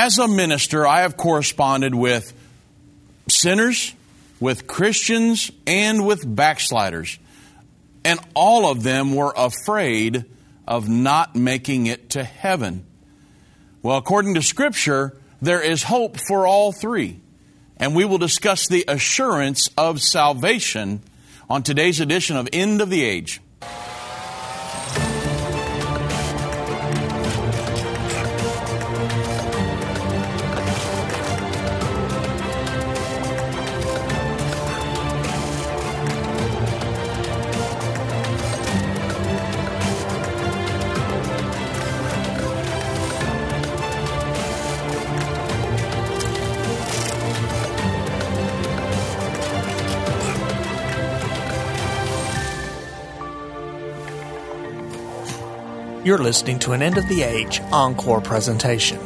as 0.00 0.18
a 0.18 0.26
minister, 0.26 0.86
I 0.86 1.02
have 1.02 1.18
corresponded 1.18 1.94
with 1.94 2.32
sinners, 3.28 3.94
with 4.40 4.66
Christians, 4.66 5.50
and 5.66 6.06
with 6.06 6.22
backsliders. 6.24 7.18
And 8.02 8.18
all 8.34 8.70
of 8.70 8.82
them 8.82 9.14
were 9.14 9.34
afraid 9.36 10.24
of 10.66 10.88
not 10.88 11.36
making 11.36 11.84
it 11.84 12.08
to 12.10 12.24
heaven. 12.24 12.86
Well, 13.82 13.98
according 13.98 14.36
to 14.36 14.42
Scripture, 14.42 15.18
there 15.42 15.60
is 15.60 15.82
hope 15.82 16.16
for 16.26 16.46
all 16.46 16.72
three. 16.72 17.20
And 17.76 17.94
we 17.94 18.06
will 18.06 18.16
discuss 18.16 18.68
the 18.68 18.86
assurance 18.88 19.68
of 19.76 20.00
salvation 20.00 21.02
on 21.50 21.62
today's 21.62 22.00
edition 22.00 22.38
of 22.38 22.48
End 22.54 22.80
of 22.80 22.88
the 22.88 23.04
Age. 23.04 23.42
You're 56.10 56.18
listening 56.18 56.58
to 56.60 56.72
an 56.72 56.82
End 56.82 56.98
of 56.98 57.06
the 57.06 57.22
Age 57.22 57.60
encore 57.70 58.20
presentation. 58.20 58.98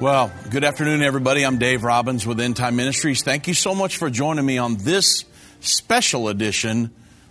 Well, 0.00 0.32
good 0.50 0.64
afternoon, 0.64 1.02
everybody. 1.02 1.46
I'm 1.46 1.58
Dave 1.58 1.84
Robbins 1.84 2.26
with 2.26 2.40
End 2.40 2.56
Time 2.56 2.74
Ministries. 2.74 3.22
Thank 3.22 3.46
you 3.46 3.54
so 3.54 3.76
much 3.76 3.96
for 3.96 4.10
joining 4.10 4.44
me 4.44 4.58
on 4.58 4.74
this 4.78 5.24
special 5.60 6.28
edition 6.28 6.90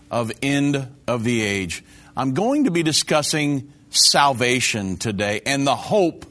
of 0.10 0.32
End 0.42 0.88
of 1.08 1.26
the 1.26 1.42
Age. 1.42 1.84
I'm 2.16 2.34
going 2.34 2.64
to 2.64 2.72
be 2.72 2.82
discussing 2.82 3.74
salvation 3.90 4.96
today 4.96 5.42
and 5.46 5.68
the 5.68 5.76
hope 5.76 6.26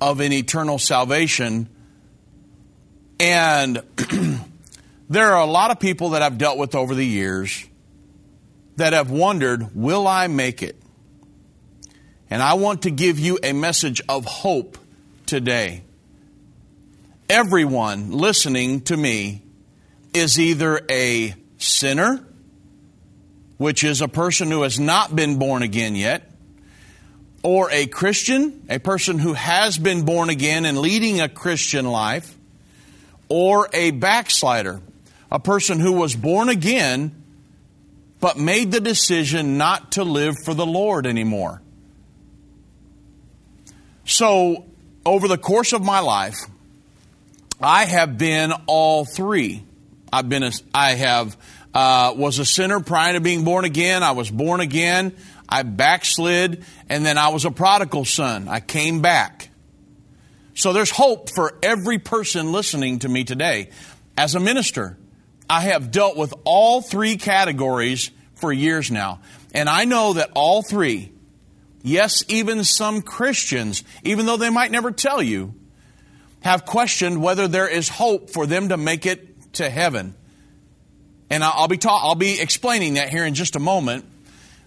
of 0.00 0.20
an 0.20 0.32
eternal 0.32 0.78
salvation. 0.78 1.68
And 3.20 3.82
there 5.10 5.32
are 5.32 5.42
a 5.42 5.50
lot 5.50 5.70
of 5.70 5.80
people 5.80 6.08
that 6.10 6.22
I've 6.22 6.38
dealt 6.38 6.56
with 6.56 6.74
over 6.74 6.94
the 6.94 7.04
years 7.04 7.62
that 8.76 8.94
have 8.94 9.10
wondered, 9.10 9.76
will 9.76 10.06
I 10.06 10.28
make 10.28 10.62
it? 10.62 10.76
And 12.34 12.42
I 12.42 12.54
want 12.54 12.82
to 12.82 12.90
give 12.90 13.20
you 13.20 13.38
a 13.44 13.52
message 13.52 14.02
of 14.08 14.24
hope 14.24 14.76
today. 15.24 15.84
Everyone 17.28 18.10
listening 18.10 18.80
to 18.86 18.96
me 18.96 19.42
is 20.12 20.40
either 20.40 20.80
a 20.90 21.36
sinner, 21.58 22.26
which 23.56 23.84
is 23.84 24.00
a 24.00 24.08
person 24.08 24.50
who 24.50 24.62
has 24.62 24.80
not 24.80 25.14
been 25.14 25.38
born 25.38 25.62
again 25.62 25.94
yet, 25.94 26.28
or 27.44 27.70
a 27.70 27.86
Christian, 27.86 28.66
a 28.68 28.80
person 28.80 29.20
who 29.20 29.34
has 29.34 29.78
been 29.78 30.04
born 30.04 30.28
again 30.28 30.64
and 30.64 30.76
leading 30.76 31.20
a 31.20 31.28
Christian 31.28 31.86
life, 31.86 32.36
or 33.28 33.68
a 33.72 33.92
backslider, 33.92 34.80
a 35.30 35.38
person 35.38 35.78
who 35.78 35.92
was 35.92 36.16
born 36.16 36.48
again 36.48 37.14
but 38.18 38.36
made 38.36 38.72
the 38.72 38.80
decision 38.80 39.56
not 39.56 39.92
to 39.92 40.02
live 40.02 40.34
for 40.44 40.52
the 40.52 40.66
Lord 40.66 41.06
anymore. 41.06 41.60
So, 44.06 44.66
over 45.06 45.28
the 45.28 45.38
course 45.38 45.72
of 45.72 45.82
my 45.82 46.00
life, 46.00 46.36
I 47.60 47.84
have 47.84 48.18
been 48.18 48.52
all 48.66 49.04
three. 49.04 49.64
I've 50.12 50.28
been 50.28 50.42
a, 50.42 50.52
I 50.74 50.92
have 50.92 51.36
uh, 51.72 52.14
was 52.16 52.38
a 52.38 52.44
sinner 52.44 52.80
prior 52.80 53.14
to 53.14 53.20
being 53.20 53.44
born 53.44 53.64
again. 53.64 54.02
I 54.02 54.12
was 54.12 54.30
born 54.30 54.60
again. 54.60 55.16
I 55.48 55.62
backslid, 55.62 56.64
and 56.88 57.04
then 57.04 57.18
I 57.18 57.28
was 57.28 57.44
a 57.44 57.50
prodigal 57.50 58.04
son. 58.04 58.48
I 58.48 58.60
came 58.60 59.00
back. 59.02 59.50
So 60.54 60.72
there's 60.72 60.90
hope 60.90 61.30
for 61.30 61.58
every 61.62 61.98
person 61.98 62.52
listening 62.52 63.00
to 63.00 63.08
me 63.08 63.24
today. 63.24 63.70
As 64.16 64.34
a 64.34 64.40
minister, 64.40 64.96
I 65.50 65.62
have 65.62 65.90
dealt 65.90 66.16
with 66.16 66.32
all 66.44 66.80
three 66.80 67.16
categories 67.16 68.10
for 68.36 68.52
years 68.52 68.90
now, 68.90 69.20
and 69.52 69.68
I 69.68 69.84
know 69.84 70.12
that 70.14 70.30
all 70.34 70.62
three 70.62 71.12
Yes, 71.86 72.24
even 72.28 72.64
some 72.64 73.02
Christians, 73.02 73.84
even 74.04 74.24
though 74.24 74.38
they 74.38 74.48
might 74.48 74.70
never 74.70 74.90
tell 74.90 75.22
you, 75.22 75.54
have 76.40 76.64
questioned 76.64 77.20
whether 77.20 77.46
there 77.46 77.68
is 77.68 77.90
hope 77.90 78.30
for 78.30 78.46
them 78.46 78.70
to 78.70 78.78
make 78.78 79.04
it 79.04 79.52
to 79.54 79.68
heaven. 79.68 80.14
And 81.28 81.44
I'll 81.44 81.68
be 81.68 81.76
ta- 81.76 82.00
I'll 82.02 82.14
be 82.14 82.40
explaining 82.40 82.94
that 82.94 83.10
here 83.10 83.26
in 83.26 83.34
just 83.34 83.54
a 83.54 83.58
moment. 83.58 84.06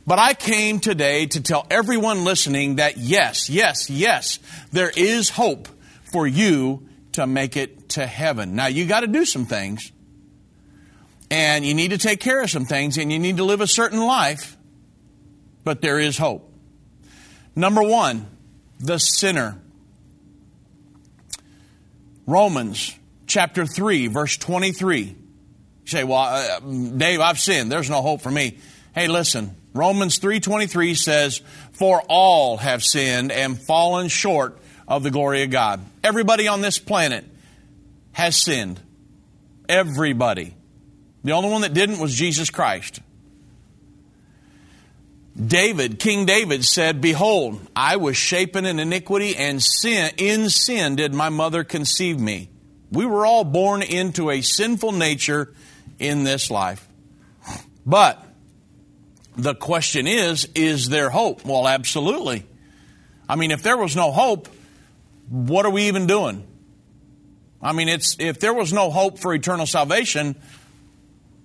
But 0.06 0.20
I 0.20 0.36
came 0.36 0.80
today 0.80 1.26
to 1.26 1.42
tell 1.42 1.66
everyone 1.72 2.24
listening 2.24 2.76
that 2.76 2.98
yes, 2.98 3.50
yes, 3.50 3.90
yes, 3.90 4.38
there 4.72 4.92
is 4.96 5.32
hope 5.32 5.68
for 6.12 6.28
you 6.28 6.88
to 7.14 7.26
make 7.26 7.58
it 7.58 7.90
to 7.90 8.06
heaven. 8.06 8.56
Now 8.56 8.68
you 8.68 8.86
got 8.86 9.00
to 9.00 9.08
do 9.08 9.26
some 9.26 9.48
things. 9.48 9.92
And 11.32 11.66
you 11.66 11.74
need 11.74 11.90
to 11.90 11.98
take 11.98 12.20
care 12.20 12.44
of 12.44 12.52
some 12.52 12.66
things 12.66 13.00
and 13.00 13.12
you 13.12 13.18
need 13.18 13.38
to 13.38 13.44
live 13.44 13.60
a 13.60 13.68
certain 13.68 14.00
life. 14.00 14.56
But 15.64 15.82
there 15.82 16.00
is 16.00 16.16
hope. 16.16 16.54
Number 17.58 17.82
one, 17.82 18.28
the 18.80 19.00
sinner. 19.00 19.60
Romans 22.28 22.96
chapter 23.26 23.66
3, 23.66 24.06
verse 24.08 24.38
23. 24.38 25.02
You 25.02 25.16
say, 25.86 26.04
well, 26.04 26.20
uh, 26.20 26.60
Dave, 26.60 27.20
I've 27.20 27.40
sinned. 27.40 27.72
There's 27.72 27.90
no 27.90 28.04
hope 28.04 28.22
for 28.22 28.30
me. 28.30 28.60
Hey, 28.94 29.08
listen. 29.08 29.56
Romans 29.74 30.20
3.23 30.20 30.96
says, 30.96 31.42
For 31.72 32.04
all 32.08 32.58
have 32.58 32.84
sinned 32.84 33.32
and 33.32 33.60
fallen 33.60 34.10
short 34.10 34.60
of 34.88 35.02
the 35.02 35.10
glory 35.10 35.42
of 35.42 35.50
God. 35.50 35.84
Everybody 36.04 36.48
on 36.48 36.62
this 36.62 36.78
planet 36.78 37.26
has 38.12 38.36
sinned. 38.36 38.80
Everybody. 39.68 40.54
The 41.24 41.32
only 41.32 41.50
one 41.50 41.62
that 41.62 41.74
didn't 41.74 41.98
was 41.98 42.14
Jesus 42.14 42.52
Christ. 42.52 43.00
David, 45.46 46.00
King 46.00 46.26
David 46.26 46.66
said, 46.66 47.00
Behold, 47.00 47.60
I 47.76 47.98
was 47.98 48.18
shapen 48.18 48.66
in 48.66 48.80
iniquity, 48.80 49.36
and 49.36 49.62
sin, 49.62 50.12
in 50.18 50.50
sin 50.50 50.96
did 50.96 51.14
my 51.14 51.30
mother 51.30 51.64
conceive 51.64 52.20
me. 52.20 52.50
We 52.92 53.06
were 53.06 53.26
all 53.26 53.44
born 53.44 53.84
into 53.84 54.32
a 54.32 54.42
sinful 54.42 54.94
nature 54.94 55.54
in 56.00 56.24
this 56.24 56.50
life. 56.50 56.88
But 57.86 58.24
the 59.36 59.54
question 59.54 60.08
is, 60.08 60.48
is 60.56 60.90
there 60.90 61.10
hope? 61.10 61.46
Well, 61.46 61.68
absolutely. 61.68 62.46
I 63.30 63.36
mean, 63.36 63.52
if 63.52 63.62
there 63.62 63.78
was 63.78 63.96
no 63.96 64.12
hope, 64.12 64.48
what 65.30 65.66
are 65.66 65.72
we 65.72 65.84
even 65.84 66.08
doing? 66.08 66.48
I 67.62 67.74
mean, 67.74 67.90
it's 67.90 68.16
if 68.20 68.40
there 68.40 68.54
was 68.54 68.74
no 68.74 68.90
hope 68.90 69.20
for 69.20 69.34
eternal 69.34 69.66
salvation, 69.66 70.36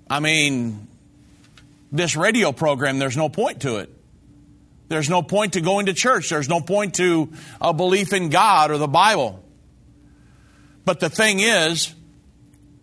I 0.08 0.20
mean, 0.20 0.88
this 1.92 2.16
radio 2.16 2.50
program, 2.50 2.98
there's 2.98 3.16
no 3.16 3.28
point 3.28 3.62
to 3.62 3.76
it. 3.76 3.90
There's 4.88 5.08
no 5.08 5.22
point 5.22 5.52
to 5.52 5.60
going 5.60 5.86
to 5.86 5.94
church. 5.94 6.28
There's 6.30 6.48
no 6.48 6.60
point 6.60 6.94
to 6.94 7.32
a 7.60 7.72
belief 7.72 8.12
in 8.12 8.30
God 8.30 8.70
or 8.70 8.78
the 8.78 8.88
Bible. 8.88 9.42
But 10.84 11.00
the 11.00 11.08
thing 11.08 11.40
is, 11.40 11.94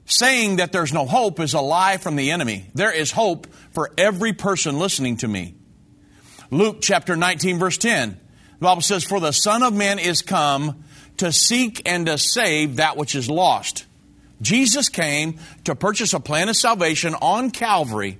saying 0.05 0.55
that 0.55 0.71
there's 0.71 0.93
no 0.93 1.05
hope 1.05 1.39
is 1.39 1.53
a 1.53 1.61
lie 1.61 1.97
from 1.97 2.15
the 2.15 2.31
enemy. 2.31 2.65
There 2.73 2.91
is 2.91 3.11
hope 3.11 3.47
for 3.71 3.91
every 3.97 4.33
person 4.33 4.79
listening 4.79 5.17
to 5.17 5.27
me. 5.27 5.55
Luke 6.49 6.77
chapter 6.81 7.15
19, 7.15 7.59
verse 7.59 7.77
10. 7.77 8.19
The 8.59 8.63
Bible 8.63 8.81
says, 8.81 9.03
For 9.03 9.19
the 9.19 9.31
Son 9.31 9.61
of 9.61 9.73
Man 9.73 9.99
is 9.99 10.21
come 10.23 10.83
to 11.17 11.31
seek 11.31 11.87
and 11.87 12.07
to 12.07 12.17
save 12.17 12.77
that 12.77 12.97
which 12.97 13.13
is 13.13 13.29
lost. 13.29 13.85
Jesus 14.41 14.89
came 14.89 15.37
to 15.65 15.75
purchase 15.75 16.13
a 16.13 16.19
plan 16.19 16.49
of 16.49 16.55
salvation 16.55 17.13
on 17.13 17.51
Calvary 17.51 18.17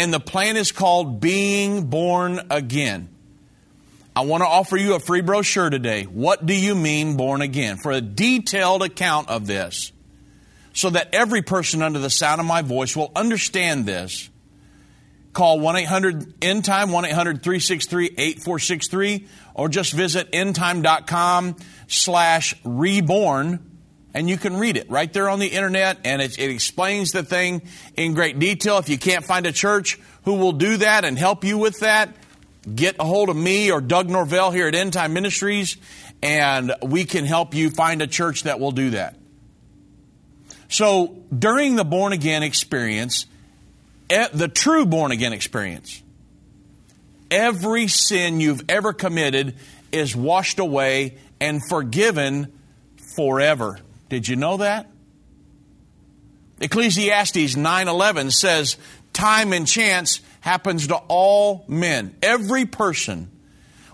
and 0.00 0.14
the 0.14 0.18
plan 0.18 0.56
is 0.56 0.72
called 0.72 1.20
Being 1.20 1.84
Born 1.88 2.40
Again. 2.48 3.10
I 4.16 4.22
want 4.22 4.40
to 4.42 4.46
offer 4.46 4.78
you 4.78 4.94
a 4.94 4.98
free 4.98 5.20
brochure 5.20 5.68
today. 5.68 6.04
What 6.04 6.46
do 6.46 6.54
you 6.54 6.74
mean 6.74 7.18
born 7.18 7.42
again? 7.42 7.76
For 7.76 7.92
a 7.92 8.00
detailed 8.00 8.82
account 8.82 9.28
of 9.28 9.46
this, 9.46 9.92
so 10.72 10.88
that 10.88 11.14
every 11.14 11.42
person 11.42 11.82
under 11.82 11.98
the 11.98 12.08
sound 12.08 12.40
of 12.40 12.46
my 12.46 12.62
voice 12.62 12.96
will 12.96 13.12
understand 13.14 13.84
this. 13.84 14.30
Call 15.34 15.60
1 15.60 15.76
800 15.76 16.34
End 16.42 16.64
Time, 16.64 16.92
1 16.92 17.04
800 17.04 17.42
363 17.42 18.06
8463, 18.06 19.28
or 19.52 19.68
just 19.68 19.92
visit 19.92 20.32
endtime.com 20.32 21.56
slash 21.88 22.54
reborn 22.64 23.69
and 24.14 24.28
you 24.28 24.36
can 24.36 24.56
read 24.56 24.76
it 24.76 24.90
right 24.90 25.12
there 25.12 25.28
on 25.28 25.38
the 25.38 25.46
internet, 25.46 25.98
and 26.04 26.20
it, 26.20 26.38
it, 26.38 26.50
explains 26.50 27.12
the 27.12 27.22
thing 27.22 27.62
in 27.96 28.14
great 28.14 28.38
detail. 28.38 28.78
If 28.78 28.88
you 28.88 28.98
can't 28.98 29.24
find 29.24 29.46
a 29.46 29.52
church 29.52 29.98
who 30.24 30.34
will 30.34 30.52
do 30.52 30.78
that 30.78 31.04
and 31.04 31.18
help 31.18 31.44
you 31.44 31.58
with 31.58 31.80
that, 31.80 32.14
get 32.74 32.96
a 32.98 33.04
hold 33.04 33.28
of 33.28 33.36
me 33.36 33.70
or 33.70 33.80
Doug 33.80 34.08
Norvell 34.08 34.50
here 34.50 34.66
at 34.66 34.74
End 34.74 34.92
Time 34.92 35.12
Ministries, 35.12 35.76
and 36.22 36.74
we 36.82 37.04
can 37.04 37.24
help 37.24 37.54
you 37.54 37.70
find 37.70 38.02
a 38.02 38.06
church 38.06 38.44
that 38.44 38.60
will 38.60 38.72
do 38.72 38.90
that. 38.90 39.16
So 40.68 41.16
during 41.36 41.76
the 41.76 41.84
born 41.84 42.12
again 42.12 42.42
experience, 42.42 43.26
the 44.08 44.50
true 44.52 44.86
born 44.86 45.12
again 45.12 45.32
experience, 45.32 46.02
every 47.30 47.88
sin 47.88 48.40
you've 48.40 48.64
ever 48.68 48.92
committed 48.92 49.56
is 49.92 50.14
washed 50.14 50.58
away 50.58 51.18
and 51.40 51.60
forgiven 51.68 52.52
forever. 53.16 53.78
Did 54.10 54.28
you 54.28 54.36
know 54.36 54.58
that? 54.58 54.90
Ecclesiastes 56.60 57.56
9:11 57.56 58.30
says 58.32 58.76
time 59.14 59.54
and 59.54 59.66
chance 59.66 60.20
happens 60.40 60.88
to 60.88 60.96
all 61.08 61.64
men. 61.68 62.14
Every 62.22 62.66
person 62.66 63.30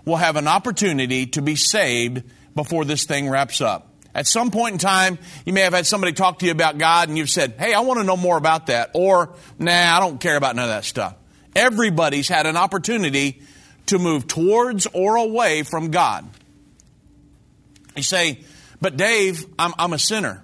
will 0.03 0.17
have 0.17 0.35
an 0.35 0.47
opportunity 0.47 1.27
to 1.27 1.41
be 1.41 1.55
saved 1.55 2.23
before 2.55 2.83
this 2.83 3.05
thing 3.05 3.29
wraps 3.29 3.61
up. 3.61 3.93
At 4.15 4.25
some 4.25 4.49
point 4.49 4.73
in 4.73 4.79
time, 4.79 5.19
you 5.45 5.53
may 5.53 5.61
have 5.61 5.73
had 5.73 5.85
somebody 5.85 6.11
talk 6.13 6.39
to 6.39 6.45
you 6.45 6.51
about 6.51 6.79
God 6.79 7.07
and 7.07 7.17
you've 7.17 7.29
said, 7.29 7.55
Hey, 7.59 7.73
I 7.73 7.81
want 7.81 7.99
to 7.99 8.03
know 8.03 8.17
more 8.17 8.37
about 8.37 8.67
that. 8.67 8.91
Or, 8.93 9.35
Nah, 9.59 9.97
I 9.97 9.99
don't 9.99 10.19
care 10.19 10.35
about 10.35 10.55
none 10.55 10.65
of 10.65 10.69
that 10.69 10.85
stuff. 10.85 11.15
Everybody's 11.55 12.27
had 12.27 12.47
an 12.47 12.57
opportunity 12.57 13.41
to 13.87 13.99
move 13.99 14.25
towards 14.25 14.87
or 14.87 15.17
away 15.17 15.63
from 15.63 15.91
God. 15.91 16.27
You 17.95 18.03
say, 18.03 18.39
But 18.79 18.97
Dave, 18.97 19.45
I'm, 19.57 19.73
I'm 19.77 19.93
a 19.93 19.99
sinner. 19.99 20.43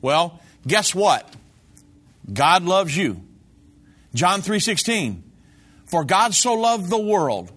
Well, 0.00 0.40
guess 0.66 0.94
what? 0.94 1.28
God 2.32 2.64
loves 2.64 2.96
you. 2.96 3.22
John 4.14 4.42
3:16 4.42 5.22
For 5.86 6.04
God 6.04 6.34
so 6.34 6.54
loved 6.54 6.90
the 6.90 7.00
world 7.00 7.50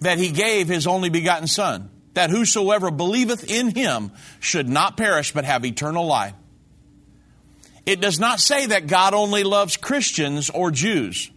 that 0.00 0.18
he 0.18 0.30
gave 0.30 0.68
his 0.68 0.86
only 0.86 1.08
begotten 1.10 1.46
son 1.46 1.90
that 2.14 2.30
whosoever 2.30 2.90
believeth 2.90 3.48
in 3.50 3.74
him 3.74 4.12
should 4.40 4.68
not 4.68 4.96
perish 4.96 5.32
but 5.32 5.44
have 5.44 5.64
eternal 5.64 6.06
life. 6.06 6.34
It 7.86 8.00
does 8.00 8.20
not 8.20 8.40
say 8.40 8.66
that 8.66 8.86
God 8.86 9.14
only 9.14 9.44
loves 9.44 9.76
Christians 9.76 10.50
or 10.50 10.70
Jews. 10.70 11.30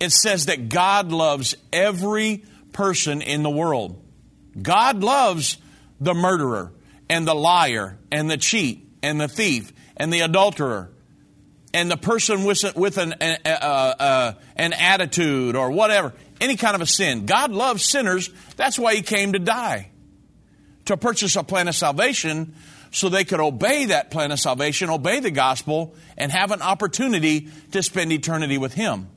It 0.00 0.10
says 0.10 0.46
that 0.46 0.68
God 0.68 1.12
loves 1.12 1.54
every 1.72 2.44
person 2.72 3.20
in 3.20 3.42
the 3.42 3.50
world. 3.50 4.00
God 4.62 5.02
loves 5.02 5.58
the 6.00 6.14
murderer 6.14 6.72
and 7.08 7.26
the 7.26 7.34
liar 7.34 7.98
and 8.10 8.30
the 8.30 8.36
cheat 8.36 8.88
and 9.02 9.20
the 9.20 9.28
thief 9.28 9.72
and 9.96 10.12
the 10.12 10.20
adulterer 10.20 10.90
and 11.74 11.90
the 11.90 11.96
person 11.96 12.44
with, 12.44 12.76
with 12.76 12.98
an, 12.98 13.14
uh, 13.20 13.48
uh, 13.48 14.32
an 14.56 14.72
attitude 14.72 15.56
or 15.56 15.70
whatever, 15.70 16.14
any 16.40 16.56
kind 16.56 16.74
of 16.74 16.80
a 16.80 16.86
sin. 16.86 17.26
God 17.26 17.52
loves 17.52 17.84
sinners. 17.84 18.30
That's 18.56 18.78
why 18.78 18.94
He 18.94 19.02
came 19.02 19.32
to 19.32 19.38
die. 19.38 19.90
To 20.86 20.96
purchase 20.96 21.36
a 21.36 21.44
plan 21.44 21.68
of 21.68 21.74
salvation 21.74 22.54
so 22.90 23.08
they 23.08 23.24
could 23.24 23.40
obey 23.40 23.86
that 23.86 24.10
plan 24.10 24.32
of 24.32 24.40
salvation, 24.40 24.88
obey 24.88 25.20
the 25.20 25.30
gospel, 25.30 25.94
and 26.16 26.32
have 26.32 26.52
an 26.52 26.62
opportunity 26.62 27.48
to 27.72 27.82
spend 27.82 28.12
eternity 28.12 28.56
with 28.56 28.72
Him. 28.72 29.08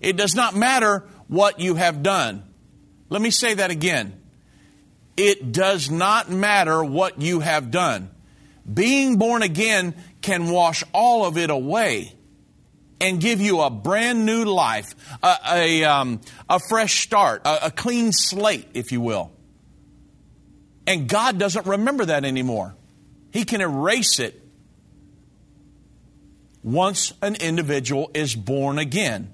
It 0.00 0.16
does 0.16 0.34
not 0.34 0.54
matter 0.54 1.04
what 1.26 1.60
you 1.60 1.74
have 1.74 2.02
done. 2.02 2.42
Let 3.08 3.22
me 3.22 3.30
say 3.30 3.54
that 3.54 3.70
again. 3.70 4.17
It 5.18 5.50
does 5.50 5.90
not 5.90 6.30
matter 6.30 6.82
what 6.82 7.20
you 7.20 7.40
have 7.40 7.72
done. 7.72 8.08
Being 8.72 9.16
born 9.16 9.42
again 9.42 9.96
can 10.20 10.48
wash 10.48 10.84
all 10.94 11.26
of 11.26 11.36
it 11.36 11.50
away 11.50 12.14
and 13.00 13.20
give 13.20 13.40
you 13.40 13.60
a 13.60 13.68
brand 13.68 14.24
new 14.24 14.44
life, 14.44 14.94
a, 15.20 15.36
a, 15.50 15.84
um, 15.84 16.20
a 16.48 16.60
fresh 16.68 17.02
start, 17.02 17.42
a, 17.44 17.66
a 17.66 17.70
clean 17.72 18.12
slate, 18.12 18.68
if 18.74 18.92
you 18.92 19.00
will. 19.00 19.32
And 20.86 21.08
God 21.08 21.36
doesn't 21.36 21.66
remember 21.66 22.04
that 22.04 22.24
anymore. 22.24 22.76
He 23.32 23.44
can 23.44 23.60
erase 23.60 24.20
it 24.20 24.40
once 26.62 27.12
an 27.22 27.34
individual 27.34 28.10
is 28.14 28.36
born 28.36 28.78
again. 28.78 29.32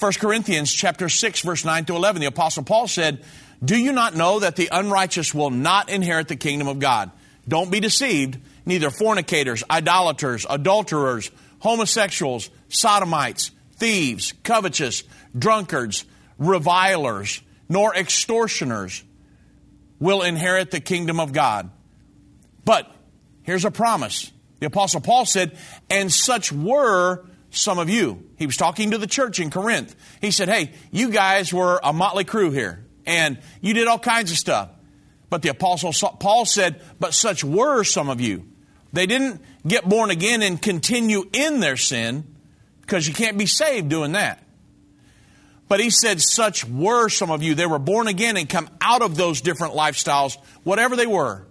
1 0.00 0.12
Corinthians 0.14 0.72
chapter 0.72 1.08
6 1.08 1.40
verse 1.42 1.64
9 1.64 1.84
to 1.84 1.94
11 1.94 2.20
the 2.20 2.26
apostle 2.26 2.64
Paul 2.64 2.88
said, 2.88 3.24
"Do 3.64 3.76
you 3.76 3.92
not 3.92 4.14
know 4.14 4.40
that 4.40 4.56
the 4.56 4.68
unrighteous 4.70 5.32
will 5.32 5.50
not 5.50 5.88
inherit 5.88 6.28
the 6.28 6.36
kingdom 6.36 6.68
of 6.68 6.78
God? 6.78 7.10
Don't 7.46 7.70
be 7.70 7.80
deceived, 7.80 8.38
neither 8.66 8.90
fornicators, 8.90 9.62
idolaters, 9.70 10.46
adulterers, 10.48 11.30
homosexuals, 11.58 12.50
sodomites, 12.68 13.50
thieves, 13.76 14.32
covetous, 14.42 15.04
drunkards, 15.36 16.04
revilers, 16.38 17.40
nor 17.68 17.94
extortioners 17.94 19.02
will 19.98 20.22
inherit 20.22 20.70
the 20.70 20.80
kingdom 20.80 21.20
of 21.20 21.32
God. 21.32 21.70
But 22.64 22.90
here's 23.42 23.64
a 23.64 23.70
promise. 23.70 24.30
The 24.60 24.66
Apostle 24.66 25.00
Paul 25.00 25.26
said, 25.26 25.56
and 25.90 26.12
such 26.12 26.52
were 26.52 27.24
some 27.50 27.78
of 27.78 27.88
you. 27.88 28.22
He 28.36 28.46
was 28.46 28.56
talking 28.56 28.90
to 28.90 28.98
the 28.98 29.06
church 29.06 29.40
in 29.40 29.50
Corinth. 29.50 29.94
He 30.20 30.30
said, 30.30 30.48
Hey, 30.48 30.72
you 30.90 31.10
guys 31.10 31.52
were 31.52 31.80
a 31.82 31.92
motley 31.92 32.24
crew 32.24 32.50
here, 32.50 32.83
and 33.06 33.38
you 33.60 33.74
did 33.74 33.86
all 33.86 33.98
kinds 33.98 34.30
of 34.30 34.38
stuff. 34.38 34.70
But 35.30 35.42
the 35.42 35.48
Apostle 35.48 35.92
Paul 36.18 36.44
said, 36.44 36.80
But 37.00 37.14
such 37.14 37.42
were 37.42 37.84
some 37.84 38.08
of 38.08 38.20
you. 38.20 38.46
They 38.92 39.06
didn't 39.06 39.42
get 39.66 39.88
born 39.88 40.10
again 40.10 40.42
and 40.42 40.60
continue 40.60 41.28
in 41.32 41.60
their 41.60 41.76
sin, 41.76 42.24
because 42.82 43.08
you 43.08 43.14
can't 43.14 43.36
be 43.36 43.46
saved 43.46 43.88
doing 43.88 44.12
that. 44.12 44.44
But 45.68 45.80
he 45.80 45.90
said, 45.90 46.20
Such 46.20 46.64
were 46.64 47.08
some 47.08 47.30
of 47.30 47.42
you. 47.42 47.54
They 47.54 47.66
were 47.66 47.78
born 47.78 48.06
again 48.06 48.36
and 48.36 48.48
come 48.48 48.68
out 48.80 49.02
of 49.02 49.16
those 49.16 49.40
different 49.40 49.74
lifestyles, 49.74 50.36
whatever 50.62 50.94
they 50.94 51.06
were. 51.06 51.46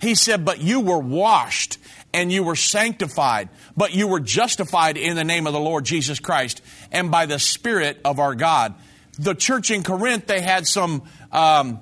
He 0.00 0.14
said, 0.14 0.44
But 0.44 0.60
you 0.60 0.80
were 0.80 0.98
washed 0.98 1.78
and 2.12 2.30
you 2.30 2.42
were 2.42 2.56
sanctified, 2.56 3.48
but 3.76 3.94
you 3.94 4.06
were 4.06 4.20
justified 4.20 4.96
in 4.96 5.16
the 5.16 5.24
name 5.24 5.46
of 5.46 5.52
the 5.52 5.60
Lord 5.60 5.84
Jesus 5.84 6.20
Christ 6.20 6.60
and 6.90 7.10
by 7.10 7.26
the 7.26 7.38
Spirit 7.38 8.00
of 8.04 8.20
our 8.20 8.34
God. 8.34 8.74
The 9.18 9.34
church 9.34 9.70
in 9.70 9.82
Corinth, 9.82 10.26
they 10.26 10.40
had 10.40 10.66
some. 10.66 11.02
Um, 11.30 11.80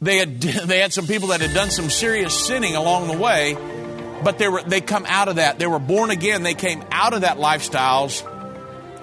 they 0.00 0.18
had, 0.18 0.40
they 0.40 0.80
had 0.80 0.92
some 0.92 1.06
people 1.06 1.28
that 1.28 1.40
had 1.40 1.54
done 1.54 1.70
some 1.70 1.90
serious 1.90 2.46
sinning 2.46 2.76
along 2.76 3.08
the 3.08 3.16
way, 3.16 3.56
but 4.22 4.38
they 4.38 4.48
were 4.48 4.62
they 4.62 4.80
come 4.80 5.06
out 5.06 5.28
of 5.28 5.36
that. 5.36 5.58
They 5.58 5.66
were 5.66 5.78
born 5.78 6.10
again. 6.10 6.42
They 6.42 6.54
came 6.54 6.82
out 6.90 7.14
of 7.14 7.22
that 7.22 7.38
lifestyles, 7.38 8.24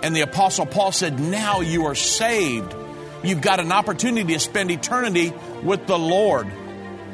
and 0.03 0.15
the 0.15 0.21
apostle 0.21 0.65
Paul 0.65 0.91
said, 0.91 1.19
"Now 1.19 1.61
you 1.61 1.85
are 1.85 1.95
saved. 1.95 2.75
You've 3.23 3.41
got 3.41 3.59
an 3.59 3.71
opportunity 3.71 4.33
to 4.33 4.39
spend 4.39 4.71
eternity 4.71 5.33
with 5.63 5.87
the 5.87 5.97
Lord." 5.97 6.47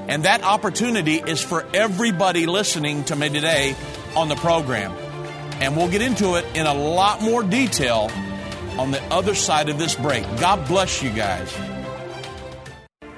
And 0.10 0.26
that 0.26 0.44
opportunity 0.44 1.18
is 1.18 1.40
for 1.40 1.68
everybody 1.72 2.48
listening 2.48 3.04
to 3.06 3.16
me 3.16 3.30
today 3.30 3.76
on 4.16 4.28
the 4.28 4.36
program. 4.36 4.92
And 5.62 5.78
we'll 5.78 5.92
get 5.92 6.02
into 6.02 6.33
it 6.33 6.45
in 6.56 6.66
a 6.66 6.74
lot 6.74 7.22
more 7.22 7.44
detail 7.44 8.10
on 8.80 8.92
the 8.92 9.04
other 9.14 9.36
side 9.36 9.68
of 9.68 9.78
this 9.78 9.94
break. 9.94 10.24
God 10.40 10.66
bless 10.66 11.04
you 11.04 11.09
guys. 11.09 11.54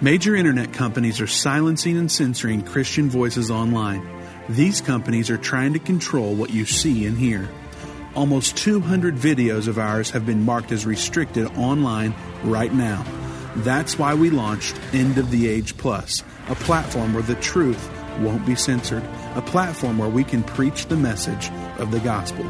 Major 0.01 0.35
internet 0.35 0.73
companies 0.73 1.21
are 1.21 1.27
silencing 1.27 1.95
and 1.97 2.11
censoring 2.11 2.63
Christian 2.63 3.11
voices 3.11 3.51
online. 3.51 4.01
These 4.49 4.81
companies 4.81 5.29
are 5.29 5.37
trying 5.37 5.73
to 5.73 5.79
control 5.79 6.33
what 6.33 6.49
you 6.49 6.65
see 6.65 7.05
and 7.05 7.15
hear. 7.15 7.47
Almost 8.15 8.57
200 8.57 9.15
videos 9.15 9.67
of 9.67 9.77
ours 9.77 10.09
have 10.09 10.25
been 10.25 10.43
marked 10.43 10.71
as 10.71 10.87
restricted 10.87 11.45
online 11.55 12.15
right 12.43 12.73
now. 12.73 13.05
That's 13.57 13.99
why 13.99 14.15
we 14.15 14.31
launched 14.31 14.75
End 14.93 15.19
of 15.19 15.29
the 15.29 15.47
Age 15.47 15.77
Plus 15.77 16.23
a 16.47 16.55
platform 16.55 17.13
where 17.13 17.23
the 17.23 17.35
truth 17.35 17.89
won't 18.19 18.45
be 18.45 18.55
censored, 18.55 19.03
a 19.35 19.41
platform 19.41 19.97
where 19.99 20.09
we 20.09 20.23
can 20.23 20.43
preach 20.43 20.87
the 20.87 20.97
message 20.97 21.49
of 21.77 21.91
the 21.91 21.99
gospel. 21.99 22.43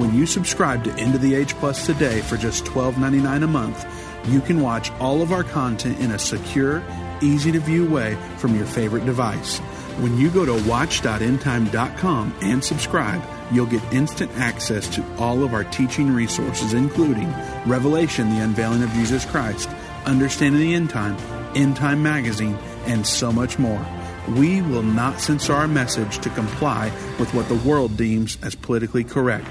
When 0.00 0.14
you 0.14 0.24
subscribe 0.24 0.82
to 0.84 0.94
End 0.94 1.14
of 1.14 1.20
the 1.20 1.34
Age 1.34 1.52
Plus 1.56 1.84
today 1.84 2.22
for 2.22 2.38
just 2.38 2.64
$12.99 2.64 3.44
a 3.44 3.46
month, 3.46 3.84
you 4.30 4.40
can 4.40 4.62
watch 4.62 4.90
all 4.92 5.20
of 5.20 5.30
our 5.30 5.44
content 5.44 6.00
in 6.00 6.12
a 6.12 6.18
secure, 6.18 6.82
easy 7.20 7.52
to 7.52 7.60
view 7.60 7.84
way 7.84 8.16
from 8.38 8.56
your 8.56 8.64
favorite 8.64 9.04
device. 9.04 9.58
When 9.98 10.16
you 10.16 10.30
go 10.30 10.46
to 10.46 10.66
watch.endtime.com 10.66 12.34
and 12.40 12.64
subscribe, 12.64 13.22
you'll 13.52 13.66
get 13.66 13.82
instant 13.92 14.30
access 14.36 14.88
to 14.94 15.04
all 15.18 15.44
of 15.44 15.52
our 15.52 15.64
teaching 15.64 16.14
resources, 16.14 16.72
including 16.72 17.30
Revelation, 17.66 18.30
the 18.30 18.42
unveiling 18.42 18.82
of 18.82 18.90
Jesus 18.92 19.26
Christ, 19.26 19.68
Understanding 20.06 20.62
the 20.62 20.74
End 20.74 20.88
Time, 20.88 21.18
End 21.54 21.76
Time 21.76 22.02
Magazine, 22.02 22.56
and 22.86 23.06
so 23.06 23.30
much 23.30 23.58
more. 23.58 23.86
We 24.30 24.62
will 24.62 24.82
not 24.82 25.20
censor 25.20 25.52
our 25.52 25.68
message 25.68 26.20
to 26.20 26.30
comply 26.30 26.86
with 27.18 27.34
what 27.34 27.48
the 27.48 27.56
world 27.56 27.98
deems 27.98 28.38
as 28.42 28.54
politically 28.54 29.04
correct. 29.04 29.46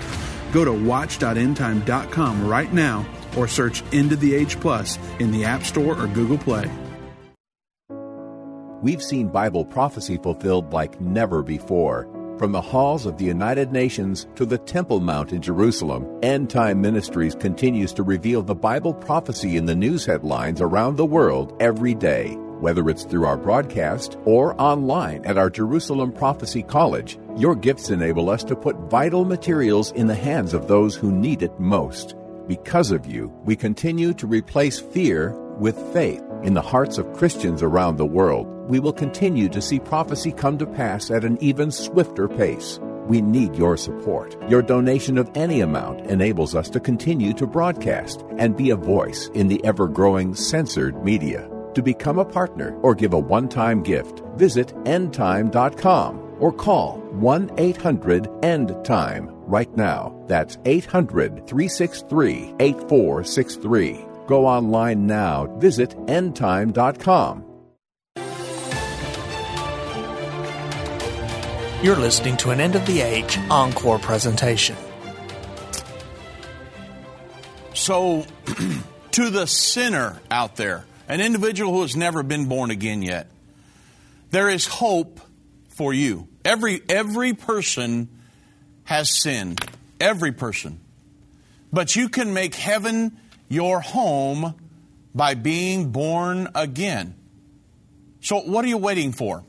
Go 0.51 0.65
to 0.65 0.73
watch.endtime.com 0.73 2.47
right 2.47 2.73
now 2.73 3.05
or 3.37 3.47
search 3.47 3.83
End 3.93 4.11
of 4.11 4.19
the 4.19 4.33
Age 4.33 4.59
Plus 4.59 4.97
in 5.19 5.31
the 5.31 5.45
App 5.45 5.63
Store 5.63 5.99
or 5.99 6.07
Google 6.07 6.37
Play. 6.37 6.69
We've 8.81 9.03
seen 9.03 9.27
Bible 9.27 9.65
prophecy 9.65 10.17
fulfilled 10.17 10.71
like 10.71 11.01
never 11.01 11.43
before. 11.43 12.07
From 12.39 12.53
the 12.53 12.61
halls 12.61 13.05
of 13.05 13.17
the 13.17 13.25
United 13.25 13.73
Nations 13.73 14.25
to 14.35 14.45
the 14.45 14.57
Temple 14.57 15.01
Mount 15.01 15.33
in 15.33 15.41
Jerusalem, 15.41 16.07
End 16.23 16.49
Time 16.49 16.79
Ministries 16.79 17.35
continues 17.35 17.91
to 17.91 18.03
reveal 18.03 18.41
the 18.41 18.55
Bible 18.55 18.93
prophecy 18.93 19.57
in 19.57 19.65
the 19.65 19.75
news 19.75 20.05
headlines 20.05 20.61
around 20.61 20.95
the 20.95 21.05
world 21.05 21.53
every 21.59 21.93
day. 21.93 22.37
Whether 22.59 22.89
it's 22.89 23.05
through 23.05 23.25
our 23.25 23.37
broadcast 23.37 24.17
or 24.25 24.59
online 24.61 25.25
at 25.25 25.37
our 25.37 25.49
Jerusalem 25.49 26.11
Prophecy 26.11 26.61
College, 26.61 27.17
your 27.37 27.55
gifts 27.55 27.89
enable 27.89 28.29
us 28.29 28.43
to 28.43 28.55
put 28.55 28.75
vital 28.89 29.23
materials 29.23 29.93
in 29.93 30.07
the 30.07 30.15
hands 30.15 30.53
of 30.53 30.67
those 30.67 30.93
who 30.93 31.09
need 31.09 31.41
it 31.41 31.57
most. 31.57 32.15
Because 32.49 32.91
of 32.91 33.05
you, 33.05 33.33
we 33.45 33.55
continue 33.55 34.13
to 34.15 34.27
replace 34.27 34.77
fear 34.77 35.31
with 35.57 35.79
faith 35.93 36.21
in 36.43 36.53
the 36.53 36.61
hearts 36.61 36.97
of 36.97 37.13
Christians 37.13 37.63
around 37.63 37.95
the 37.95 38.05
world. 38.05 38.45
We 38.69 38.81
will 38.81 38.91
continue 38.91 39.47
to 39.49 39.61
see 39.61 39.79
prophecy 39.79 40.33
come 40.33 40.57
to 40.57 40.65
pass 40.65 41.09
at 41.09 41.23
an 41.23 41.37
even 41.41 41.71
swifter 41.71 42.27
pace. 42.27 42.77
We 43.07 43.21
need 43.21 43.55
your 43.55 43.77
support. 43.77 44.35
Your 44.49 44.61
donation 44.61 45.17
of 45.17 45.31
any 45.33 45.61
amount 45.61 46.01
enables 46.07 46.55
us 46.55 46.69
to 46.71 46.81
continue 46.81 47.31
to 47.35 47.47
broadcast 47.47 48.25
and 48.37 48.57
be 48.57 48.69
a 48.69 48.75
voice 48.75 49.29
in 49.33 49.47
the 49.47 49.63
ever 49.63 49.87
growing 49.87 50.35
censored 50.35 51.01
media. 51.05 51.49
To 51.79 51.83
become 51.83 52.19
a 52.19 52.25
partner 52.25 52.77
or 52.81 52.93
give 52.93 53.13
a 53.13 53.17
one 53.17 53.47
time 53.47 53.81
gift, 53.81 54.21
visit 54.35 54.67
endtime.com 54.83 56.35
or 56.41 56.51
call 56.51 56.97
1 57.11 57.51
800 57.57 58.27
END 58.43 58.83
TIME 58.83 59.29
right 59.45 59.73
now. 59.77 60.21
That's 60.27 60.57
800 60.65 61.47
363 61.47 62.55
8463. 62.59 64.05
Go 64.27 64.45
online 64.45 65.07
now. 65.07 65.45
Visit 65.59 65.91
endtime.com. 66.07 67.45
You're 71.81 71.95
listening 71.95 72.35
to 72.37 72.49
an 72.49 72.59
End 72.59 72.75
of 72.75 72.85
the 72.85 72.99
Age 72.99 73.39
Encore 73.49 73.99
presentation. 73.99 74.75
So, 77.73 78.25
to 79.11 79.29
the 79.29 79.47
sinner 79.47 80.19
out 80.29 80.57
there, 80.57 80.83
an 81.09 81.19
individual 81.19 81.73
who 81.73 81.81
has 81.81 81.95
never 81.95 82.23
been 82.23 82.45
born 82.45 82.69
again 82.69 83.01
yet, 83.01 83.29
there 84.29 84.47
is 84.47 84.67
hope 84.67 85.19
for 85.69 85.93
you. 85.93 86.27
Every, 86.45 86.81
every 86.87 87.33
person 87.33 88.07
has 88.83 89.19
sinned. 89.19 89.59
Every 89.99 90.31
person. 90.31 90.79
But 91.73 91.95
you 91.95 92.09
can 92.09 92.33
make 92.33 92.55
heaven 92.55 93.17
your 93.49 93.81
home 93.81 94.53
by 95.13 95.33
being 95.33 95.91
born 95.91 96.47
again. 96.53 97.15
So, 98.21 98.39
what 98.41 98.63
are 98.63 98.67
you 98.67 98.77
waiting 98.77 99.11
for? 99.11 99.43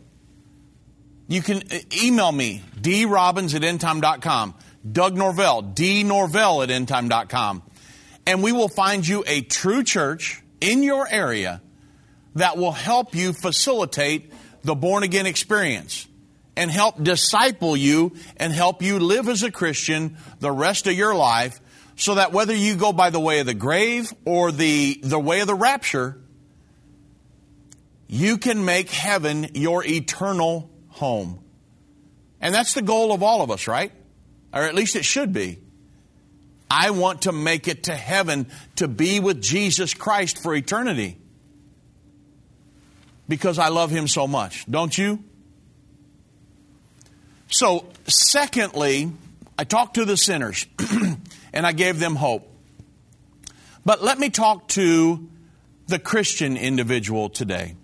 You 1.29 1.43
can 1.43 1.59
uh, 1.71 1.79
email 2.03 2.33
me, 2.33 2.63
drobbins 2.81 3.55
at 3.55 3.63
endtime.com, 3.63 4.55
Doug 4.91 5.17
Norvell, 5.17 5.63
dnorvell 5.63 6.63
at 6.63 6.71
endtime.com, 6.71 7.63
and 8.27 8.43
we 8.43 8.53
will 8.53 8.69
find 8.69 9.07
you 9.07 9.23
a 9.27 9.43
true 9.43 9.85
church 9.85 10.43
in 10.61 10.83
your 10.83 11.07
area 11.09 11.61
that 12.35 12.57
will 12.57 12.73
help 12.73 13.15
you 13.15 13.33
facilitate 13.33 14.33
the 14.63 14.75
born 14.75 15.03
again 15.03 15.27
experience 15.27 16.07
and 16.57 16.71
help 16.71 17.03
disciple 17.03 17.77
you 17.77 18.13
and 18.37 18.53
help 18.53 18.83
you 18.83 18.99
live 18.99 19.29
as 19.29 19.43
a 19.43 19.51
Christian 19.51 20.17
the 20.41 20.51
rest 20.51 20.87
of 20.87 20.93
your 20.93 21.15
life 21.15 21.61
so 21.97 22.15
that 22.17 22.33
whether 22.33 22.55
you 22.55 22.77
go 22.77 22.93
by 22.93 23.11
the 23.11 23.21
way 23.21 23.41
of 23.41 23.47
the 23.47 23.55
grave 23.55 24.13
or 24.25 24.53
the, 24.53 25.01
the 25.03 25.19
way 25.19 25.41
of 25.41 25.47
the 25.47 25.55
rapture, 25.55 26.19
you 28.09 28.39
can 28.39 28.65
make 28.65 28.91
heaven 28.91 29.49
your 29.55 29.85
eternal 29.85 30.71
home. 30.89 31.43
And 32.41 32.55
that's 32.55 32.75
the 32.75 32.83
goal 32.83 33.13
of 33.13 33.23
all 33.23 33.43
of 33.43 33.51
us, 33.51 33.69
right? 33.69 33.93
Or 34.53 34.63
at 34.63 34.75
least 34.75 34.97
it 34.97 35.05
should 35.05 35.33
be. 35.33 35.59
I 36.71 36.91
want 36.91 37.23
to 37.23 37.33
make 37.33 37.67
it 37.67 37.85
to 37.85 37.95
heaven 37.95 38.47
to 38.77 38.87
be 38.87 39.19
with 39.19 39.43
Jesus 39.43 39.93
Christ 39.93 40.41
for 40.41 40.55
eternity. 40.55 41.19
Because 43.29 43.59
I 43.59 43.69
love 43.69 43.91
him 43.91 44.07
so 44.07 44.29
much. 44.29 44.65
Don't 44.71 44.97
you? 44.97 45.23
So, 47.49 47.87
secondly, 48.07 49.11
I 49.59 49.65
talked 49.65 49.95
to 49.95 50.05
the 50.05 50.17
sinners 50.17 50.67
and 51.53 51.67
I 51.67 51.73
gave 51.73 51.99
them 51.99 52.15
hope. 52.15 52.47
But 53.85 54.03
let 54.03 54.19
me 54.19 54.31
talk 54.31 54.69
to 54.69 55.29
the 55.89 55.99
Christian 55.99 56.57
individual 56.57 57.29
today. 57.29 57.75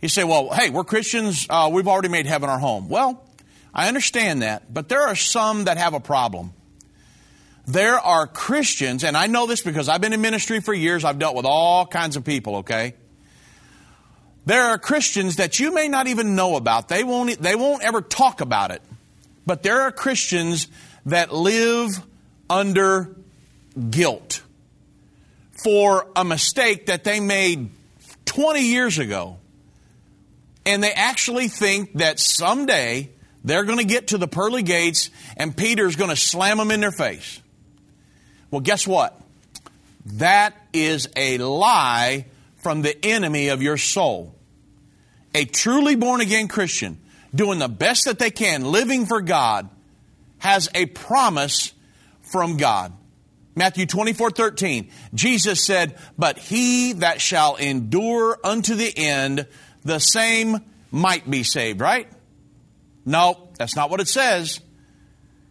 You 0.00 0.08
say, 0.08 0.24
well, 0.24 0.50
hey, 0.50 0.70
we're 0.70 0.84
Christians, 0.84 1.46
uh, 1.48 1.70
we've 1.72 1.86
already 1.86 2.08
made 2.08 2.26
heaven 2.26 2.48
our 2.48 2.58
home. 2.58 2.88
Well, 2.88 3.22
I 3.72 3.86
understand 3.86 4.42
that, 4.42 4.72
but 4.72 4.88
there 4.88 5.02
are 5.02 5.14
some 5.14 5.64
that 5.64 5.78
have 5.78 5.94
a 5.94 6.00
problem. 6.00 6.52
There 7.72 8.00
are 8.00 8.26
Christians, 8.26 9.04
and 9.04 9.16
I 9.16 9.28
know 9.28 9.46
this 9.46 9.62
because 9.62 9.88
I've 9.88 10.00
been 10.00 10.12
in 10.12 10.20
ministry 10.20 10.58
for 10.58 10.74
years, 10.74 11.04
I've 11.04 11.20
dealt 11.20 11.36
with 11.36 11.46
all 11.46 11.86
kinds 11.86 12.16
of 12.16 12.24
people, 12.24 12.56
okay? 12.56 12.94
There 14.44 14.64
are 14.64 14.78
Christians 14.78 15.36
that 15.36 15.60
you 15.60 15.72
may 15.72 15.86
not 15.86 16.08
even 16.08 16.34
know 16.34 16.56
about. 16.56 16.88
They 16.88 17.04
won't, 17.04 17.40
they 17.40 17.54
won't 17.54 17.84
ever 17.84 18.00
talk 18.00 18.40
about 18.40 18.72
it. 18.72 18.82
But 19.46 19.62
there 19.62 19.82
are 19.82 19.92
Christians 19.92 20.66
that 21.06 21.32
live 21.32 21.90
under 22.48 23.14
guilt 23.88 24.42
for 25.62 26.08
a 26.16 26.24
mistake 26.24 26.86
that 26.86 27.04
they 27.04 27.20
made 27.20 27.70
20 28.24 28.62
years 28.62 28.98
ago. 28.98 29.36
And 30.66 30.82
they 30.82 30.92
actually 30.92 31.46
think 31.46 31.92
that 31.98 32.18
someday 32.18 33.10
they're 33.44 33.64
going 33.64 33.78
to 33.78 33.84
get 33.84 34.08
to 34.08 34.18
the 34.18 34.26
pearly 34.26 34.64
gates 34.64 35.10
and 35.36 35.56
Peter's 35.56 35.94
going 35.94 36.10
to 36.10 36.16
slam 36.16 36.58
them 36.58 36.72
in 36.72 36.80
their 36.80 36.90
face. 36.90 37.40
Well, 38.50 38.60
guess 38.60 38.86
what? 38.86 39.20
That 40.06 40.56
is 40.72 41.08
a 41.16 41.38
lie 41.38 42.26
from 42.56 42.82
the 42.82 43.04
enemy 43.04 43.48
of 43.48 43.62
your 43.62 43.76
soul. 43.76 44.34
A 45.34 45.44
truly 45.44 45.94
born 45.94 46.20
again 46.20 46.48
Christian, 46.48 46.98
doing 47.34 47.58
the 47.58 47.68
best 47.68 48.06
that 48.06 48.18
they 48.18 48.30
can, 48.30 48.64
living 48.64 49.06
for 49.06 49.20
God, 49.20 49.68
has 50.38 50.68
a 50.74 50.86
promise 50.86 51.72
from 52.22 52.56
God. 52.56 52.92
Matthew 53.54 53.86
24, 53.86 54.30
13. 54.30 54.90
Jesus 55.14 55.64
said, 55.64 55.96
But 56.18 56.38
he 56.38 56.94
that 56.94 57.20
shall 57.20 57.56
endure 57.56 58.38
unto 58.42 58.74
the 58.74 58.92
end, 58.96 59.46
the 59.84 59.98
same 59.98 60.58
might 60.90 61.28
be 61.28 61.42
saved, 61.42 61.80
right? 61.80 62.08
No, 63.04 63.48
that's 63.58 63.76
not 63.76 63.90
what 63.90 64.00
it 64.00 64.08
says. 64.08 64.60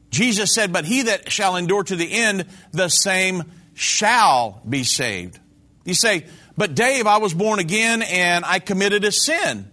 Jesus 0.09 0.53
said, 0.53 0.73
But 0.73 0.85
he 0.85 1.03
that 1.03 1.31
shall 1.31 1.55
endure 1.55 1.83
to 1.83 1.95
the 1.95 2.11
end, 2.11 2.45
the 2.71 2.89
same 2.89 3.43
shall 3.73 4.61
be 4.67 4.83
saved. 4.83 5.39
You 5.85 5.93
say, 5.93 6.25
But 6.57 6.75
Dave, 6.75 7.07
I 7.07 7.17
was 7.17 7.33
born 7.33 7.59
again 7.59 8.01
and 8.01 8.43
I 8.45 8.59
committed 8.59 9.03
a 9.03 9.11
sin. 9.11 9.69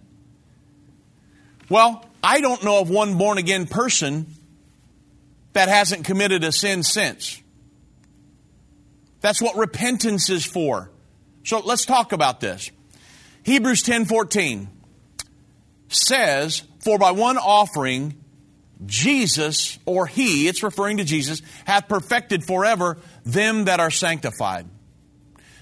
Well, 1.69 2.05
I 2.23 2.39
don't 2.41 2.63
know 2.63 2.79
of 2.79 2.89
one 2.89 3.17
born 3.17 3.37
again 3.37 3.67
person 3.67 4.27
that 5.53 5.69
hasn't 5.69 6.05
committed 6.05 6.43
a 6.43 6.51
sin 6.51 6.83
since. 6.83 7.41
That's 9.21 9.41
what 9.41 9.57
repentance 9.57 10.29
is 10.29 10.45
for. 10.45 10.91
So 11.43 11.59
let's 11.59 11.85
talk 11.85 12.11
about 12.11 12.39
this. 12.39 12.69
Hebrews 13.43 13.81
10:14 13.81 14.69
says, 15.89 16.63
"For 16.79 16.97
by 16.97 17.11
one 17.11 17.37
offering 17.37 18.15
Jesus 18.85 19.79
or 19.85 20.05
he, 20.05 20.47
it's 20.47 20.63
referring 20.63 20.97
to 20.97 21.03
Jesus, 21.03 21.41
hath 21.65 21.87
perfected 21.87 22.43
forever 22.43 22.97
them 23.25 23.65
that 23.65 23.79
are 23.79 23.91
sanctified." 23.91 24.67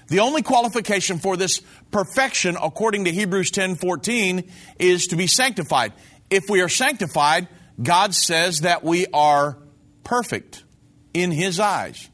The 0.08 0.20
only 0.20 0.42
qualification 0.42 1.18
for 1.18 1.36
this 1.36 1.60
perfection 1.90 2.56
according 2.62 3.04
to 3.06 3.12
Hebrews 3.12 3.50
10:14 3.50 4.44
is 4.78 5.08
to 5.08 5.16
be 5.16 5.26
sanctified. 5.26 5.92
If 6.30 6.44
we 6.48 6.60
are 6.60 6.68
sanctified, 6.68 7.48
God 7.82 8.14
says 8.14 8.60
that 8.60 8.84
we 8.84 9.06
are 9.12 9.58
perfect 10.04 10.62
in 11.12 11.32
his 11.32 11.58
eyes. 11.58 12.08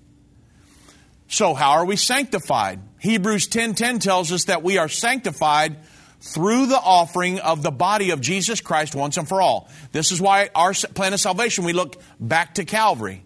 So 1.28 1.54
how 1.54 1.72
are 1.72 1.84
we 1.84 1.96
sanctified? 1.96 2.80
Hebrews 2.98 3.48
10:10 3.48 3.98
tells 3.98 4.32
us 4.32 4.44
that 4.44 4.62
we 4.62 4.78
are 4.78 4.88
sanctified 4.88 5.76
through 6.22 6.66
the 6.66 6.78
offering 6.78 7.40
of 7.40 7.62
the 7.62 7.72
body 7.72 8.10
of 8.10 8.20
Jesus 8.20 8.60
Christ 8.60 8.94
once 8.94 9.16
and 9.16 9.28
for 9.28 9.42
all. 9.42 9.68
This 9.90 10.12
is 10.12 10.20
why 10.20 10.50
our 10.54 10.72
plan 10.72 11.12
of 11.12 11.20
salvation 11.20 11.64
we 11.64 11.72
look 11.72 12.00
back 12.20 12.54
to 12.54 12.64
Calvary. 12.64 13.24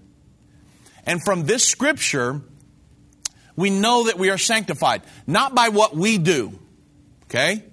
And 1.05 1.23
from 1.23 1.45
this 1.45 1.63
scripture, 1.63 2.41
we 3.55 3.69
know 3.69 4.07
that 4.07 4.19
we 4.19 4.31
are 4.31 4.39
sanctified, 4.39 5.03
not 5.27 5.55
by 5.55 5.69
what 5.69 5.95
we 5.95 6.17
do, 6.17 6.59
okay, 7.25 7.65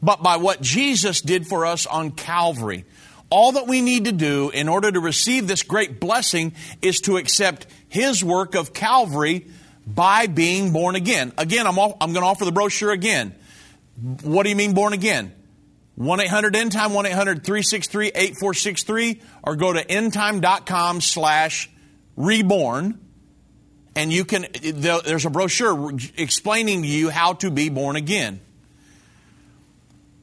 but 0.00 0.22
by 0.22 0.36
what 0.36 0.60
Jesus 0.60 1.20
did 1.20 1.46
for 1.46 1.66
us 1.66 1.86
on 1.86 2.12
Calvary. 2.12 2.84
All 3.30 3.52
that 3.52 3.66
we 3.66 3.80
need 3.80 4.04
to 4.04 4.12
do 4.12 4.50
in 4.50 4.68
order 4.68 4.92
to 4.92 5.00
receive 5.00 5.48
this 5.48 5.64
great 5.64 5.98
blessing 5.98 6.54
is 6.82 7.00
to 7.02 7.16
accept 7.16 7.66
His 7.88 8.22
work 8.22 8.54
of 8.54 8.72
Calvary 8.72 9.46
by 9.86 10.28
being 10.28 10.72
born 10.72 10.94
again. 10.94 11.32
Again, 11.36 11.66
I'm, 11.66 11.78
I'm 11.78 12.12
going 12.12 12.22
to 12.22 12.26
offer 12.26 12.44
the 12.44 12.52
brochure 12.52 12.92
again. 12.92 13.34
What 14.22 14.44
do 14.44 14.48
you 14.48 14.56
mean 14.56 14.74
born 14.74 14.92
again? 14.92 15.34
1 15.96 16.20
800 16.20 16.56
End 16.56 16.72
Time, 16.72 16.94
1 16.94 17.06
800 17.06 17.44
363 17.44 18.08
8463, 18.08 19.20
or 19.42 19.56
go 19.56 19.72
to 19.72 19.84
endtime.com 19.84 21.00
slash 21.00 21.70
reborn. 22.16 22.98
And 23.94 24.10
you 24.10 24.24
can, 24.24 24.46
there's 24.62 25.26
a 25.26 25.30
brochure 25.30 25.92
explaining 26.16 26.82
to 26.82 26.88
you 26.88 27.10
how 27.10 27.34
to 27.34 27.50
be 27.50 27.68
born 27.68 27.96
again. 27.96 28.40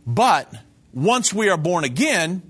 But 0.08 0.52
once 0.92 1.32
we 1.32 1.50
are 1.50 1.58
born 1.58 1.84
again, 1.84 2.42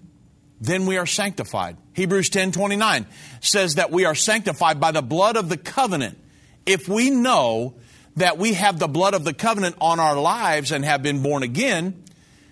then 0.62 0.86
we 0.86 0.98
are 0.98 1.06
sanctified. 1.06 1.76
Hebrews 1.94 2.30
10 2.30 2.54
29 2.54 3.06
says 3.42 3.76
that 3.76 3.92
we 3.92 4.06
are 4.06 4.16
sanctified 4.16 4.80
by 4.80 4.92
the 4.92 5.02
blood 5.02 5.36
of 5.36 5.50
the 5.50 5.58
covenant. 5.58 6.18
If 6.66 6.88
we 6.88 7.10
know 7.10 7.76
that 8.16 8.38
we 8.38 8.54
have 8.54 8.80
the 8.80 8.88
blood 8.88 9.14
of 9.14 9.24
the 9.24 9.34
covenant 9.34 9.76
on 9.80 10.00
our 10.00 10.20
lives 10.20 10.72
and 10.72 10.84
have 10.84 11.02
been 11.02 11.22
born 11.22 11.44
again, 11.44 12.04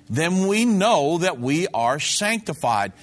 then 0.09 0.47
we 0.47 0.65
know 0.65 1.17
that 1.19 1.39
we 1.39 1.67
are 1.73 1.99
sanctified. 1.99 2.93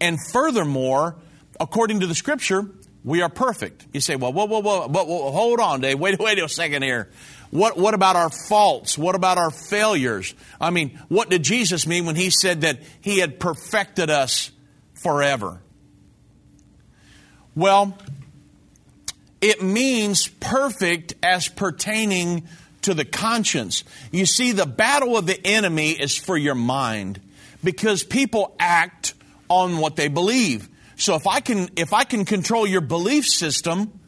And 0.00 0.18
furthermore, 0.32 1.16
according 1.58 2.00
to 2.00 2.06
the 2.06 2.14
scripture, 2.14 2.68
we 3.04 3.22
are 3.22 3.28
perfect. 3.28 3.86
You 3.92 4.00
say, 4.00 4.16
well, 4.16 4.32
whoa, 4.32 4.46
whoa, 4.46 4.60
whoa, 4.60 4.88
whoa, 4.88 5.30
hold 5.30 5.60
on, 5.60 5.80
Dave. 5.80 5.98
Wait, 5.98 6.18
wait 6.20 6.38
a 6.38 6.48
second 6.48 6.82
here. 6.82 7.10
What, 7.50 7.76
what 7.76 7.94
about 7.94 8.16
our 8.16 8.30
faults? 8.30 8.98
What 8.98 9.14
about 9.14 9.38
our 9.38 9.50
failures? 9.50 10.34
I 10.60 10.70
mean, 10.70 11.00
what 11.08 11.30
did 11.30 11.42
Jesus 11.42 11.86
mean 11.86 12.06
when 12.06 12.16
he 12.16 12.30
said 12.30 12.62
that 12.62 12.80
he 13.00 13.20
had 13.20 13.38
perfected 13.38 14.10
us 14.10 14.50
forever? 14.94 15.60
Well, 17.54 17.96
it 19.44 19.62
means 19.62 20.26
perfect 20.26 21.12
as 21.22 21.48
pertaining 21.48 22.48
to 22.80 22.94
the 22.94 23.04
conscience. 23.04 23.84
You 24.10 24.24
see, 24.24 24.52
the 24.52 24.64
battle 24.64 25.18
of 25.18 25.26
the 25.26 25.38
enemy 25.46 25.90
is 25.90 26.16
for 26.16 26.38
your 26.38 26.54
mind 26.54 27.20
because 27.62 28.02
people 28.02 28.56
act 28.58 29.12
on 29.50 29.76
what 29.76 29.96
they 29.96 30.08
believe. 30.08 30.70
So 30.96 31.14
if 31.14 31.26
I 31.26 31.40
can, 31.40 31.68
if 31.76 31.92
I 31.92 32.04
can 32.04 32.24
control 32.24 32.66
your 32.66 32.80
belief 32.80 33.26
system, 33.26 34.00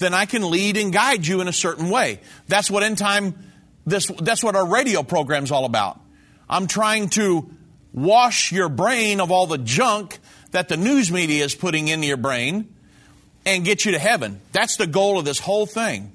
then 0.00 0.12
I 0.12 0.26
can 0.26 0.50
lead 0.50 0.76
and 0.76 0.92
guide 0.92 1.26
you 1.26 1.40
in 1.40 1.48
a 1.48 1.52
certain 1.52 1.88
way. 1.88 2.20
That's 2.48 2.70
what 2.70 2.82
end 2.82 2.98
time, 2.98 3.38
this, 3.86 4.08
that's 4.20 4.44
what 4.44 4.54
our 4.54 4.66
radio 4.66 5.02
program's 5.02 5.50
all 5.50 5.64
about. 5.64 5.98
I'm 6.46 6.66
trying 6.66 7.08
to 7.10 7.50
wash 7.94 8.52
your 8.52 8.68
brain 8.68 9.22
of 9.22 9.30
all 9.30 9.46
the 9.46 9.56
junk 9.56 10.18
that 10.50 10.68
the 10.68 10.76
news 10.76 11.10
media 11.10 11.42
is 11.42 11.54
putting 11.54 11.88
into 11.88 12.06
your 12.06 12.18
brain 12.18 12.73
and 13.46 13.64
get 13.64 13.84
you 13.84 13.92
to 13.92 13.98
heaven. 13.98 14.40
That's 14.52 14.76
the 14.76 14.86
goal 14.86 15.18
of 15.18 15.24
this 15.24 15.38
whole 15.38 15.66
thing. 15.66 16.12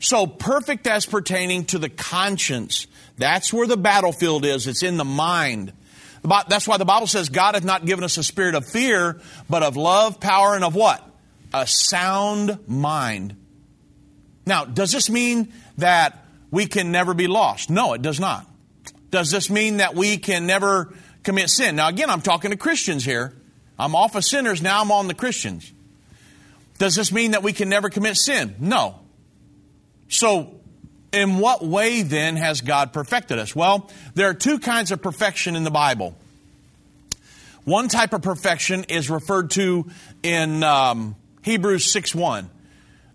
So 0.00 0.26
perfect 0.26 0.86
as 0.86 1.06
pertaining 1.06 1.66
to 1.66 1.78
the 1.78 1.88
conscience. 1.88 2.86
That's 3.18 3.52
where 3.52 3.66
the 3.66 3.76
battlefield 3.76 4.44
is. 4.44 4.66
It's 4.66 4.82
in 4.82 4.96
the 4.96 5.04
mind. 5.04 5.72
That's 6.24 6.66
why 6.66 6.76
the 6.76 6.84
Bible 6.84 7.06
says 7.06 7.28
God 7.28 7.54
hath 7.54 7.64
not 7.64 7.84
given 7.84 8.04
us 8.04 8.16
a 8.16 8.24
spirit 8.24 8.54
of 8.54 8.66
fear, 8.66 9.20
but 9.48 9.62
of 9.62 9.76
love, 9.76 10.20
power, 10.20 10.54
and 10.54 10.64
of 10.64 10.74
what? 10.74 11.08
A 11.54 11.66
sound 11.66 12.58
mind. 12.66 13.36
Now, 14.44 14.64
does 14.64 14.90
this 14.90 15.08
mean 15.08 15.52
that 15.78 16.24
we 16.50 16.66
can 16.66 16.90
never 16.90 17.14
be 17.14 17.28
lost? 17.28 17.70
No, 17.70 17.92
it 17.92 18.02
does 18.02 18.18
not. 18.18 18.46
Does 19.10 19.30
this 19.30 19.50
mean 19.50 19.76
that 19.76 19.94
we 19.94 20.16
can 20.16 20.46
never 20.46 20.92
commit 21.22 21.50
sin? 21.50 21.76
Now, 21.76 21.88
again, 21.88 22.10
I'm 22.10 22.22
talking 22.22 22.50
to 22.50 22.56
Christians 22.56 23.04
here. 23.04 23.34
I'm 23.78 23.94
off 23.94 24.14
of 24.14 24.24
sinners, 24.24 24.62
now 24.62 24.80
I'm 24.80 24.90
on 24.90 25.08
the 25.08 25.14
Christians. 25.14 25.72
Does 26.78 26.94
this 26.94 27.12
mean 27.12 27.32
that 27.32 27.42
we 27.42 27.52
can 27.52 27.68
never 27.68 27.90
commit 27.90 28.16
sin? 28.16 28.54
No. 28.58 28.98
So, 30.08 30.54
in 31.12 31.38
what 31.38 31.64
way 31.64 32.02
then 32.02 32.36
has 32.36 32.60
God 32.60 32.92
perfected 32.92 33.38
us? 33.38 33.54
Well, 33.54 33.90
there 34.14 34.28
are 34.28 34.34
two 34.34 34.58
kinds 34.58 34.90
of 34.90 35.02
perfection 35.02 35.56
in 35.56 35.64
the 35.64 35.70
Bible. 35.70 36.16
One 37.64 37.88
type 37.88 38.12
of 38.12 38.22
perfection 38.22 38.84
is 38.84 39.08
referred 39.08 39.50
to 39.52 39.88
in 40.22 40.62
um, 40.62 41.14
Hebrews 41.42 41.92
6 41.92 42.14
1. 42.14 42.50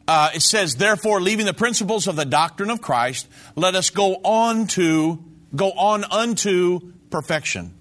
Uh, 0.08 0.30
it 0.34 0.42
says, 0.42 0.76
Therefore, 0.76 1.20
leaving 1.20 1.46
the 1.46 1.54
principles 1.54 2.08
of 2.08 2.16
the 2.16 2.24
doctrine 2.26 2.70
of 2.70 2.82
Christ, 2.82 3.28
let 3.56 3.76
us 3.76 3.90
go 3.90 4.16
on 4.16 4.68
to 4.68 5.22
go 5.54 5.72
on 5.72 6.06
unto 6.06 6.94
perfection. 7.10 7.74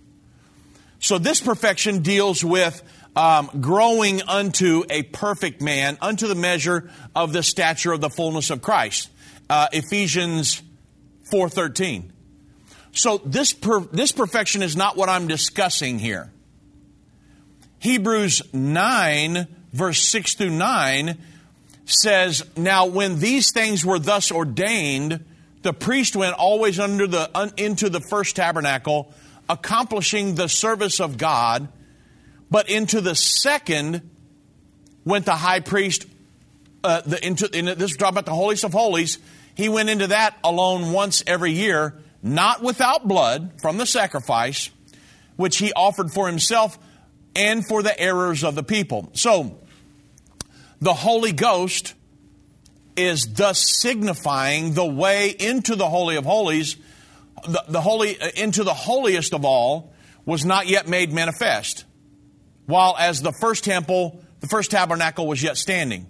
So 0.99 1.19
this 1.19 1.41
perfection 1.41 2.03
deals 2.03 2.45
with 2.45 2.83
um, 3.17 3.51
growing 3.61 4.23
unto 4.23 4.85
a 4.91 5.03
perfect 5.03 5.63
man, 5.63 5.97
unto 6.03 6.29
the 6.29 6.35
measure 6.35 6.91
of 7.15 7.33
the 7.33 7.43
stature 7.43 7.93
of 7.93 8.01
the 8.01 8.11
fullness 8.11 8.51
of 8.51 8.61
Christ. 8.61 9.09
Uh, 9.49 9.69
Ephesians 9.73 10.63
4.13. 11.33 12.11
So 12.93 13.19
this, 13.25 13.53
per, 13.53 13.81
this 13.81 14.13
perfection 14.13 14.63
is 14.63 14.77
not 14.77 14.97
what 14.97 15.09
I'm 15.09 15.29
discussing 15.29 15.99
here. 15.99 16.31
Hebrews 17.79 18.43
9, 18.53 19.47
verse 19.73 20.01
6 20.01 20.35
through 20.35 20.51
9 20.51 21.19
says, 21.85 22.45
Now 22.57 22.87
when 22.87 23.19
these 23.19 23.53
things 23.53 23.85
were 23.85 23.99
thus 23.99 24.31
ordained, 24.33 25.25
the 25.63 25.73
priest 25.73 26.17
went 26.17 26.35
always 26.35 26.79
under 26.79 27.07
the, 27.07 27.31
un, 27.35 27.53
into 27.57 27.89
the 27.89 28.01
first 28.01 28.37
tabernacle, 28.37 29.13
accomplishing 29.49 30.35
the 30.35 30.49
service 30.49 31.01
of 31.01 31.17
God 31.17 31.69
but 32.51 32.69
into 32.69 33.01
the 33.01 33.15
second 33.15 34.09
went 35.05 35.25
the 35.25 35.37
high 35.37 35.61
priest. 35.61 36.07
Uh, 36.85 37.01
the, 37.01 37.25
into, 37.25 37.49
in, 37.57 37.65
this 37.65 37.93
is 37.93 37.97
talking 37.97 38.15
about 38.15 38.27
the 38.27 38.35
holiest 38.35 38.65
of 38.65 38.73
holies. 38.73 39.19
He 39.55 39.69
went 39.69 39.89
into 39.89 40.09
that 40.09 40.37
alone 40.45 40.93
once 40.93 41.23
every 41.27 41.53
year, 41.53 41.95
not 42.23 42.63
without 42.63 43.09
blood 43.09 43.55
from 43.63 43.79
the 43.79 43.87
sacrifice, 43.87 44.71
which 45.37 45.59
he 45.59 45.73
offered 45.73 46.13
for 46.13 46.27
himself 46.27 46.79
and 47.35 47.67
for 47.67 47.83
the 47.83 47.99
errors 47.99 48.45
of 48.45 48.55
the 48.55 48.63
people. 48.63 49.11
So, 49.15 49.59
the 50.81 50.95
Holy 50.95 51.33
Ghost 51.33 51.95
is 52.97 53.27
thus 53.35 53.81
signifying 53.81 54.75
the 54.75 54.85
way 54.85 55.31
into 55.31 55.75
the 55.75 55.89
Holy 55.89 56.17
of 56.17 56.25
Holies, 56.25 56.77
the, 57.47 57.65
the 57.69 57.81
holy, 57.81 58.21
uh, 58.21 58.29
into 58.37 58.65
the 58.65 58.75
holiest 58.75 59.35
of 59.35 59.45
all, 59.45 59.93
was 60.25 60.45
not 60.45 60.67
yet 60.67 60.89
made 60.89 61.13
manifest 61.13 61.86
while 62.67 62.97
as 62.99 63.23
the 63.23 63.33
first 63.33 63.65
temple, 63.65 64.21
the 64.41 64.47
first 64.49 64.71
tabernacle 64.71 65.27
was 65.27 65.43
yet 65.43 65.57
standing, 65.57 66.07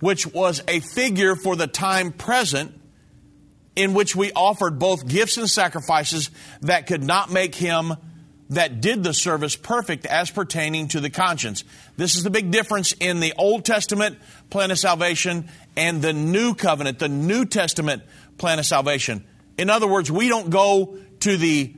which 0.00 0.26
was 0.26 0.62
a 0.68 0.80
figure 0.80 1.36
for 1.36 1.56
the 1.56 1.66
time 1.66 2.12
present 2.12 2.78
in 3.74 3.94
which 3.94 4.14
we 4.14 4.32
offered 4.32 4.78
both 4.78 5.08
gifts 5.08 5.38
and 5.38 5.48
sacrifices 5.48 6.30
that 6.60 6.86
could 6.86 7.02
not 7.02 7.30
make 7.30 7.54
him 7.54 7.94
that 8.50 8.82
did 8.82 9.02
the 9.02 9.14
service 9.14 9.56
perfect 9.56 10.04
as 10.04 10.30
pertaining 10.30 10.88
to 10.88 11.00
the 11.00 11.08
conscience. 11.08 11.64
This 11.96 12.16
is 12.16 12.22
the 12.22 12.28
big 12.28 12.50
difference 12.50 12.92
in 12.92 13.20
the 13.20 13.32
Old 13.38 13.64
Testament 13.64 14.18
plan 14.50 14.70
of 14.70 14.78
salvation 14.78 15.48
and 15.74 16.02
the 16.02 16.12
New 16.12 16.54
Covenant, 16.54 16.98
the 16.98 17.08
New 17.08 17.46
Testament 17.46 18.02
plan 18.36 18.58
of 18.58 18.66
salvation. 18.66 19.24
In 19.56 19.70
other 19.70 19.86
words, 19.86 20.10
we 20.10 20.28
don't 20.28 20.50
go 20.50 20.98
to 21.20 21.36
the 21.38 21.72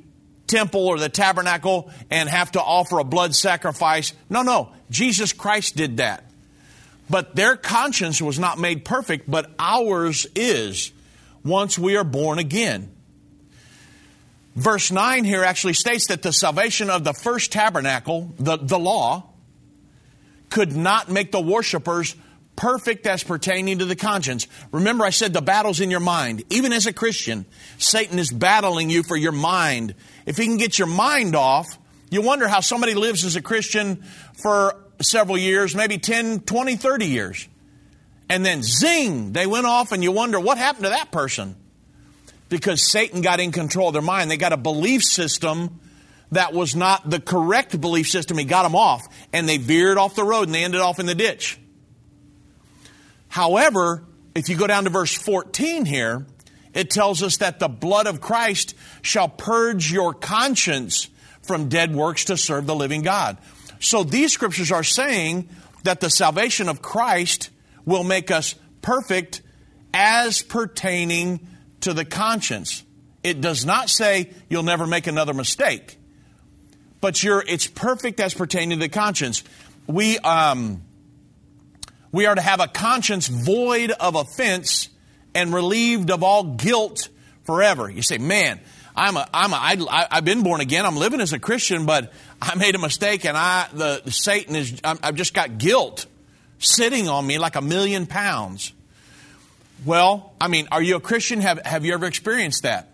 temple 0.47 0.87
or 0.87 0.99
the 0.99 1.09
tabernacle 1.09 1.91
and 2.11 2.29
have 2.29 2.53
to 2.53 2.61
offer 2.61 2.99
a 2.99 3.05
blood 3.05 3.35
sacrifice. 3.35 4.13
No, 4.29 4.43
no. 4.43 4.71
Jesus 4.91 5.33
Christ 5.33 5.77
did 5.77 5.99
that. 5.99 6.25
But 7.09 7.37
their 7.37 7.57
conscience 7.57 8.21
was 8.23 8.39
not 8.39 8.59
made 8.59 8.85
perfect, 8.85 9.31
but 9.31 9.51
ours 9.59 10.27
is 10.35 10.93
once 11.45 11.79
we 11.79 11.97
are 11.97 12.05
born 12.05 12.39
again. 12.39 12.91
Verse 14.57 14.91
9 14.91 15.25
here 15.25 15.43
actually 15.43 15.75
states 15.75 16.07
that 16.09 16.23
the 16.23 16.33
salvation 16.33 16.89
of 16.89 17.05
the 17.05 17.13
first 17.13 17.53
tabernacle, 17.53 18.33
the, 18.39 18.57
the 18.57 18.79
law, 18.79 19.25
could 20.49 20.77
not 20.77 21.11
make 21.11 21.33
the 21.33 21.41
worshipers 21.41 22.15
perfect 22.57 23.07
as 23.07 23.25
pertaining 23.25 23.81
to 23.81 23.85
the 23.85 23.97
conscience. 23.97 24.47
Remember, 24.71 25.05
I 25.05 25.11
said 25.11 25.33
the 25.33 25.43
battle's 25.43 25.81
in 25.81 25.91
your 25.91 26.01
mind. 26.01 26.45
Even 26.51 26.73
as 26.73 26.87
a 26.87 26.93
Christian, 26.93 27.47
Satan 27.79 28.19
is 28.19 28.31
battling 28.31 28.91
you 28.91 29.03
for 29.03 29.17
your 29.17 29.33
mind 29.33 29.97
if 30.27 30.37
he 30.37 30.47
can 30.47 30.57
get 30.57 30.79
your 30.79 30.89
mind 30.89 31.35
off, 31.35 31.79
you 32.11 32.23
wonder 32.23 32.49
how 32.49 32.61
somebody 32.61 32.95
lives 32.95 33.25
as 33.25 33.37
a 33.37 33.43
Christian 33.43 34.05
for 34.35 34.77
several 35.01 35.37
years, 35.37 35.75
maybe 35.75 35.99
10, 35.99 36.41
20, 36.41 36.77
30 36.77 37.07
years. 37.07 37.49
And 38.29 38.45
then 38.45 38.63
zing, 38.63 39.33
they 39.33 39.47
went 39.47 39.67
off, 39.67 39.93
and 39.93 40.03
you 40.03 40.13
wonder 40.13 40.41
what 40.41 40.57
happened 40.57 40.85
to 40.85 40.91
that 40.91 41.11
person? 41.11 41.57
Because 42.49 42.91
Satan 42.91 43.21
got 43.21 43.41
in 43.41 43.53
control 43.53 43.89
of 43.89 43.93
their 43.93 44.03
mind. 44.03 44.31
They 44.31 44.37
got 44.37 44.53
a 44.53 44.57
belief 44.57 45.03
system 45.03 45.81
that 46.33 46.53
was 46.53 46.75
not 46.75 47.09
the 47.09 47.21
correct 47.21 47.79
belief 47.81 48.09
system. 48.09 48.39
He 48.39 48.45
got 48.45 48.63
them 48.63 48.75
off, 48.75 49.07
and 49.33 49.49
they 49.49 49.59
veered 49.59 49.99
off 49.99 50.15
the 50.15 50.25
road 50.25 50.47
and 50.47 50.55
they 50.55 50.65
ended 50.65 50.81
off 50.81 50.99
in 50.99 51.07
the 51.07 51.15
ditch. 51.15 51.59
However, 53.29 54.05
if 54.35 54.49
you 54.49 54.57
go 54.57 54.67
down 54.67 54.85
to 54.85 54.91
verse 54.91 55.15
14 55.15 55.85
here, 55.85 56.27
it 56.75 56.91
tells 56.91 57.23
us 57.23 57.39
that 57.39 57.61
the 57.61 57.69
blood 57.69 58.07
of 58.07 58.21
Christ 58.21 58.75
shall 59.01 59.29
purge 59.29 59.93
your 59.93 60.13
conscience 60.13 61.09
from 61.43 61.69
dead 61.69 61.95
works 61.95 62.27
to 62.27 62.37
serve 62.37 62.67
the 62.67 62.75
living 62.75 63.03
God. 63.03 63.39
So 63.79 64.03
these 64.03 64.33
scriptures 64.33 64.73
are 64.73 64.83
saying 64.85 65.49
that 65.85 66.01
the 66.01 66.11
salvation 66.11 66.69
of 66.69 66.83
Christ 66.83 67.51
will 67.85 68.05
make 68.05 68.31
us 68.31 68.55
perfect 68.83 69.43
as 69.93 70.43
pertaining 70.43 71.47
to 71.83 71.93
the 71.93 72.05
conscience. 72.05 72.83
It 73.23 73.41
does 73.41 73.65
not 73.65 73.89
say 73.89 74.33
you'll 74.49 74.63
never 74.63 74.87
make 74.87 75.07
another 75.07 75.35
mistake. 75.35 75.99
But 77.01 77.23
you're, 77.23 77.45
it's 77.47 77.67
perfect 77.67 78.19
as 78.21 78.35
pertaining 78.35 78.79
to 78.79 78.87
the 78.87 78.89
conscience. 78.89 79.45
We, 79.87 80.19
um, 80.19 80.83
we 82.11 82.27
are 82.27 82.35
to 82.35 82.41
have 82.41 82.61
a 82.61 82.69
conscience 82.69 83.29
void 83.29 83.91
of 83.91 84.15
offense 84.15 84.89
and 85.35 85.53
relieved 85.53 86.11
of 86.11 86.23
all 86.23 86.45
guilt 86.45 87.09
forever. 87.45 87.91
You 87.91 88.03
say, 88.03 88.19
man, 88.19 88.61
I'm 88.97 89.17
a, 89.17 89.29
I'm 89.35 89.53
a, 89.53 89.87
I, 89.91 90.07
I've 90.11 90.25
been 90.25 90.43
born 90.43 90.61
again. 90.61 90.87
I'm 90.87 90.97
living 90.97 91.21
as 91.21 91.33
a 91.33 91.39
Christian, 91.39 91.87
but 91.87 92.13
I 92.41 92.55
made 92.55 92.75
a 92.75 92.79
mistake 92.79 93.25
and 93.25 93.37
I, 93.37 93.69
the, 93.73 94.03
the 94.05 94.13
Satan 94.13 94.55
is, 94.55 94.81
I've 94.85 95.17
just 95.17 95.35
got 95.35 95.59
guilt 95.59 96.07
sitting 96.59 97.09
on 97.09 97.27
me 97.27 97.39
like 97.39 97.57
a 97.57 97.61
million 97.61 98.07
pounds. 98.07 98.73
Well, 99.85 100.33
I 100.41 100.49
mean, 100.49 100.69
are 100.71 100.83
you 100.83 100.97
a 100.97 101.01
Christian? 101.01 101.41
Have, 101.41 101.59
have 101.65 101.85
you 101.85 101.93
ever 101.93 102.07
experienced 102.07 102.63
that? 102.63 102.91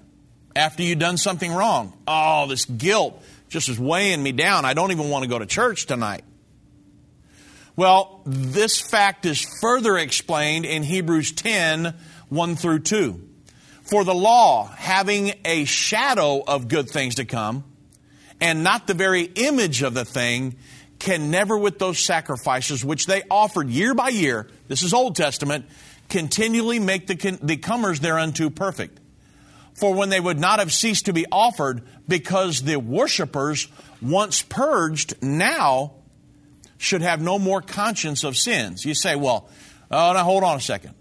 After 0.57 0.83
you've 0.83 0.99
done 0.99 1.17
something 1.17 1.53
wrong. 1.53 1.93
Oh, 2.09 2.47
this 2.49 2.65
guilt 2.65 3.23
just 3.49 3.69
is 3.69 3.79
weighing 3.79 4.23
me 4.23 4.33
down. 4.33 4.65
I 4.65 4.75
don't 4.75 4.91
even 4.91 5.09
want 5.11 5.23
to 5.23 5.29
go 5.29 5.39
to 5.39 5.47
church 5.47 5.87
tonight. 5.87 6.25
Well, 7.77 8.21
this 8.27 8.81
fact 8.81 9.27
is 9.27 9.47
further 9.61 9.97
explained 9.97 10.65
in 10.65 10.83
Hebrews 10.83 11.33
10 11.33 11.95
1 12.31 12.57
through 12.57 12.81
2. 12.81 13.29
For 13.83 14.05
the 14.05 14.15
law, 14.15 14.67
having 14.67 15.33
a 15.45 15.65
shadow 15.65 16.43
of 16.47 16.69
good 16.69 16.89
things 16.89 17.17
to 17.17 17.25
come, 17.25 17.65
and 18.41 18.65
not 18.65 18.87
the 18.87 18.95
very 18.95 19.25
image 19.25 19.83
of 19.83 19.95
the 19.95 20.05
thing, 20.05 20.57
can 20.99 21.31
never, 21.31 21.59
with 21.59 21.79
those 21.79 21.99
sacrifices 21.99 22.85
which 22.85 23.07
they 23.07 23.23
offered 23.31 23.69
year 23.69 23.95
by 23.95 24.09
year, 24.09 24.49
this 24.69 24.83
is 24.83 24.95
Old 24.95 25.17
Testament, 25.17 25.67
continually 26.09 26.79
make 26.79 27.07
the, 27.07 27.39
the 27.43 27.57
comers 27.57 28.01
thereunto 28.01 28.51
perfect. 28.51 29.01
For 29.75 29.95
when 29.95 30.11
they 30.11 30.21
would 30.21 30.39
not 30.39 30.59
have 30.59 30.73
ceased 30.73 31.07
to 31.07 31.13
be 31.13 31.27
offered, 31.33 31.83
because 32.07 32.63
the 32.63 32.77
worshippers, 32.77 33.69
once 34.03 34.43
purged, 34.43 35.21
now 35.23 35.95
should 36.77 37.03
have 37.03 37.21
no 37.21 37.39
more 37.39 37.63
conscience 37.63 38.25
of 38.25 38.37
sins. 38.37 38.85
You 38.85 38.95
say, 38.95 39.17
well, 39.17 39.49
oh, 39.91 40.13
now 40.13 40.23
hold 40.23 40.45
on 40.45 40.57
a 40.57 40.61
second. 40.61 40.95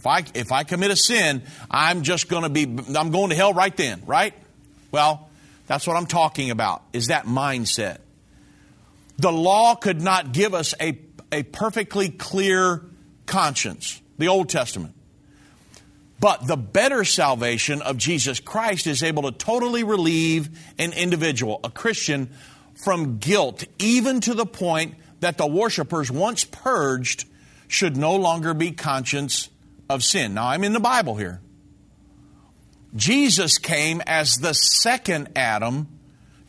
If 0.00 0.06
I, 0.06 0.24
if 0.32 0.50
I 0.50 0.64
commit 0.64 0.90
a 0.90 0.96
sin, 0.96 1.42
I'm 1.70 2.04
just 2.04 2.30
going 2.30 2.44
to 2.44 2.48
be, 2.48 2.62
I'm 2.96 3.10
going 3.10 3.28
to 3.28 3.36
hell 3.36 3.52
right 3.52 3.76
then, 3.76 4.00
right? 4.06 4.32
Well, 4.90 5.28
that's 5.66 5.86
what 5.86 5.94
I'm 5.98 6.06
talking 6.06 6.50
about, 6.50 6.82
is 6.94 7.08
that 7.08 7.26
mindset. 7.26 7.98
The 9.18 9.30
law 9.30 9.74
could 9.74 10.00
not 10.00 10.32
give 10.32 10.54
us 10.54 10.72
a, 10.80 10.98
a 11.30 11.42
perfectly 11.42 12.08
clear 12.08 12.82
conscience, 13.26 14.00
the 14.16 14.28
Old 14.28 14.48
Testament. 14.48 14.94
But 16.18 16.46
the 16.46 16.56
better 16.56 17.04
salvation 17.04 17.82
of 17.82 17.98
Jesus 17.98 18.40
Christ 18.40 18.86
is 18.86 19.02
able 19.02 19.24
to 19.24 19.32
totally 19.32 19.84
relieve 19.84 20.48
an 20.78 20.94
individual, 20.94 21.60
a 21.62 21.68
Christian, 21.68 22.30
from 22.72 23.18
guilt, 23.18 23.64
even 23.78 24.22
to 24.22 24.32
the 24.32 24.46
point 24.46 24.94
that 25.20 25.36
the 25.36 25.46
worshippers, 25.46 26.10
once 26.10 26.44
purged, 26.44 27.26
should 27.68 27.98
no 27.98 28.16
longer 28.16 28.54
be 28.54 28.70
conscious 28.72 29.49
of 29.90 30.04
sin. 30.04 30.34
Now, 30.34 30.46
I'm 30.46 30.62
in 30.62 30.72
the 30.72 30.80
Bible 30.80 31.16
here. 31.16 31.40
Jesus 32.94 33.58
came 33.58 34.00
as 34.06 34.34
the 34.36 34.52
second 34.52 35.30
Adam 35.34 35.88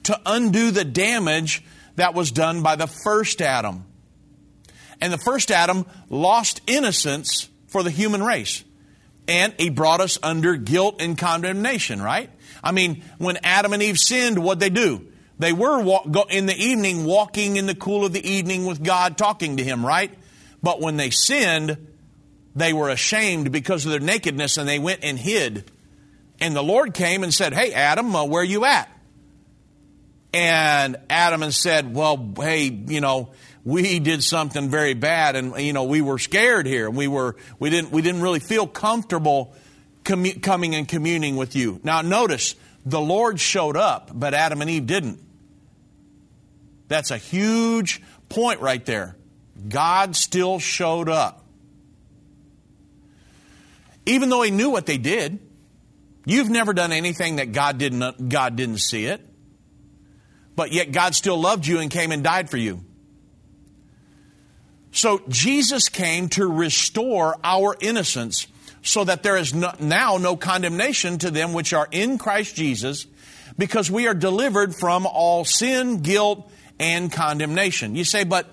to 0.03 0.19
undo 0.25 0.71
the 0.71 0.85
damage 0.85 1.63
that 1.95 2.13
was 2.13 2.31
done 2.31 2.61
by 2.61 2.75
the 2.75 2.87
first 2.87 3.41
Adam. 3.41 3.85
And 5.01 5.11
the 5.11 5.17
first 5.17 5.49
Adam 5.49 5.85
lost 6.09 6.61
innocence 6.67 7.49
for 7.67 7.81
the 7.81 7.89
human 7.89 8.23
race. 8.23 8.63
And 9.27 9.53
he 9.57 9.69
brought 9.69 10.01
us 10.01 10.19
under 10.21 10.55
guilt 10.55 11.01
and 11.01 11.17
condemnation, 11.17 12.01
right? 12.01 12.29
I 12.63 12.71
mean, 12.71 13.03
when 13.17 13.37
Adam 13.43 13.73
and 13.73 13.81
Eve 13.81 13.97
sinned, 13.97 14.37
what'd 14.37 14.59
they 14.59 14.69
do? 14.69 15.07
They 15.39 15.53
were 15.53 15.81
walk, 15.81 16.07
in 16.29 16.45
the 16.45 16.55
evening 16.55 17.05
walking 17.05 17.57
in 17.57 17.65
the 17.65 17.73
cool 17.73 18.05
of 18.05 18.13
the 18.13 18.27
evening 18.27 18.65
with 18.65 18.83
God, 18.83 19.17
talking 19.17 19.57
to 19.57 19.63
Him, 19.63 19.83
right? 19.83 20.13
But 20.61 20.79
when 20.79 20.97
they 20.97 21.09
sinned, 21.09 21.90
they 22.55 22.73
were 22.73 22.89
ashamed 22.89 23.51
because 23.51 23.85
of 23.85 23.91
their 23.91 23.99
nakedness 23.99 24.57
and 24.57 24.67
they 24.67 24.79
went 24.79 25.03
and 25.03 25.17
hid. 25.17 25.71
And 26.39 26.55
the 26.55 26.63
Lord 26.63 26.93
came 26.93 27.23
and 27.23 27.33
said, 27.33 27.53
Hey, 27.53 27.73
Adam, 27.73 28.15
uh, 28.15 28.25
where 28.25 28.41
are 28.41 28.45
you 28.45 28.65
at? 28.65 28.89
And 30.33 30.97
Adam 31.09 31.43
and 31.43 31.53
said, 31.53 31.93
Well, 31.93 32.33
hey, 32.37 32.65
you 32.65 33.01
know, 33.01 33.31
we 33.63 33.99
did 33.99 34.23
something 34.23 34.69
very 34.69 34.93
bad 34.93 35.35
and, 35.35 35.55
you 35.59 35.73
know, 35.73 35.83
we 35.83 36.01
were 36.01 36.17
scared 36.17 36.65
here. 36.65 36.89
We 36.89 37.07
were, 37.07 37.35
we 37.59 37.69
didn't, 37.69 37.91
we 37.91 38.01
didn't 38.01 38.21
really 38.21 38.39
feel 38.39 38.65
comfortable 38.67 39.53
commu- 40.03 40.41
coming 40.41 40.75
and 40.75 40.87
communing 40.87 41.35
with 41.35 41.55
you. 41.55 41.79
Now, 41.83 42.01
notice, 42.01 42.55
the 42.85 42.99
Lord 42.99 43.39
showed 43.39 43.77
up, 43.77 44.09
but 44.13 44.33
Adam 44.33 44.61
and 44.61 44.69
Eve 44.69 44.87
didn't. 44.87 45.19
That's 46.87 47.11
a 47.11 47.17
huge 47.17 48.01
point 48.29 48.59
right 48.59 48.83
there. 48.85 49.15
God 49.69 50.15
still 50.15 50.59
showed 50.59 51.07
up. 51.07 51.40
Even 54.05 54.29
though 54.29 54.41
he 54.41 54.51
knew 54.51 54.69
what 54.69 54.85
they 54.85 54.97
did, 54.97 55.39
you've 56.25 56.49
never 56.49 56.73
done 56.73 56.91
anything 56.91 57.37
that 57.37 57.51
God 57.51 57.77
didn't, 57.77 58.29
God 58.29 58.55
didn't 58.55 58.79
see 58.79 59.05
it 59.05 59.21
but 60.55 60.71
yet 60.71 60.91
God 60.91 61.15
still 61.15 61.39
loved 61.39 61.65
you 61.65 61.79
and 61.79 61.89
came 61.89 62.11
and 62.11 62.23
died 62.23 62.49
for 62.49 62.57
you. 62.57 62.83
So 64.91 65.21
Jesus 65.29 65.89
came 65.89 66.29
to 66.29 66.45
restore 66.45 67.37
our 67.43 67.75
innocence 67.79 68.47
so 68.83 69.03
that 69.03 69.23
there 69.23 69.37
is 69.37 69.53
no, 69.53 69.71
now 69.79 70.17
no 70.17 70.35
condemnation 70.35 71.17
to 71.19 71.31
them 71.31 71.53
which 71.53 71.73
are 71.73 71.87
in 71.91 72.17
Christ 72.17 72.55
Jesus 72.55 73.07
because 73.57 73.89
we 73.89 74.07
are 74.07 74.13
delivered 74.13 74.75
from 74.75 75.05
all 75.05 75.45
sin, 75.45 76.01
guilt, 76.01 76.51
and 76.79 77.11
condemnation. 77.11 77.95
You 77.95 78.03
say, 78.03 78.23
but 78.23 78.47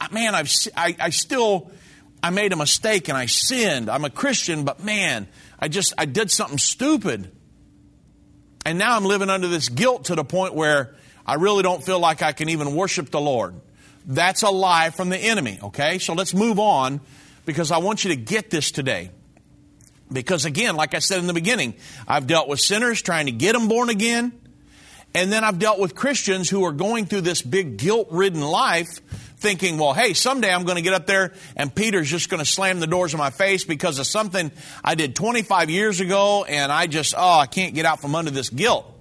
uh, 0.00 0.08
man, 0.10 0.34
I've, 0.34 0.52
I, 0.76 0.96
I 0.98 1.10
still, 1.10 1.70
I 2.22 2.30
made 2.30 2.52
a 2.52 2.56
mistake 2.56 3.08
and 3.08 3.16
I 3.16 3.26
sinned. 3.26 3.88
I'm 3.88 4.04
a 4.04 4.10
Christian, 4.10 4.64
but 4.64 4.82
man, 4.82 5.28
I 5.58 5.68
just, 5.68 5.94
I 5.96 6.04
did 6.04 6.30
something 6.30 6.58
stupid. 6.58 7.30
And 8.66 8.78
now 8.78 8.96
I'm 8.96 9.04
living 9.04 9.30
under 9.30 9.48
this 9.48 9.68
guilt 9.68 10.06
to 10.06 10.14
the 10.14 10.24
point 10.24 10.54
where 10.54 10.94
I 11.24 11.34
really 11.34 11.62
don't 11.62 11.82
feel 11.82 12.00
like 12.00 12.22
I 12.22 12.32
can 12.32 12.48
even 12.48 12.74
worship 12.74 13.10
the 13.10 13.20
Lord. 13.20 13.54
That's 14.06 14.42
a 14.42 14.50
lie 14.50 14.90
from 14.90 15.10
the 15.10 15.18
enemy, 15.18 15.58
okay? 15.62 15.98
So 15.98 16.14
let's 16.14 16.34
move 16.34 16.58
on 16.58 17.00
because 17.44 17.70
I 17.70 17.78
want 17.78 18.04
you 18.04 18.10
to 18.10 18.16
get 18.16 18.50
this 18.50 18.70
today. 18.70 19.10
Because 20.10 20.44
again, 20.44 20.76
like 20.76 20.94
I 20.94 21.00
said 21.00 21.18
in 21.18 21.26
the 21.26 21.34
beginning, 21.34 21.74
I've 22.06 22.26
dealt 22.26 22.48
with 22.48 22.60
sinners 22.60 23.02
trying 23.02 23.26
to 23.26 23.32
get 23.32 23.52
them 23.52 23.68
born 23.68 23.90
again. 23.90 24.32
And 25.14 25.32
then 25.32 25.44
I've 25.44 25.58
dealt 25.58 25.78
with 25.78 25.94
Christians 25.94 26.48
who 26.50 26.64
are 26.64 26.72
going 26.72 27.06
through 27.06 27.22
this 27.22 27.42
big 27.42 27.76
guilt 27.76 28.08
ridden 28.10 28.40
life 28.40 29.00
thinking, 29.38 29.78
well, 29.78 29.92
hey, 29.92 30.14
someday 30.14 30.52
I'm 30.52 30.64
going 30.64 30.76
to 30.76 30.82
get 30.82 30.92
up 30.92 31.06
there 31.06 31.32
and 31.56 31.74
Peter's 31.74 32.10
just 32.10 32.28
going 32.28 32.40
to 32.40 32.44
slam 32.44 32.80
the 32.80 32.86
doors 32.86 33.14
in 33.14 33.18
my 33.18 33.30
face 33.30 33.64
because 33.64 33.98
of 33.98 34.06
something 34.06 34.50
I 34.82 34.94
did 34.94 35.14
25 35.14 35.70
years 35.70 36.00
ago 36.00 36.44
and 36.44 36.72
I 36.72 36.86
just, 36.86 37.14
oh, 37.16 37.38
I 37.38 37.46
can't 37.46 37.74
get 37.74 37.86
out 37.86 38.00
from 38.00 38.14
under 38.14 38.30
this 38.30 38.50
guilt. 38.50 38.92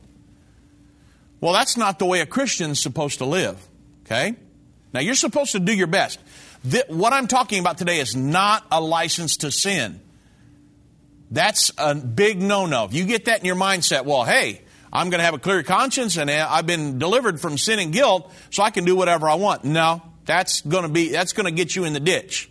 Well, 1.42 1.54
that's 1.54 1.78
not 1.78 2.00
the 2.00 2.06
way 2.06 2.22
a 2.22 2.26
Christian's 2.26 2.82
supposed 2.82 3.20
to 3.20 3.26
live. 3.26 3.60
Okay? 4.06 4.36
Now, 4.94 5.02
you're 5.02 5.16
supposed 5.16 5.52
to 5.52 5.60
do 5.60 5.74
your 5.74 5.88
best. 5.88 6.20
what 6.88 7.14
I'm 7.14 7.28
talking 7.28 7.60
about 7.60 7.78
today 7.78 8.00
is 8.00 8.16
not 8.16 8.66
a 8.72 8.80
license 8.80 9.38
to 9.38 9.52
sin. 9.52 10.00
That's 11.30 11.72
a 11.78 11.94
big 11.94 12.42
no 12.42 12.66
no. 12.66 12.86
If 12.86 12.94
you 12.94 13.04
get 13.04 13.26
that 13.26 13.40
in 13.40 13.46
your 13.46 13.58
mindset, 13.58 14.06
well, 14.06 14.24
hey, 14.24 14.62
I'm 14.94 15.10
going 15.10 15.20
to 15.20 15.26
have 15.26 15.34
a 15.34 15.40
clear 15.40 15.62
conscience 15.62 16.18
and 16.18 16.30
uh, 16.30 16.48
I've 16.50 16.66
been 16.66 17.00
delivered 17.00 17.42
from 17.42 17.58
sin 17.58 17.80
and 17.80 17.92
guilt, 17.92 18.32
so 18.50 18.64
I 18.64 18.70
can 18.70 18.86
do 18.86 18.96
whatever 18.96 19.28
I 19.28 19.36
want. 19.36 19.66
No, 19.66 20.02
that's 20.28 20.62
going 20.62 20.84
to 20.84 20.90
be, 20.90 21.10
that's 21.10 21.34
going 21.34 21.46
to 21.46 21.52
get 21.52 21.76
you 21.76 21.86
in 21.86 21.94
the 21.94 22.00
ditch. 22.00 22.50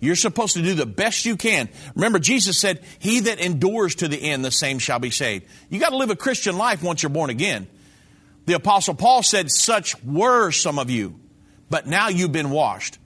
You're 0.00 0.16
supposed 0.16 0.54
to 0.54 0.62
do 0.62 0.74
the 0.74 0.84
best 0.84 1.24
you 1.24 1.36
can. 1.36 1.68
Remember, 1.94 2.18
Jesus 2.18 2.58
said, 2.58 2.82
He 2.98 3.20
that 3.20 3.38
endures 3.38 3.94
to 3.96 4.08
the 4.08 4.20
end, 4.20 4.44
the 4.44 4.50
same 4.50 4.80
shall 4.80 4.98
be 4.98 5.10
saved. 5.10 5.46
You 5.70 5.78
got 5.78 5.90
to 5.90 5.96
live 5.96 6.10
a 6.10 6.16
Christian 6.16 6.58
life 6.58 6.82
once 6.82 7.02
you're 7.02 7.10
born 7.10 7.30
again. 7.30 7.68
The 8.46 8.54
Apostle 8.54 8.94
Paul 8.94 9.22
said, 9.22 9.48
Such 9.50 10.02
were 10.02 10.50
some 10.50 10.80
of 10.80 10.90
you, 10.90 11.20
but 11.70 11.86
now 11.86 12.08
you've 12.08 12.32
been 12.32 12.50
washed. 12.50 12.98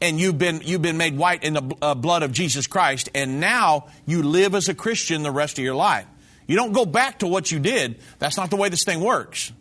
And 0.00 0.20
you've 0.20 0.38
been, 0.38 0.62
you've 0.64 0.80
been 0.80 0.96
made 0.96 1.18
white 1.18 1.42
in 1.42 1.54
the 1.54 1.76
uh, 1.82 1.94
blood 1.96 2.22
of 2.22 2.30
Jesus 2.30 2.68
Christ, 2.68 3.08
and 3.16 3.40
now 3.40 3.88
you 4.06 4.22
live 4.22 4.54
as 4.54 4.68
a 4.68 4.74
Christian 4.74 5.24
the 5.24 5.32
rest 5.32 5.58
of 5.58 5.64
your 5.64 5.74
life. 5.74 6.06
You 6.46 6.54
don't 6.54 6.72
go 6.72 6.86
back 6.86 7.18
to 7.18 7.26
what 7.26 7.50
you 7.50 7.58
did. 7.58 7.98
That's 8.20 8.36
not 8.36 8.50
the 8.50 8.56
way 8.56 8.68
this 8.68 8.84
thing 8.84 9.00
works. 9.00 9.52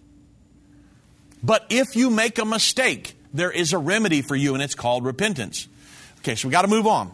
But 1.41 1.65
if 1.71 1.95
you 1.95 2.11
make 2.11 2.37
a 2.37 2.45
mistake, 2.45 3.16
there 3.37 3.51
is 3.51 3.73
a 3.73 3.77
remedy 3.77 4.21
for 4.21 4.35
you, 4.35 4.53
and 4.53 4.63
it's 4.63 4.75
called 4.75 5.05
repentance. 5.05 5.67
Okay, 6.19 6.35
so 6.35 6.47
we 6.47 6.51
got 6.51 6.63
to 6.63 6.67
move 6.67 6.87
on. 6.87 7.11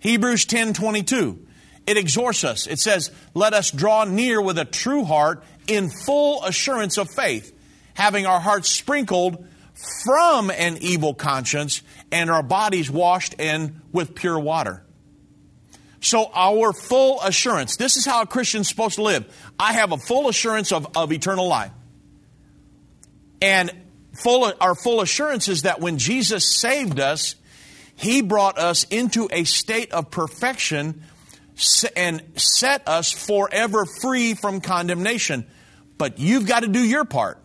Hebrews 0.00 0.44
10 0.46 0.74
22. 0.74 1.46
It 1.86 1.96
exhorts 1.96 2.44
us. 2.44 2.66
It 2.66 2.78
says, 2.78 3.10
Let 3.34 3.52
us 3.52 3.70
draw 3.70 4.04
near 4.04 4.40
with 4.40 4.58
a 4.58 4.64
true 4.64 5.04
heart 5.04 5.44
in 5.66 5.90
full 5.90 6.44
assurance 6.44 6.98
of 6.98 7.10
faith, 7.10 7.54
having 7.94 8.26
our 8.26 8.40
hearts 8.40 8.70
sprinkled 8.70 9.46
from 10.04 10.50
an 10.50 10.78
evil 10.80 11.14
conscience 11.14 11.82
and 12.12 12.30
our 12.30 12.42
bodies 12.42 12.90
washed 12.90 13.34
in 13.40 13.80
with 13.92 14.14
pure 14.14 14.38
water. 14.38 14.82
So, 16.00 16.30
our 16.34 16.72
full 16.72 17.20
assurance 17.22 17.76
this 17.76 17.96
is 17.96 18.04
how 18.04 18.22
a 18.22 18.26
Christian's 18.26 18.68
supposed 18.68 18.96
to 18.96 19.02
live. 19.02 19.24
I 19.58 19.72
have 19.74 19.92
a 19.92 19.98
full 19.98 20.28
assurance 20.28 20.70
of, 20.70 20.86
of 20.96 21.12
eternal 21.12 21.48
life. 21.48 21.72
And 23.40 23.72
full, 24.14 24.52
our 24.60 24.74
full 24.74 25.00
assurance 25.00 25.48
is 25.48 25.62
that 25.62 25.80
when 25.80 25.98
Jesus 25.98 26.58
saved 26.58 27.00
us, 27.00 27.34
He 27.96 28.22
brought 28.22 28.58
us 28.58 28.84
into 28.84 29.28
a 29.30 29.44
state 29.44 29.92
of 29.92 30.10
perfection 30.10 31.02
and 31.94 32.22
set 32.36 32.86
us 32.88 33.12
forever 33.12 33.84
free 34.00 34.34
from 34.34 34.60
condemnation. 34.60 35.46
But 35.98 36.18
you've 36.18 36.46
got 36.46 36.60
to 36.60 36.68
do 36.68 36.80
your 36.80 37.04
part. 37.04 37.38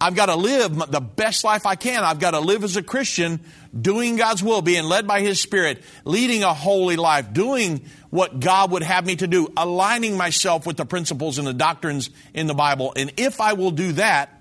I've 0.00 0.14
got 0.14 0.26
to 0.26 0.36
live 0.36 0.76
the 0.90 1.00
best 1.00 1.42
life 1.42 1.66
I 1.66 1.74
can. 1.74 2.04
I've 2.04 2.20
got 2.20 2.30
to 2.30 2.40
live 2.40 2.62
as 2.62 2.76
a 2.76 2.82
Christian, 2.82 3.40
doing 3.78 4.16
God's 4.16 4.42
will, 4.42 4.62
being 4.62 4.84
led 4.84 5.08
by 5.08 5.20
His 5.20 5.40
Spirit, 5.40 5.82
leading 6.04 6.44
a 6.44 6.54
holy 6.54 6.94
life, 6.94 7.32
doing 7.32 7.84
what 8.10 8.38
God 8.38 8.70
would 8.70 8.84
have 8.84 9.04
me 9.04 9.16
to 9.16 9.26
do, 9.26 9.52
aligning 9.56 10.16
myself 10.16 10.66
with 10.66 10.76
the 10.76 10.86
principles 10.86 11.38
and 11.38 11.46
the 11.46 11.52
doctrines 11.52 12.10
in 12.32 12.46
the 12.46 12.54
Bible. 12.54 12.92
And 12.94 13.12
if 13.16 13.40
I 13.40 13.54
will 13.54 13.72
do 13.72 13.92
that, 13.92 14.37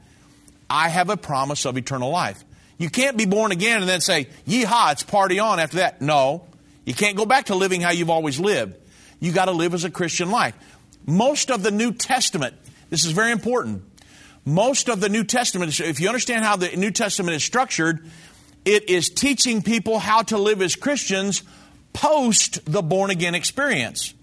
I 0.70 0.90
have 0.90 1.10
a 1.10 1.18
promise 1.18 1.66
of 1.66 1.78
eternal 1.78 2.10
life. 2.10 2.44
You 2.78 2.90
can't 2.90 3.18
be 3.18 3.26
born 3.26 3.52
again 3.52 3.80
and 3.82 3.90
then 3.90 4.02
say, 4.02 4.28
yeehaw, 4.48 4.92
it's 4.92 5.04
party 5.04 5.40
on 5.40 5.60
after 5.60 5.78
that. 5.78 6.02
No. 6.02 6.46
You 6.86 6.94
can't 6.94 7.18
go 7.18 7.26
back 7.26 7.46
to 7.46 7.56
living 7.56 7.82
how 7.82 7.92
you've 7.92 8.10
always 8.10 8.40
lived. 8.40 8.76
You 9.20 9.32
got 9.32 9.46
to 9.46 9.52
live 9.52 9.74
as 9.74 9.84
a 9.84 9.90
Christian 9.90 10.30
life. 10.30 10.56
Most 11.06 11.50
of 11.50 11.64
the 11.64 11.72
New 11.72 11.92
Testament, 11.94 12.56
this 12.90 13.06
is 13.06 13.12
very 13.12 13.32
important 13.32 13.84
most 14.48 14.88
of 14.88 15.02
the 15.02 15.10
New 15.10 15.26
Testament, 15.26 15.78
if 15.82 16.00
you 16.00 16.08
understand 16.08 16.46
how 16.46 16.56
the 16.56 16.70
New 16.78 16.90
Testament 16.90 17.36
is 17.36 17.44
structured, 17.44 18.10
it 18.64 18.90
is 18.90 19.10
teaching 19.10 19.62
people 19.62 20.00
how 20.00 20.22
to 20.24 20.38
live 20.38 20.62
as 20.62 20.78
Christians 20.78 21.44
post 21.92 22.64
the 22.64 22.82
born 22.82 23.12
again 23.12 23.36
experience. 23.36 24.14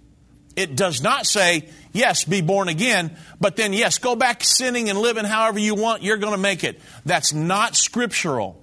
It 0.56 0.76
does 0.76 1.02
not 1.02 1.26
say, 1.26 1.68
yes, 1.92 2.24
be 2.24 2.40
born 2.40 2.68
again, 2.68 3.16
but 3.40 3.56
then, 3.56 3.72
yes, 3.72 3.98
go 3.98 4.14
back 4.14 4.44
sinning 4.44 4.88
and 4.88 4.98
living 4.98 5.24
however 5.24 5.58
you 5.58 5.74
want, 5.74 6.02
you're 6.02 6.16
going 6.16 6.32
to 6.34 6.38
make 6.38 6.64
it. 6.64 6.80
That's 7.04 7.32
not 7.32 7.76
scriptural. 7.76 8.62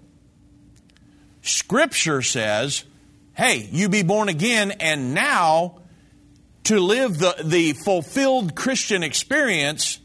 Scripture 1.42 2.22
says, 2.22 2.86
hey, 3.34 3.68
you 3.72 3.90
be 3.90 4.04
born 4.04 4.30
again, 4.30 4.72
and 4.72 5.14
now 5.14 5.80
to 6.66 6.80
live 6.80 7.18
the, 7.18 7.36
the 7.44 7.74
fulfilled 7.74 8.56
Christian 8.56 9.04
experience, 9.04 10.00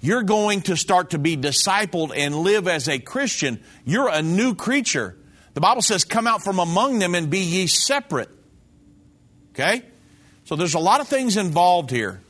you're 0.00 0.22
going 0.22 0.62
to 0.62 0.76
start 0.76 1.10
to 1.10 1.18
be 1.18 1.36
discipled 1.36 2.12
and 2.14 2.34
live 2.34 2.66
as 2.66 2.88
a 2.88 2.98
Christian. 2.98 3.62
You're 3.84 4.08
a 4.08 4.22
new 4.22 4.54
creature. 4.54 5.16
The 5.54 5.60
Bible 5.60 5.82
says, 5.82 6.04
Come 6.04 6.26
out 6.26 6.42
from 6.42 6.58
among 6.58 6.98
them 6.98 7.14
and 7.14 7.30
be 7.30 7.40
ye 7.40 7.66
separate. 7.66 8.30
Okay? 9.52 9.82
So 10.50 10.56
there's 10.56 10.74
a 10.74 10.80
lot 10.80 11.00
of 11.00 11.06
things 11.06 11.36
involved 11.36 11.92
here. 11.92 12.20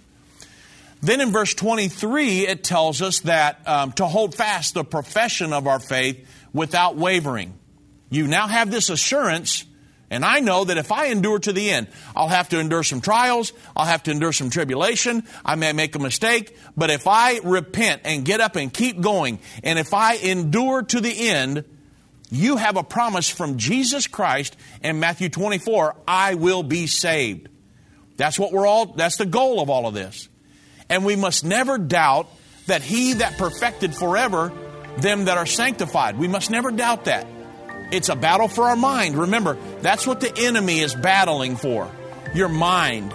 Then 1.01 1.23
in 1.23 1.33
verse 1.33 1.55
23, 1.55 2.47
it 2.47 2.63
tells 2.63 3.01
us 3.01 3.21
that 3.21 3.67
um, 3.67 3.93
to 3.93 4.05
hold 4.05 4.35
fast 4.35 4.75
the 4.75 4.85
profession 4.85 5.55
of 5.55 5.67
our 5.67 5.81
faith 5.81 6.29
without 6.53 6.97
wavering. 6.97 7.55
You 8.11 8.27
now 8.27 8.47
have 8.47 8.71
this 8.71 8.91
assurance 8.91 9.65
and 10.11 10.23
I 10.23 10.41
know 10.41 10.65
that 10.65 10.77
if 10.77 10.93
I 10.93 11.07
endure 11.07 11.39
to 11.39 11.53
the 11.55 11.71
end, 11.71 11.87
I'll 12.15 12.29
have 12.29 12.51
to 12.51 12.59
endure 12.59 12.83
some 12.83 13.01
trials, 13.01 13.55
I'll 13.75 13.87
have 13.87 14.03
to 14.03 14.11
endure 14.11 14.35
some 14.35 14.51
tribulation, 14.51 15.25
I 15.43 15.55
may 15.55 15.73
make 15.73 15.95
a 15.95 15.99
mistake, 15.99 16.55
but 16.77 16.91
if 16.91 17.07
I 17.07 17.39
repent 17.43 18.03
and 18.05 18.23
get 18.23 18.43
up 18.43 18.57
and 18.57 18.71
keep 18.71 19.01
going, 19.01 19.39
and 19.65 19.79
if 19.79 19.95
I 19.95 20.17
endure 20.17 20.83
to 20.83 21.01
the 21.01 21.31
end, 21.31 21.65
you 22.31 22.59
have 22.59 22.77
a 22.77 22.83
promise 22.83 23.31
from 23.31 23.57
Jesus 23.57 24.09
Christ 24.09 24.59
in 24.83 25.01
Matthew 25.01 25.31
24, 25.31 25.97
I 26.07 26.35
will 26.35 26.63
be 26.63 26.87
saved. 26.87 27.49
That's 28.21 28.39
what 28.39 28.53
we're 28.53 28.67
all, 28.67 28.85
that's 28.85 29.17
the 29.17 29.25
goal 29.25 29.63
of 29.63 29.71
all 29.71 29.87
of 29.87 29.95
this. 29.95 30.29
And 30.91 31.07
we 31.07 31.17
must 31.17 31.43
never 31.43 31.79
doubt 31.79 32.29
that 32.67 32.83
he 32.83 33.15
that 33.15 33.39
perfected 33.39 33.95
forever 33.95 34.53
them 34.99 35.25
that 35.25 35.39
are 35.39 35.47
sanctified. 35.47 36.19
We 36.19 36.29
must 36.29 36.51
never 36.51 36.71
doubt 36.71 37.07
that. 37.07 37.27
It's 37.91 38.11
a 38.11 38.15
battle 38.15 38.47
for 38.47 38.65
our 38.65 38.77
mind. 38.77 39.17
Remember, 39.17 39.57
that's 39.81 40.07
what 40.07 40.21
the 40.21 40.31
enemy 40.37 40.81
is 40.81 40.95
battling 40.95 41.57
for 41.57 41.91
your 42.35 42.51
mind. 42.51 43.15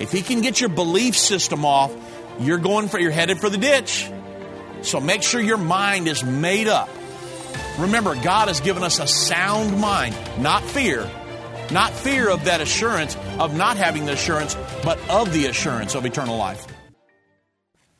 If 0.00 0.10
he 0.10 0.20
can 0.20 0.40
get 0.40 0.60
your 0.60 0.70
belief 0.70 1.16
system 1.16 1.64
off, 1.64 1.94
you're 2.40 2.58
going 2.58 2.88
for 2.88 2.98
you're 2.98 3.12
headed 3.12 3.38
for 3.38 3.48
the 3.48 3.56
ditch. 3.56 4.10
So 4.82 4.98
make 4.98 5.22
sure 5.22 5.40
your 5.40 5.58
mind 5.58 6.08
is 6.08 6.24
made 6.24 6.66
up. 6.66 6.88
Remember, 7.78 8.16
God 8.16 8.48
has 8.48 8.58
given 8.58 8.82
us 8.82 8.98
a 8.98 9.06
sound 9.06 9.80
mind, 9.80 10.16
not 10.40 10.64
fear. 10.64 11.08
Not 11.70 11.92
fear 11.92 12.30
of 12.30 12.44
that 12.44 12.60
assurance 12.60 13.16
of 13.38 13.56
not 13.56 13.76
having 13.76 14.06
the 14.06 14.12
assurance, 14.12 14.56
but 14.82 14.98
of 15.10 15.32
the 15.32 15.46
assurance 15.46 15.94
of 15.94 16.04
eternal 16.04 16.36
life. 16.36 16.66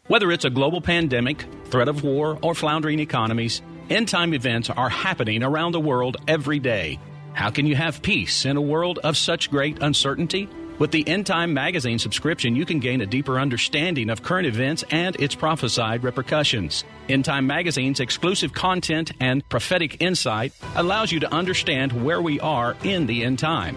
Whether 0.06 0.30
it's 0.32 0.44
a 0.44 0.50
global 0.50 0.80
pandemic, 0.80 1.46
threat 1.66 1.88
of 1.88 2.04
war, 2.04 2.38
or 2.42 2.54
floundering 2.54 3.00
economies, 3.00 3.62
End 3.90 4.08
time 4.08 4.32
events 4.32 4.70
are 4.70 4.88
happening 4.88 5.42
around 5.42 5.72
the 5.72 5.80
world 5.80 6.16
every 6.26 6.58
day. 6.58 6.98
How 7.34 7.50
can 7.50 7.66
you 7.66 7.74
have 7.74 8.00
peace 8.00 8.46
in 8.46 8.56
a 8.56 8.62
world 8.62 8.98
of 9.04 9.16
such 9.16 9.50
great 9.50 9.82
uncertainty? 9.82 10.48
With 10.76 10.90
the 10.90 11.06
End 11.06 11.24
Time 11.24 11.54
Magazine 11.54 12.00
subscription, 12.00 12.56
you 12.56 12.66
can 12.66 12.80
gain 12.80 13.00
a 13.00 13.06
deeper 13.06 13.38
understanding 13.38 14.10
of 14.10 14.24
current 14.24 14.48
events 14.48 14.82
and 14.90 15.14
its 15.16 15.36
prophesied 15.36 16.02
repercussions. 16.02 16.82
End 17.08 17.24
Time 17.24 17.46
Magazine's 17.46 18.00
exclusive 18.00 18.52
content 18.52 19.12
and 19.20 19.48
prophetic 19.48 20.02
insight 20.02 20.52
allows 20.74 21.12
you 21.12 21.20
to 21.20 21.32
understand 21.32 22.04
where 22.04 22.20
we 22.20 22.40
are 22.40 22.76
in 22.82 23.06
the 23.06 23.22
end 23.22 23.38
time. 23.38 23.76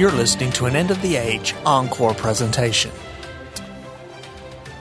You're 0.00 0.10
listening 0.10 0.50
to 0.52 0.64
an 0.64 0.76
End 0.76 0.90
of 0.90 1.02
the 1.02 1.16
Age 1.16 1.54
encore 1.66 2.14
presentation. 2.14 2.90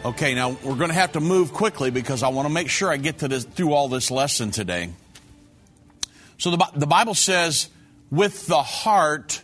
Okay, 0.05 0.33
now 0.33 0.51
we're 0.63 0.77
going 0.77 0.91
to 0.91 0.93
have 0.93 1.11
to 1.11 1.19
move 1.19 1.51
quickly 1.51 1.91
because 1.91 2.23
I 2.23 2.29
want 2.29 2.47
to 2.47 2.53
make 2.53 2.69
sure 2.69 2.89
I 2.89 2.95
get 2.95 3.17
to 3.17 3.27
this, 3.27 3.43
through 3.43 3.73
all 3.73 3.89
this 3.89 4.11
lesson 4.11 4.51
today. 4.51 4.91
So 6.37 6.51
the, 6.51 6.65
the 6.73 6.87
Bible 6.87 7.15
says, 7.15 7.67
with 8.09 8.47
the 8.47 8.63
heart 8.63 9.43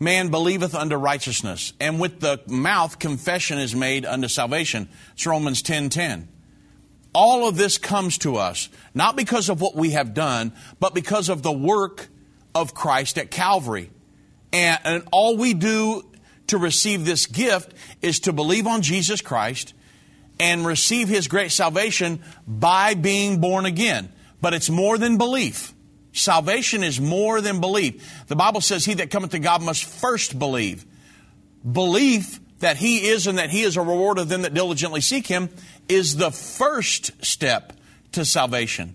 man 0.00 0.30
believeth 0.30 0.74
unto 0.74 0.96
righteousness, 0.96 1.72
and 1.78 2.00
with 2.00 2.18
the 2.18 2.40
mouth 2.48 2.98
confession 2.98 3.58
is 3.58 3.76
made 3.76 4.04
unto 4.04 4.26
salvation. 4.26 4.88
It's 5.12 5.24
Romans 5.24 5.62
10 5.62 5.88
10. 5.88 6.26
All 7.14 7.46
of 7.46 7.56
this 7.56 7.78
comes 7.78 8.18
to 8.18 8.38
us, 8.38 8.68
not 8.92 9.14
because 9.14 9.50
of 9.50 9.60
what 9.60 9.76
we 9.76 9.90
have 9.90 10.14
done, 10.14 10.52
but 10.80 10.94
because 10.94 11.28
of 11.28 11.44
the 11.44 11.52
work 11.52 12.08
of 12.56 12.74
Christ 12.74 13.18
at 13.18 13.30
Calvary. 13.30 13.92
And, 14.56 14.80
and 14.84 15.08
all 15.12 15.36
we 15.36 15.52
do 15.52 16.02
to 16.46 16.56
receive 16.56 17.04
this 17.04 17.26
gift 17.26 17.74
is 18.00 18.20
to 18.20 18.32
believe 18.32 18.66
on 18.66 18.80
Jesus 18.80 19.20
Christ 19.20 19.74
and 20.40 20.64
receive 20.64 21.08
his 21.08 21.28
great 21.28 21.52
salvation 21.52 22.22
by 22.46 22.94
being 22.94 23.38
born 23.38 23.66
again. 23.66 24.10
But 24.40 24.54
it's 24.54 24.70
more 24.70 24.96
than 24.96 25.18
belief. 25.18 25.74
Salvation 26.12 26.82
is 26.82 26.98
more 26.98 27.42
than 27.42 27.60
belief. 27.60 28.26
The 28.28 28.36
Bible 28.36 28.62
says, 28.62 28.86
He 28.86 28.94
that 28.94 29.10
cometh 29.10 29.32
to 29.32 29.38
God 29.38 29.62
must 29.62 29.84
first 29.84 30.38
believe. 30.38 30.86
Belief 31.70 32.40
that 32.60 32.78
He 32.78 33.08
is 33.08 33.26
and 33.26 33.36
that 33.36 33.50
He 33.50 33.60
is 33.60 33.76
a 33.76 33.82
reward 33.82 34.18
of 34.18 34.30
them 34.30 34.40
that 34.42 34.54
diligently 34.54 35.02
seek 35.02 35.26
Him 35.26 35.50
is 35.86 36.16
the 36.16 36.30
first 36.30 37.22
step 37.22 37.74
to 38.12 38.24
salvation. 38.24 38.94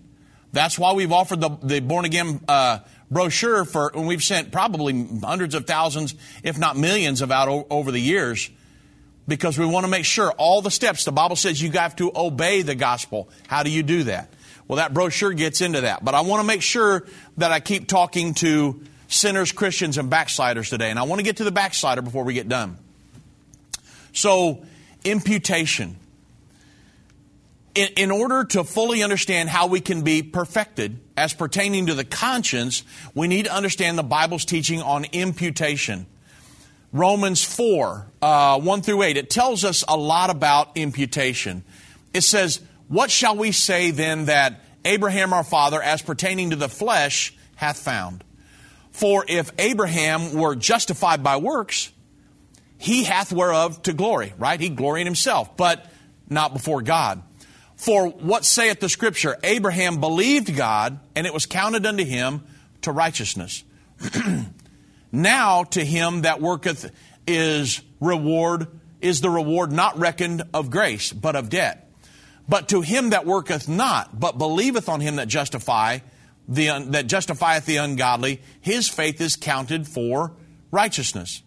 That's 0.53 0.79
why 0.79 0.93
we've 0.93 1.11
offered 1.11 1.39
the, 1.39 1.49
the 1.61 1.79
born 1.81 2.05
again 2.05 2.41
uh, 2.47 2.79
brochure 3.11 3.65
for, 3.65 3.91
and 3.93 4.07
we've 4.07 4.23
sent 4.23 4.51
probably 4.51 5.05
hundreds 5.21 5.53
of 5.53 5.67
thousands, 5.67 6.15
if 6.43 6.57
not 6.57 6.77
millions, 6.77 7.21
of 7.21 7.31
out 7.31 7.49
o- 7.49 7.67
over 7.69 7.91
the 7.91 7.99
years, 7.99 8.49
because 9.27 9.57
we 9.59 9.65
want 9.65 9.85
to 9.85 9.91
make 9.91 10.05
sure 10.05 10.31
all 10.31 10.61
the 10.61 10.71
steps. 10.71 11.03
The 11.03 11.11
Bible 11.11 11.35
says 11.35 11.61
you 11.61 11.69
have 11.71 11.95
to 11.97 12.11
obey 12.15 12.61
the 12.61 12.73
gospel. 12.73 13.29
How 13.47 13.63
do 13.63 13.69
you 13.69 13.83
do 13.83 14.03
that? 14.03 14.29
Well, 14.67 14.77
that 14.77 14.93
brochure 14.93 15.33
gets 15.33 15.59
into 15.61 15.81
that. 15.81 16.03
But 16.03 16.15
I 16.15 16.21
want 16.21 16.41
to 16.41 16.47
make 16.47 16.61
sure 16.61 17.05
that 17.37 17.51
I 17.51 17.59
keep 17.59 17.87
talking 17.87 18.33
to 18.35 18.81
sinners, 19.09 19.51
Christians, 19.51 19.97
and 19.97 20.09
backsliders 20.09 20.69
today. 20.69 20.89
And 20.89 20.97
I 20.97 21.03
want 21.03 21.19
to 21.19 21.23
get 21.23 21.37
to 21.37 21.43
the 21.43 21.51
backslider 21.51 22.01
before 22.01 22.23
we 22.23 22.33
get 22.33 22.47
done. 22.47 22.77
So, 24.13 24.63
imputation 25.03 25.97
in, 27.75 27.89
in, 27.97 28.11
order 28.11 28.43
to 28.43 28.63
fully 28.63 29.03
understand 29.03 29.49
how 29.49 29.67
we 29.67 29.79
can 29.79 30.01
be 30.01 30.23
perfected 30.23 30.99
as 31.15 31.33
pertaining 31.33 31.87
to 31.87 31.93
the 31.93 32.03
conscience, 32.03 32.83
we 33.13 33.27
need 33.27 33.45
to 33.45 33.53
understand 33.53 33.97
the 33.97 34.03
Bible's 34.03 34.45
teaching 34.45 34.81
on 34.81 35.05
imputation. 35.11 36.05
Romans 36.91 37.43
4, 37.43 38.11
uh, 38.21 38.59
1 38.59 38.81
through 38.81 39.03
8, 39.03 39.17
it 39.17 39.29
tells 39.29 39.63
us 39.63 39.83
a 39.87 39.95
lot 39.95 40.29
about 40.29 40.75
imputation. 40.75 41.63
It 42.13 42.21
says, 42.21 42.59
What 42.89 43.09
shall 43.09 43.37
we 43.37 43.53
say 43.53 43.91
then 43.91 44.25
that 44.25 44.61
Abraham 44.83 45.31
our 45.31 45.43
father, 45.43 45.81
as 45.81 46.01
pertaining 46.01 46.49
to 46.49 46.57
the 46.57 46.67
flesh, 46.67 47.33
hath 47.55 47.77
found? 47.77 48.23
For 48.91 49.23
if 49.27 49.51
Abraham 49.57 50.33
were 50.33 50.55
justified 50.55 51.23
by 51.23 51.37
works, 51.37 51.91
he 52.77 53.05
hath 53.05 53.31
whereof 53.31 53.83
to 53.83 53.93
glory, 53.93 54.33
right? 54.37 54.59
He 54.59 54.67
glory 54.67 55.01
in 55.01 55.07
himself, 55.07 55.55
but 55.55 55.85
not 56.29 56.51
before 56.51 56.81
God. 56.81 57.21
For 57.81 58.09
what 58.09 58.45
saith 58.45 58.79
the 58.79 58.89
scripture? 58.89 59.39
Abraham 59.41 59.99
believed 59.99 60.55
God, 60.55 60.99
and 61.15 61.25
it 61.25 61.33
was 61.33 61.47
counted 61.47 61.83
unto 61.83 62.05
him 62.05 62.43
to 62.83 62.91
righteousness. 62.91 63.63
now 65.11 65.63
to 65.63 65.83
him 65.83 66.21
that 66.21 66.39
worketh 66.39 66.91
is 67.25 67.81
reward, 67.99 68.67
is 69.01 69.21
the 69.21 69.31
reward 69.31 69.71
not 69.71 69.97
reckoned 69.97 70.43
of 70.53 70.69
grace, 70.69 71.11
but 71.11 71.35
of 71.35 71.49
debt. 71.49 71.91
But 72.47 72.69
to 72.69 72.81
him 72.81 73.09
that 73.09 73.25
worketh 73.25 73.67
not, 73.67 74.19
but 74.19 74.37
believeth 74.37 74.87
on 74.87 75.01
him 75.01 75.15
that 75.15 75.27
justify, 75.27 76.01
the, 76.47 76.85
that 76.89 77.07
justifieth 77.07 77.65
the 77.65 77.77
ungodly, 77.77 78.43
his 78.59 78.87
faith 78.89 79.19
is 79.19 79.35
counted 79.35 79.87
for 79.87 80.33
righteousness. 80.69 81.41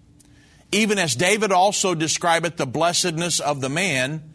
Even 0.72 0.98
as 0.98 1.14
David 1.14 1.52
also 1.52 1.94
describeth 1.94 2.56
the 2.56 2.66
blessedness 2.66 3.38
of 3.38 3.60
the 3.60 3.68
man, 3.68 4.33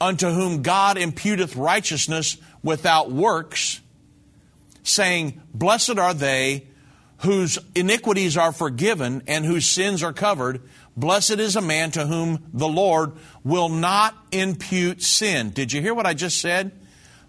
unto 0.00 0.30
whom 0.30 0.62
God 0.62 0.96
imputeth 0.96 1.56
righteousness 1.56 2.36
without 2.62 3.10
works, 3.10 3.80
saying, 4.82 5.40
Blessed 5.52 5.98
are 5.98 6.14
they 6.14 6.66
whose 7.18 7.58
iniquities 7.74 8.36
are 8.36 8.52
forgiven 8.52 9.22
and 9.26 9.44
whose 9.44 9.66
sins 9.66 10.02
are 10.02 10.12
covered. 10.12 10.62
Blessed 10.96 11.38
is 11.38 11.54
a 11.54 11.60
man 11.60 11.90
to 11.92 12.06
whom 12.06 12.44
the 12.52 12.68
Lord 12.68 13.12
will 13.44 13.68
not 13.68 14.16
impute 14.32 15.02
sin. 15.02 15.50
Did 15.50 15.72
you 15.72 15.82
hear 15.82 15.94
what 15.94 16.06
I 16.06 16.14
just 16.14 16.40
said? 16.40 16.72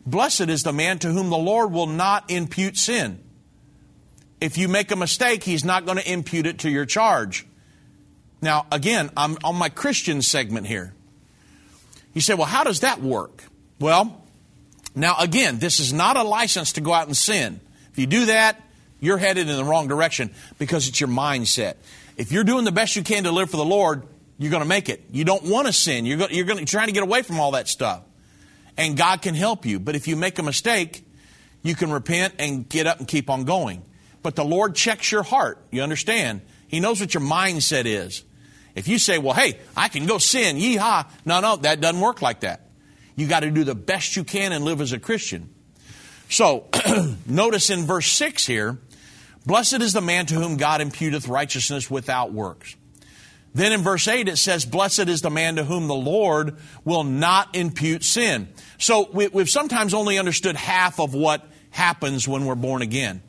Blessed 0.06 0.50
is 0.50 0.64
the 0.64 0.74
man 0.74 1.00
to 1.00 1.12
whom 1.12 1.30
the 1.30 1.38
Lord 1.38 1.72
will 1.72 1.88
not 1.88 2.32
impute 2.32 2.78
sin. 2.78 3.22
If 4.40 4.58
you 4.58 4.68
make 4.68 4.92
a 4.92 4.96
mistake, 4.96 5.44
he's 5.44 5.64
not 5.64 5.86
going 5.86 5.98
to 6.00 6.12
impute 6.12 6.48
it 6.48 6.60
to 6.60 6.70
your 6.70 6.86
charge. 6.86 7.46
Now, 8.42 8.66
again, 8.72 9.12
I'm 9.16 9.38
on 9.44 9.56
my 9.56 9.70
Christian 9.70 10.22
segment 10.22 10.66
here. 10.66 10.96
You 12.14 12.22
say, 12.22 12.34
well, 12.34 12.48
how 12.48 12.64
does 12.64 12.82
that 12.82 13.02
work? 13.02 13.44
Well, 13.80 14.24
now 14.96 15.16
again, 15.20 15.60
this 15.60 15.80
is 15.80 15.94
not 15.94 16.18
a 16.18 16.24
license 16.24 16.74
to 16.74 16.82
go 16.82 16.94
out 16.94 17.08
and 17.08 17.16
sin. 17.16 17.60
If 17.92 18.00
you 18.00 18.08
do 18.08 18.26
that, 18.26 18.62
you're 19.00 19.18
headed 19.18 19.50
in 19.50 19.56
the 19.56 19.64
wrong 19.64 19.88
direction 19.88 20.32
because 20.60 20.88
it's 20.88 21.00
your 21.00 21.10
mindset. 21.10 21.76
If 22.18 22.32
you're 22.32 22.44
doing 22.44 22.66
the 22.66 22.72
best 22.72 22.96
you 22.96 23.04
can 23.04 23.24
to 23.24 23.32
live 23.32 23.50
for 23.50 23.58
the 23.58 23.66
Lord, 23.66 24.04
you're 24.38 24.52
going 24.52 24.64
to 24.64 24.70
make 24.70 24.90
it. 24.90 25.04
You 25.12 25.24
don't 25.24 25.44
want 25.44 25.68
to 25.68 25.74
sin. 25.74 26.06
You're, 26.06 26.18
going, 26.18 26.34
you're, 26.34 26.46
going 26.46 26.60
to, 26.60 26.66
trying 26.66 26.88
to 26.88 26.94
get 26.94 27.04
away 27.04 27.22
from 27.22 27.40
all 27.40 27.52
that 27.52 27.68
stuff. 27.68 28.04
And 28.78 28.96
God 28.96 29.22
can 29.22 29.36
help 29.36 29.66
you. 29.66 29.80
But 29.80 29.96
if 29.96 30.08
you 30.08 30.16
make 30.16 30.40
a 30.40 30.44
mistake, 30.44 31.06
you 31.64 31.76
can 31.76 31.92
repent 31.92 32.36
and 32.40 32.68
get 32.68 32.88
up 32.88 33.00
and 33.00 33.08
keep 33.08 33.30
on 33.30 33.44
going. 33.44 33.84
But 34.24 34.36
the 34.36 34.46
Lord 34.46 34.76
checks 34.76 35.12
your 35.12 35.24
heart. 35.24 35.58
You 35.72 35.82
understand? 35.82 36.42
He 36.68 36.80
knows 36.80 37.00
what 37.00 37.14
your 37.14 37.24
mindset 37.24 37.86
is. 37.86 38.24
If 38.76 38.88
you 38.88 39.00
say, 39.00 39.18
well, 39.18 39.34
hey, 39.34 39.60
I 39.76 39.88
can 39.88 40.06
go 40.06 40.18
sin, 40.18 40.58
yeehaw. 40.58 41.08
No, 41.26 41.42
no, 41.42 41.58
that 41.58 41.82
doesn't 41.82 42.00
work 42.00 42.22
like 42.22 42.42
that. 42.42 42.68
You 43.16 43.28
got 43.28 43.42
to 43.42 43.52
do 43.52 43.64
the 43.64 43.76
best 43.76 44.16
you 44.16 44.24
can 44.24 44.52
and 44.52 44.64
live 44.64 44.82
as 44.82 44.94
a 44.94 45.00
Christian. 45.00 45.50
So, 46.30 46.68
notice 47.26 47.70
in 47.70 47.86
verse 47.86 48.08
6 48.08 48.46
here, 48.46 48.80
blessed 49.46 49.82
is 49.82 49.94
the 49.94 50.02
man 50.02 50.26
to 50.28 50.36
whom 50.36 50.58
God 50.58 50.80
imputeth 50.80 51.28
righteousness 51.28 51.92
without 51.92 52.32
works. 52.32 52.76
Then 53.54 53.74
in 53.74 53.82
verse 53.82 54.08
8 54.08 54.30
it 54.30 54.38
says, 54.38 54.66
Blessed 54.66 55.10
is 55.10 55.22
the 55.22 55.30
man 55.30 55.58
to 55.58 55.66
whom 55.66 55.88
the 55.88 55.94
Lord 55.94 56.58
will 56.86 57.04
not 57.04 57.56
impute 57.56 58.04
sin. 58.04 58.48
So 58.78 59.10
we, 59.12 59.26
have 59.26 59.50
sometimes 59.50 59.94
only 59.94 60.18
understood 60.18 60.56
half 60.56 61.00
of 61.00 61.14
what 61.14 61.46
happens 61.72 62.28
when 62.28 62.46
we're 62.46 62.56
born 62.56 62.82
again. 62.82 63.22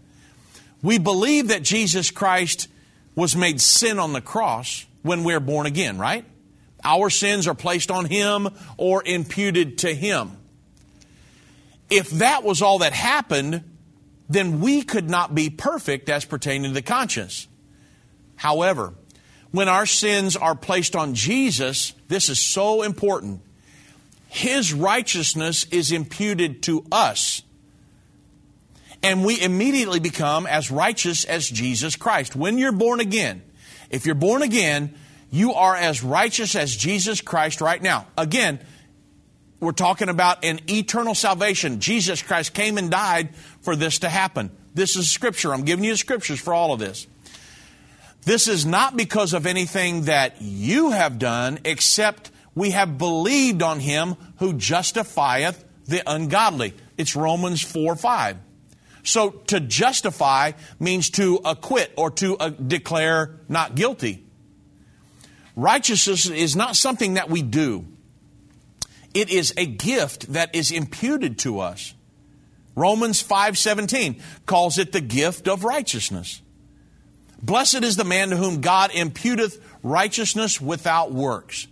We 0.83 0.99
believe 0.99 1.49
that 1.49 1.63
Jesus 1.63 2.11
Christ 2.11 2.69
was 3.15 3.37
made 3.37 3.61
sin 3.61 3.99
on 3.99 4.13
the 4.13 4.21
cross, 4.21 4.87
when 5.03 5.25
we're 5.25 5.41
born 5.41 5.67
again, 5.67 5.99
right? 5.99 6.25
Our 6.85 7.11
sins 7.11 7.47
are 7.47 7.55
placed 7.55 7.91
on 7.91 8.07
Him 8.07 8.49
or 8.77 9.03
imputed 9.05 9.79
to 9.79 9.95
Him. 9.95 10.37
If 11.91 12.11
that 12.11 12.43
was 12.43 12.63
all 12.63 12.79
that 12.79 12.93
happened, 12.93 13.65
then 14.29 14.61
we 14.61 14.83
could 14.83 15.11
not 15.11 15.35
be 15.35 15.51
perfect 15.51 16.09
as 16.09 16.25
pertaining 16.25 16.71
to 16.71 16.75
the 16.75 16.83
conscience. 16.83 17.47
However, 18.37 18.95
when 19.51 19.69
our 19.69 19.87
sins 19.87 20.37
are 20.37 20.55
placed 20.55 20.97
on 20.97 21.15
Jesus, 21.15 21.93
this 22.09 22.29
is 22.29 22.39
so 22.39 22.83
important. 22.83 23.43
His 24.29 24.73
righteousness 24.73 25.65
is 25.71 25.93
imputed 25.93 26.63
to 26.65 26.87
us. 26.91 27.43
And 29.03 29.25
we 29.25 29.41
immediately 29.41 30.01
become 30.01 30.47
as 30.47 30.71
righteous 30.71 31.25
as 31.25 31.49
Jesus 31.49 31.97
Christ. 31.97 32.35
When 32.35 32.57
you're 32.57 32.73
born 32.73 33.01
again, 33.01 33.43
if 33.93 34.07
you're 34.07 34.15
born 34.15 34.43
again, 34.43 34.95
you 35.31 35.55
are 35.55 35.77
as 35.77 36.03
righteous 36.03 36.57
as 36.57 36.75
Jesus 36.75 37.21
Christ 37.21 37.61
right 37.61 37.81
now. 37.81 38.07
Again, 38.19 38.59
we're 39.61 39.73
talking 39.73 40.09
about 40.09 40.45
an 40.45 40.61
eternal 40.69 41.15
salvation. 41.15 41.79
Jesus 41.79 42.21
Christ 42.21 42.53
came 42.53 42.79
and 42.79 42.91
died 42.91 43.35
for 43.61 43.77
this 43.77 44.01
to 44.01 44.09
happen. 44.09 44.51
This 44.75 44.97
is 44.97 45.09
scripture. 45.09 45.55
I'm 45.55 45.65
giving 45.65 45.85
you 45.85 45.93
the 45.93 45.99
scriptures 45.99 46.41
for 46.41 46.53
all 46.53 46.73
of 46.73 46.81
this. 46.81 47.07
This 48.25 48.49
is 48.49 48.67
not 48.67 48.97
because 48.97 49.35
of 49.35 49.47
anything 49.47 50.03
that 50.03 50.41
you 50.41 50.91
have 50.91 51.19
done, 51.19 51.61
except 51.65 52.31
we 52.55 52.71
have 52.71 52.99
believed 52.99 53.63
on 53.63 53.81
him 53.81 54.17
who 54.39 54.55
justifieth 54.55 55.65
the 55.87 56.03
ungodly. 56.11 56.75
It's 56.97 57.17
Romans 57.17 57.63
4 57.63 57.97
5. 57.97 58.37
So 59.03 59.31
to 59.31 59.61
justify 59.61 60.53
means 60.79 61.11
to 61.11 61.41
acquit 61.45 61.93
or 61.97 62.11
to 62.13 62.37
uh, 62.37 62.51
declare 62.51 63.41
not 63.49 63.75
guilty. 63.75 64.25
Righteousness 65.57 66.29
is 66.29 66.57
not 66.57 66.77
something 66.77 67.15
that 67.15 67.29
we 67.29 67.43
do. 67.43 67.87
It 69.13 69.29
is 69.29 69.53
a 69.57 69.67
gift 69.67 70.33
that 70.33 70.55
is 70.55 70.71
imputed 70.71 71.39
to 71.41 71.61
us. 71.61 71.95
Romans 72.75 73.23
5:17 73.23 74.21
calls 74.47 74.79
it 74.79 74.93
the 74.93 75.03
gift 75.03 75.47
of 75.47 75.65
righteousness. 75.65 76.41
Blessed 77.43 77.83
is 77.83 77.97
the 77.97 78.05
man 78.05 78.31
to 78.31 78.37
whom 78.37 78.61
God 78.61 78.93
imputeth 78.93 79.61
righteousness 79.83 80.61
without 80.61 81.13
works. 81.13 81.67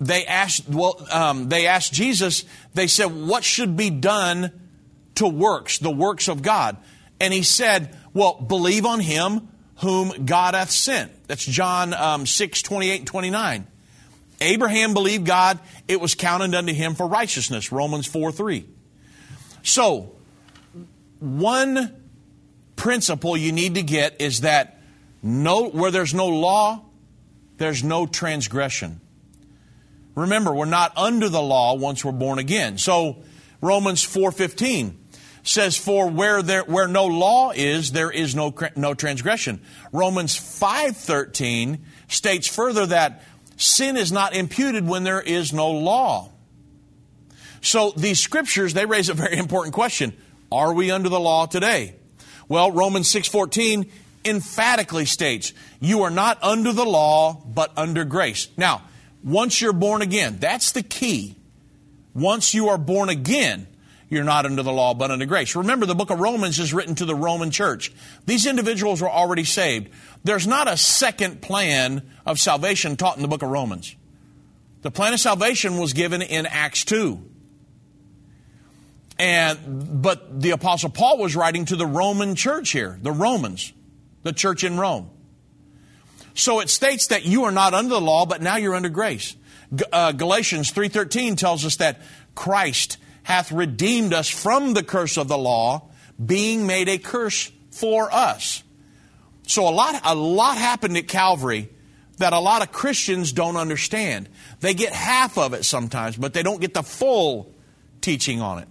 They 0.00 0.26
asked, 0.26 0.68
well, 0.68 1.04
um, 1.10 1.48
they 1.48 1.66
asked 1.66 1.92
Jesus. 1.92 2.44
They 2.74 2.86
said, 2.86 3.06
"What 3.06 3.42
should 3.42 3.76
be 3.76 3.90
done 3.90 4.52
to 5.16 5.28
works, 5.28 5.78
the 5.78 5.90
works 5.90 6.28
of 6.28 6.42
God. 6.42 6.76
And 7.20 7.32
he 7.32 7.42
said, 7.42 7.96
Well, 8.12 8.34
believe 8.34 8.86
on 8.86 9.00
him 9.00 9.48
whom 9.76 10.26
God 10.26 10.54
hath 10.54 10.70
sent. 10.70 11.10
That's 11.28 11.44
John 11.44 11.92
um, 11.94 12.26
6, 12.26 12.62
28 12.62 12.98
and 12.98 13.06
29. 13.06 13.66
Abraham 14.40 14.92
believed 14.92 15.24
God, 15.24 15.58
it 15.86 16.00
was 16.00 16.14
counted 16.14 16.54
unto 16.54 16.72
him 16.72 16.94
for 16.94 17.06
righteousness. 17.06 17.70
Romans 17.70 18.06
4 18.06 18.32
3. 18.32 18.64
So, 19.62 20.12
one 21.20 21.94
principle 22.74 23.36
you 23.36 23.52
need 23.52 23.76
to 23.76 23.82
get 23.82 24.20
is 24.20 24.40
that 24.40 24.80
no, 25.22 25.68
where 25.68 25.92
there's 25.92 26.14
no 26.14 26.28
law, 26.28 26.84
there's 27.58 27.84
no 27.84 28.06
transgression. 28.06 29.00
Remember, 30.14 30.52
we're 30.52 30.64
not 30.64 30.96
under 30.96 31.28
the 31.28 31.40
law 31.40 31.74
once 31.74 32.04
we're 32.04 32.12
born 32.12 32.38
again. 32.38 32.76
So 32.78 33.22
Romans 33.60 34.04
4:15 34.04 34.94
says 35.42 35.76
for 35.76 36.08
where 36.08 36.42
there 36.42 36.62
where 36.62 36.88
no 36.88 37.06
law 37.06 37.52
is 37.54 37.92
there 37.92 38.10
is 38.10 38.34
no 38.34 38.54
no 38.76 38.94
transgression. 38.94 39.60
Romans 39.92 40.36
5:13 40.36 41.78
states 42.08 42.46
further 42.46 42.86
that 42.86 43.22
sin 43.56 43.96
is 43.96 44.12
not 44.12 44.34
imputed 44.34 44.86
when 44.86 45.04
there 45.04 45.20
is 45.20 45.52
no 45.52 45.70
law. 45.70 46.30
So 47.60 47.92
these 47.96 48.20
scriptures 48.20 48.74
they 48.74 48.86
raise 48.86 49.08
a 49.08 49.14
very 49.14 49.36
important 49.38 49.74
question. 49.74 50.12
Are 50.50 50.72
we 50.72 50.90
under 50.90 51.08
the 51.08 51.20
law 51.20 51.46
today? 51.46 51.94
Well, 52.48 52.70
Romans 52.70 53.08
6:14 53.08 53.90
emphatically 54.24 55.06
states, 55.06 55.52
"You 55.80 56.02
are 56.02 56.10
not 56.10 56.38
under 56.42 56.72
the 56.72 56.84
law, 56.84 57.42
but 57.46 57.72
under 57.76 58.04
grace." 58.04 58.48
Now, 58.56 58.82
once 59.24 59.60
you're 59.60 59.72
born 59.72 60.02
again, 60.02 60.36
that's 60.38 60.72
the 60.72 60.82
key. 60.82 61.36
Once 62.14 62.54
you 62.54 62.68
are 62.68 62.78
born 62.78 63.08
again, 63.08 63.66
you're 64.12 64.24
not 64.24 64.44
under 64.44 64.62
the 64.62 64.72
law, 64.72 64.92
but 64.92 65.10
under 65.10 65.24
grace. 65.24 65.56
Remember, 65.56 65.86
the 65.86 65.94
book 65.94 66.10
of 66.10 66.20
Romans 66.20 66.58
is 66.58 66.74
written 66.74 66.94
to 66.96 67.06
the 67.06 67.14
Roman 67.14 67.50
church. 67.50 67.90
These 68.26 68.44
individuals 68.44 69.00
were 69.00 69.08
already 69.08 69.44
saved. 69.44 69.88
There's 70.22 70.46
not 70.46 70.68
a 70.68 70.76
second 70.76 71.40
plan 71.40 72.02
of 72.26 72.38
salvation 72.38 72.96
taught 72.96 73.16
in 73.16 73.22
the 73.22 73.28
book 73.28 73.42
of 73.42 73.48
Romans. 73.48 73.96
The 74.82 74.90
plan 74.90 75.14
of 75.14 75.20
salvation 75.20 75.78
was 75.78 75.94
given 75.94 76.20
in 76.20 76.44
Acts 76.44 76.84
2. 76.84 77.24
And, 79.18 80.02
but 80.02 80.42
the 80.42 80.50
apostle 80.50 80.90
Paul 80.90 81.16
was 81.16 81.34
writing 81.34 81.64
to 81.66 81.76
the 81.76 81.86
Roman 81.86 82.34
church 82.34 82.68
here, 82.68 82.98
the 83.00 83.12
Romans, 83.12 83.72
the 84.24 84.34
church 84.34 84.62
in 84.62 84.78
Rome. 84.78 85.08
So 86.34 86.60
it 86.60 86.68
states 86.68 87.06
that 87.06 87.24
you 87.24 87.44
are 87.44 87.52
not 87.52 87.72
under 87.72 87.94
the 87.94 88.00
law, 88.00 88.26
but 88.26 88.42
now 88.42 88.56
you're 88.56 88.74
under 88.74 88.90
grace. 88.90 89.36
Uh, 89.90 90.12
Galatians 90.12 90.70
3.13 90.70 91.38
tells 91.38 91.64
us 91.64 91.76
that 91.76 92.02
Christ 92.34 92.98
hath 93.22 93.52
redeemed 93.52 94.12
us 94.12 94.28
from 94.28 94.74
the 94.74 94.82
curse 94.82 95.16
of 95.16 95.28
the 95.28 95.38
law, 95.38 95.90
being 96.24 96.66
made 96.66 96.88
a 96.88 96.98
curse 96.98 97.50
for 97.70 98.12
us. 98.12 98.62
So 99.46 99.68
a 99.68 99.70
lot, 99.70 100.00
a 100.04 100.14
lot 100.14 100.56
happened 100.56 100.96
at 100.96 101.08
Calvary 101.08 101.68
that 102.18 102.32
a 102.32 102.38
lot 102.38 102.62
of 102.62 102.72
Christians 102.72 103.32
don't 103.32 103.56
understand. 103.56 104.28
They 104.60 104.74
get 104.74 104.92
half 104.92 105.38
of 105.38 105.54
it 105.54 105.64
sometimes, 105.64 106.16
but 106.16 106.32
they 106.32 106.42
don't 106.42 106.60
get 106.60 106.74
the 106.74 106.82
full 106.82 107.52
teaching 108.00 108.40
on 108.40 108.60
it. 108.60 108.68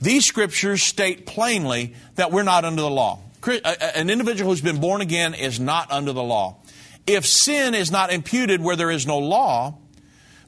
These 0.00 0.24
scriptures 0.24 0.82
state 0.82 1.26
plainly 1.26 1.94
that 2.14 2.30
we're 2.30 2.44
not 2.44 2.64
under 2.64 2.82
the 2.82 2.90
law. 2.90 3.20
An 3.64 4.10
individual 4.10 4.50
who's 4.50 4.60
been 4.60 4.80
born 4.80 5.00
again 5.00 5.34
is 5.34 5.58
not 5.58 5.90
under 5.90 6.12
the 6.12 6.22
law. 6.22 6.56
If 7.06 7.26
sin 7.26 7.74
is 7.74 7.90
not 7.90 8.12
imputed 8.12 8.60
where 8.60 8.76
there 8.76 8.90
is 8.90 9.06
no 9.06 9.18
law, 9.18 9.78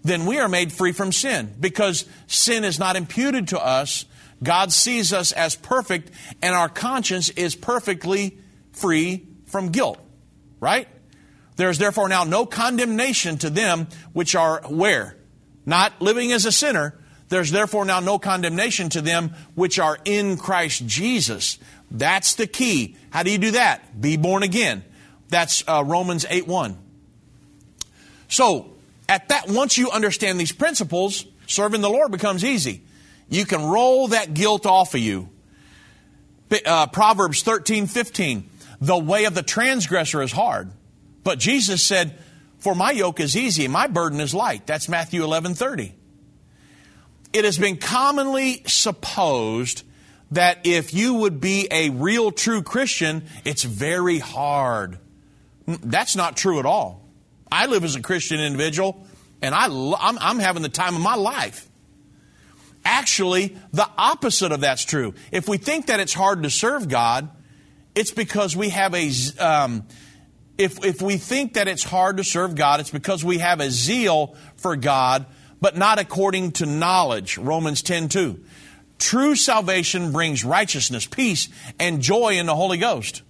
then 0.03 0.27
we 0.27 0.39
are 0.39 0.49
made 0.49 0.73
free 0.73 0.93
from 0.93 1.13
sin 1.13 1.55
because 1.59 2.07
sin 2.27 2.65
is 2.65 2.79
not 2.79 2.97
imputed 2.97 3.49
to 3.49 3.61
us. 3.61 4.05
God 4.43 4.73
sees 4.73 5.13
us 5.13 5.33
as 5.33 5.55
perfect, 5.55 6.11
and 6.41 6.55
our 6.55 6.69
conscience 6.69 7.29
is 7.31 7.55
perfectly 7.55 8.39
free 8.73 9.27
from 9.47 9.69
guilt. 9.69 9.99
Right? 10.61 10.89
There 11.57 11.69
is 11.69 11.79
therefore 11.79 12.09
now 12.09 12.25
no 12.25 12.47
condemnation 12.47 13.37
to 13.39 13.51
them 13.51 13.89
which 14.13 14.35
are 14.35 14.63
where? 14.69 15.17
Not 15.67 16.01
living 16.01 16.33
as 16.33 16.47
a 16.47 16.53
sinner. 16.53 16.99
There's 17.29 17.51
therefore 17.51 17.85
now 17.85 18.01
no 18.01 18.19
condemnation 18.19 18.89
to 18.91 19.01
them 19.01 19.35
which 19.55 19.79
are 19.79 19.99
in 20.05 20.37
Christ 20.37 20.87
Jesus. 20.87 21.59
That's 21.91 22.35
the 22.35 22.47
key. 22.47 22.97
How 23.11 23.23
do 23.23 23.31
you 23.31 23.39
do 23.39 23.51
that? 23.53 24.01
Be 24.01 24.17
born 24.17 24.43
again. 24.43 24.85
That's 25.29 25.63
uh, 25.69 25.85
Romans 25.87 26.25
8 26.29 26.47
1. 26.47 26.79
So, 28.29 28.73
at 29.11 29.29
that, 29.31 29.49
once 29.49 29.77
you 29.77 29.91
understand 29.91 30.39
these 30.39 30.53
principles, 30.53 31.27
serving 31.49 31.81
the 31.81 31.91
Lord 31.91 32.13
becomes 32.13 32.45
easy. 32.45 32.85
You 33.29 33.45
can 33.45 33.65
roll 33.65 34.09
that 34.09 34.35
guilt 34.35 34.67
off 34.67 34.95
of 34.95 35.01
you. 35.01 35.29
Uh, 36.65 36.87
Proverbs 36.87 37.43
13 37.43 37.89
15. 37.89 38.49
The 38.81 38.97
way 38.97 39.25
of 39.25 39.35
the 39.35 39.43
transgressor 39.43 40.23
is 40.23 40.31
hard. 40.31 40.71
But 41.25 41.41
Jesus 41.41 41.83
said, 41.83 42.21
For 42.59 42.77
my 42.77 42.93
yoke 42.93 43.19
is 43.19 43.37
easy 43.37 43.65
and 43.65 43.73
my 43.73 43.89
burden 43.89 44.21
is 44.21 44.33
light. 44.33 44.65
That's 44.65 44.89
Matthew 44.89 45.25
11 45.25 45.55
30. 45.55 45.93
It 47.33 47.45
has 47.45 47.59
been 47.59 47.79
commonly 47.79 48.63
supposed 48.67 49.83
that 50.31 50.59
if 50.63 50.95
you 50.95 51.15
would 51.15 51.41
be 51.41 51.67
a 51.73 51.91
real 51.91 52.31
true 52.31 52.63
Christian, 52.63 53.25
it's 53.45 53.65
very 53.65 54.21
hard. 54.21 54.99
That's 55.67 56.15
not 56.15 56.37
true 56.37 56.61
at 56.61 56.67
all. 56.67 57.00
I 57.53 57.67
live 57.67 57.85
as 57.85 57.97
a 57.97 58.03
Christian 58.03 58.41
individual, 58.41 59.07
and 59.43 59.55
I, 59.55 59.67
I'm, 59.67 60.19
I'm 60.19 60.39
having 60.39 60.63
the 60.63 60.69
time 60.69 60.95
of 60.95 61.03
my 61.03 61.15
life. 61.17 61.69
Actually, 62.85 63.57
the 63.73 63.89
opposite 63.99 64.53
of 64.53 64.61
that's 64.61 64.85
true. 64.85 65.15
If 65.33 65.49
we 65.49 65.59
think 65.59 65.87
that 65.87 66.01
it's 66.01 66.15
hard 66.15 66.43
to 66.45 66.51
serve 66.51 66.89
God, 66.89 67.29
it's 67.95 68.11
because 68.11 68.57
we 68.57 68.71
have 68.71 68.95
a. 68.95 69.11
Um, 69.39 69.85
if, 70.57 70.85
if 70.85 71.01
we 71.01 71.17
think 71.17 71.55
that 71.55 71.69
it's 71.69 71.83
hard 71.83 72.19
to 72.19 72.25
serve 72.25 72.55
God, 72.55 72.81
it's 72.81 72.91
because 72.91 73.25
we 73.25 73.39
have 73.39 73.61
a 73.61 73.71
zeal 73.71 74.37
for 74.57 74.77
God, 74.77 75.25
but 75.59 75.77
not 75.77 75.99
according 75.99 76.53
to 76.53 76.67
knowledge. 76.67 77.39
Romans 77.39 77.83
10 77.83 78.11
2. 78.11 78.45
True 78.99 79.35
salvation 79.35 80.13
brings 80.13 80.45
righteousness, 80.45 81.07
peace, 81.07 81.49
and 81.79 82.03
joy 82.03 82.39
in 82.39 82.45
the 82.45 82.55
Holy 82.55 82.77
Ghost. 82.77 83.23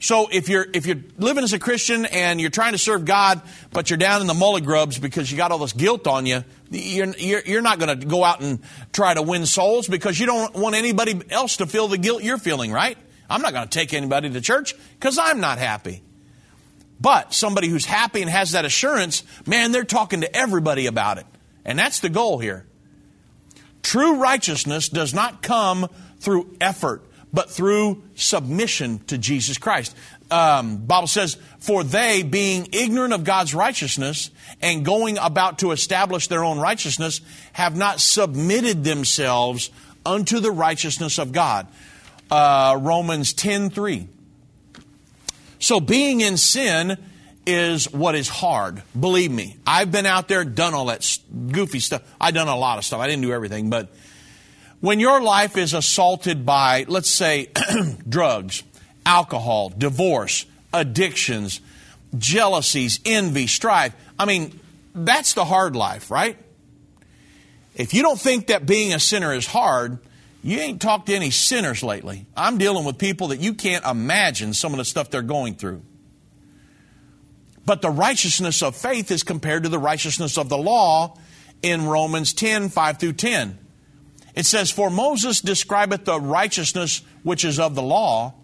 So 0.00 0.28
if 0.32 0.48
you're 0.48 0.66
if 0.72 0.86
you're 0.86 0.96
living 1.18 1.44
as 1.44 1.52
a 1.52 1.58
Christian 1.58 2.06
and 2.06 2.40
you're 2.40 2.50
trying 2.50 2.72
to 2.72 2.78
serve 2.78 3.04
God, 3.04 3.42
but 3.70 3.90
you're 3.90 3.98
down 3.98 4.22
in 4.22 4.26
the 4.26 4.32
mully 4.32 4.64
grubs 4.64 4.98
because 4.98 5.30
you 5.30 5.36
got 5.36 5.52
all 5.52 5.58
this 5.58 5.74
guilt 5.74 6.06
on 6.06 6.24
you, 6.24 6.42
you're 6.70 7.14
you're, 7.18 7.42
you're 7.44 7.62
not 7.62 7.78
going 7.78 8.00
to 8.00 8.06
go 8.06 8.24
out 8.24 8.40
and 8.40 8.60
try 8.92 9.12
to 9.12 9.20
win 9.20 9.44
souls 9.44 9.86
because 9.86 10.18
you 10.18 10.24
don't 10.24 10.54
want 10.54 10.74
anybody 10.74 11.20
else 11.28 11.58
to 11.58 11.66
feel 11.66 11.86
the 11.86 11.98
guilt 11.98 12.22
you're 12.22 12.38
feeling, 12.38 12.72
right? 12.72 12.96
I'm 13.28 13.42
not 13.42 13.52
going 13.52 13.68
to 13.68 13.70
take 13.70 13.92
anybody 13.92 14.30
to 14.30 14.40
church 14.40 14.74
because 14.98 15.18
I'm 15.18 15.38
not 15.38 15.58
happy. 15.58 16.02
But 16.98 17.34
somebody 17.34 17.68
who's 17.68 17.84
happy 17.84 18.22
and 18.22 18.30
has 18.30 18.52
that 18.52 18.64
assurance, 18.64 19.22
man, 19.46 19.70
they're 19.70 19.84
talking 19.84 20.22
to 20.22 20.36
everybody 20.36 20.86
about 20.86 21.18
it. 21.18 21.26
And 21.64 21.78
that's 21.78 22.00
the 22.00 22.08
goal 22.08 22.38
here. 22.38 22.66
True 23.82 24.16
righteousness 24.16 24.88
does 24.88 25.14
not 25.14 25.42
come 25.42 25.88
through 26.18 26.56
effort 26.60 27.02
but 27.32 27.50
through 27.50 28.02
submission 28.14 28.98
to 29.06 29.18
Jesus 29.18 29.58
Christ. 29.58 29.94
Um, 30.30 30.78
Bible 30.78 31.08
says, 31.08 31.36
"For 31.58 31.82
they, 31.82 32.22
being 32.22 32.68
ignorant 32.72 33.12
of 33.12 33.24
God's 33.24 33.54
righteousness 33.54 34.30
and 34.60 34.84
going 34.84 35.18
about 35.18 35.58
to 35.60 35.72
establish 35.72 36.28
their 36.28 36.44
own 36.44 36.58
righteousness, 36.58 37.20
have 37.52 37.76
not 37.76 38.00
submitted 38.00 38.84
themselves 38.84 39.70
unto 40.06 40.40
the 40.40 40.52
righteousness 40.52 41.18
of 41.18 41.32
God." 41.32 41.66
Uh, 42.30 42.78
Romans 42.80 43.32
ten 43.32 43.70
three. 43.70 44.06
So 45.58 45.80
being 45.80 46.20
in 46.20 46.36
sin 46.36 46.96
is 47.44 47.90
what 47.92 48.14
is 48.14 48.28
hard. 48.28 48.82
Believe 48.98 49.32
me, 49.32 49.56
I've 49.66 49.90
been 49.90 50.06
out 50.06 50.28
there, 50.28 50.44
done 50.44 50.74
all 50.74 50.86
that 50.86 51.18
goofy 51.50 51.80
stuff. 51.80 52.02
I've 52.20 52.34
done 52.34 52.48
a 52.48 52.56
lot 52.56 52.78
of 52.78 52.84
stuff. 52.84 53.00
I 53.00 53.08
didn't 53.08 53.22
do 53.22 53.32
everything, 53.32 53.68
but 53.68 53.88
when 54.80 55.00
your 55.00 55.20
life 55.20 55.56
is 55.56 55.74
assaulted 55.74 56.46
by, 56.46 56.84
let's 56.88 57.10
say, 57.10 57.48
drugs, 58.08 58.62
alcohol, 59.04 59.70
divorce, 59.76 60.46
addictions, 60.72 61.60
jealousies, 62.16 63.00
envy, 63.04 63.46
strife, 63.46 63.94
I 64.18 64.24
mean, 64.24 64.58
that's 64.94 65.34
the 65.34 65.44
hard 65.44 65.76
life, 65.76 66.10
right? 66.10 66.36
If 67.74 67.94
you 67.94 68.02
don't 68.02 68.20
think 68.20 68.48
that 68.48 68.66
being 68.66 68.92
a 68.92 69.00
sinner 69.00 69.32
is 69.32 69.46
hard, 69.46 69.98
you 70.42 70.58
ain't 70.58 70.80
talked 70.80 71.06
to 71.06 71.14
any 71.14 71.30
sinners 71.30 71.82
lately. 71.82 72.26
I'm 72.36 72.58
dealing 72.58 72.84
with 72.84 72.98
people 72.98 73.28
that 73.28 73.40
you 73.40 73.54
can't 73.54 73.84
imagine 73.84 74.54
some 74.54 74.72
of 74.72 74.78
the 74.78 74.84
stuff 74.84 75.10
they're 75.10 75.22
going 75.22 75.54
through. 75.54 75.82
But 77.66 77.82
the 77.82 77.90
righteousness 77.90 78.62
of 78.62 78.74
faith 78.74 79.10
is 79.10 79.22
compared 79.22 79.62
to 79.64 79.68
the 79.68 79.78
righteousness 79.78 80.38
of 80.38 80.48
the 80.48 80.58
law 80.58 81.18
in 81.62 81.86
Romans 81.86 82.32
10 82.32 82.70
5 82.70 82.98
through 82.98 83.12
10. 83.12 83.58
It 84.34 84.46
says, 84.46 84.70
For 84.70 84.90
Moses 84.90 85.40
describeth 85.40 86.04
the 86.04 86.20
righteousness 86.20 87.02
which 87.22 87.44
is 87.44 87.58
of 87.58 87.74
the 87.74 87.82
law, 87.82 88.34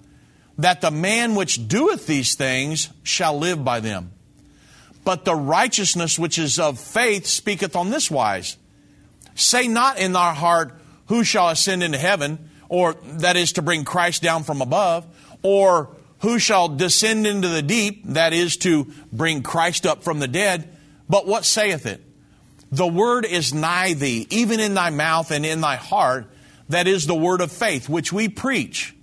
that 0.58 0.80
the 0.80 0.90
man 0.90 1.34
which 1.34 1.68
doeth 1.68 2.06
these 2.06 2.34
things 2.34 2.88
shall 3.02 3.38
live 3.38 3.64
by 3.64 3.80
them. 3.80 4.12
But 5.04 5.24
the 5.24 5.34
righteousness 5.34 6.18
which 6.18 6.38
is 6.38 6.58
of 6.58 6.80
faith 6.80 7.26
speaketh 7.26 7.76
on 7.76 7.90
this 7.90 8.10
wise 8.10 8.56
Say 9.36 9.68
not 9.68 9.98
in 9.98 10.12
thy 10.12 10.34
heart, 10.34 10.74
Who 11.06 11.22
shall 11.22 11.50
ascend 11.50 11.82
into 11.82 11.98
heaven? 11.98 12.50
Or 12.68 12.94
that 13.18 13.36
is 13.36 13.52
to 13.52 13.62
bring 13.62 13.84
Christ 13.84 14.22
down 14.22 14.42
from 14.42 14.60
above. 14.60 15.06
Or 15.42 15.94
who 16.20 16.38
shall 16.38 16.68
descend 16.68 17.26
into 17.26 17.48
the 17.48 17.62
deep? 17.62 18.02
That 18.06 18.32
is 18.32 18.56
to 18.58 18.86
bring 19.12 19.42
Christ 19.42 19.86
up 19.86 20.02
from 20.02 20.18
the 20.18 20.26
dead. 20.26 20.68
But 21.08 21.26
what 21.26 21.44
saith 21.44 21.86
it? 21.86 22.02
The 22.72 22.86
word 22.86 23.24
is 23.24 23.54
nigh 23.54 23.94
thee, 23.94 24.26
even 24.30 24.60
in 24.60 24.74
thy 24.74 24.90
mouth 24.90 25.30
and 25.30 25.46
in 25.46 25.60
thy 25.60 25.76
heart. 25.76 26.26
That 26.68 26.88
is 26.88 27.06
the 27.06 27.14
word 27.14 27.40
of 27.40 27.52
faith, 27.52 27.88
which 27.88 28.12
we 28.12 28.28
preach. 28.28 28.94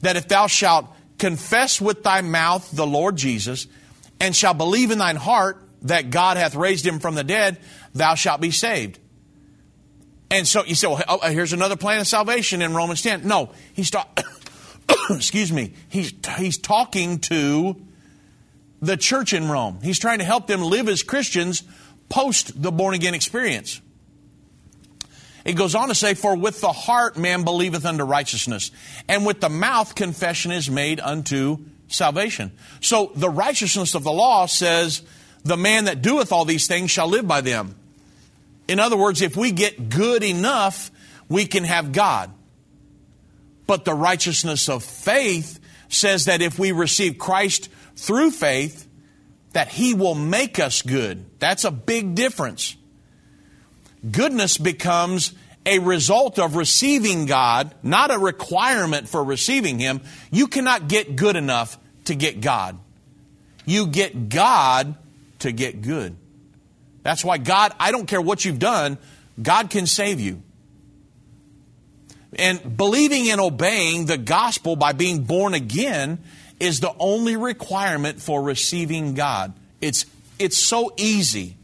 That 0.00 0.16
if 0.16 0.28
thou 0.28 0.46
shalt 0.46 0.86
confess 1.18 1.80
with 1.80 2.02
thy 2.02 2.20
mouth 2.20 2.70
the 2.70 2.86
Lord 2.86 3.16
Jesus, 3.16 3.66
and 4.22 4.36
shalt 4.36 4.56
believe 4.56 4.92
in 4.92 4.98
thine 4.98 5.16
heart 5.16 5.60
that 5.82 6.10
God 6.10 6.36
hath 6.36 6.54
raised 6.54 6.86
him 6.86 7.00
from 7.00 7.16
the 7.16 7.24
dead, 7.24 7.58
thou 7.92 8.14
shalt 8.14 8.40
be 8.40 8.52
saved. 8.52 9.00
And 10.30 10.46
so 10.46 10.64
you 10.64 10.76
say, 10.76 10.86
well, 10.86 11.02
oh, 11.08 11.18
uh, 11.18 11.30
here's 11.30 11.52
another 11.52 11.76
plan 11.76 12.00
of 12.00 12.06
salvation 12.06 12.62
in 12.62 12.72
Romans 12.72 13.02
10. 13.02 13.26
No, 13.26 13.50
he's 13.74 13.90
talking, 13.90 14.24
excuse 15.10 15.52
me, 15.52 15.74
he's, 15.88 16.14
he's 16.38 16.56
talking 16.56 17.18
to 17.20 17.82
the 18.80 18.96
church 18.96 19.32
in 19.32 19.48
Rome. 19.48 19.80
He's 19.82 19.98
trying 19.98 20.20
to 20.20 20.24
help 20.24 20.46
them 20.46 20.62
live 20.62 20.88
as 20.88 21.02
Christians 21.02 21.64
post 22.12 22.60
the 22.60 22.70
born 22.70 22.94
again 22.94 23.14
experience. 23.14 23.80
It 25.46 25.54
goes 25.54 25.74
on 25.74 25.88
to 25.88 25.94
say, 25.94 26.12
For 26.14 26.36
with 26.36 26.60
the 26.60 26.72
heart 26.72 27.16
man 27.16 27.42
believeth 27.42 27.86
unto 27.86 28.04
righteousness, 28.04 28.70
and 29.08 29.24
with 29.26 29.40
the 29.40 29.48
mouth 29.48 29.94
confession 29.94 30.52
is 30.52 30.70
made 30.70 31.00
unto 31.00 31.64
salvation. 31.88 32.52
So 32.80 33.12
the 33.16 33.30
righteousness 33.30 33.94
of 33.94 34.04
the 34.04 34.12
law 34.12 34.46
says, 34.46 35.02
The 35.42 35.56
man 35.56 35.86
that 35.86 36.02
doeth 36.02 36.32
all 36.32 36.44
these 36.44 36.68
things 36.68 36.90
shall 36.90 37.08
live 37.08 37.26
by 37.26 37.40
them. 37.40 37.76
In 38.68 38.78
other 38.78 38.96
words, 38.96 39.22
if 39.22 39.34
we 39.34 39.50
get 39.50 39.88
good 39.88 40.22
enough, 40.22 40.90
we 41.30 41.46
can 41.46 41.64
have 41.64 41.92
God. 41.92 42.30
But 43.66 43.84
the 43.86 43.94
righteousness 43.94 44.68
of 44.68 44.84
faith 44.84 45.58
says 45.88 46.26
that 46.26 46.42
if 46.42 46.58
we 46.58 46.72
receive 46.72 47.16
Christ 47.16 47.70
through 47.96 48.32
faith, 48.32 48.86
that 49.52 49.68
He 49.68 49.94
will 49.94 50.14
make 50.14 50.58
us 50.58 50.82
good. 50.82 51.24
That's 51.38 51.64
a 51.64 51.70
big 51.70 52.14
difference. 52.14 52.76
Goodness 54.10 54.58
becomes 54.58 55.32
a 55.64 55.78
result 55.78 56.38
of 56.38 56.56
receiving 56.56 57.26
God, 57.26 57.74
not 57.82 58.10
a 58.12 58.18
requirement 58.18 59.08
for 59.08 59.22
receiving 59.22 59.78
Him. 59.78 60.00
You 60.30 60.46
cannot 60.48 60.88
get 60.88 61.16
good 61.16 61.36
enough 61.36 61.78
to 62.06 62.14
get 62.14 62.40
God. 62.40 62.78
You 63.64 63.86
get 63.86 64.28
God 64.28 64.96
to 65.40 65.52
get 65.52 65.82
good. 65.82 66.16
That's 67.02 67.24
why 67.24 67.38
God, 67.38 67.72
I 67.78 67.92
don't 67.92 68.06
care 68.06 68.20
what 68.20 68.44
you've 68.44 68.58
done, 68.58 68.98
God 69.40 69.70
can 69.70 69.86
save 69.86 70.20
you. 70.20 70.42
And 72.34 72.76
believing 72.76 73.30
and 73.30 73.40
obeying 73.40 74.06
the 74.06 74.16
gospel 74.16 74.74
by 74.74 74.92
being 74.92 75.24
born 75.24 75.54
again 75.54 76.22
is 76.62 76.78
the 76.78 76.94
only 77.00 77.36
requirement 77.36 78.22
for 78.22 78.40
receiving 78.40 79.14
God. 79.14 79.52
It's, 79.80 80.06
it's 80.38 80.56
so 80.56 80.92
easy. 80.96 81.56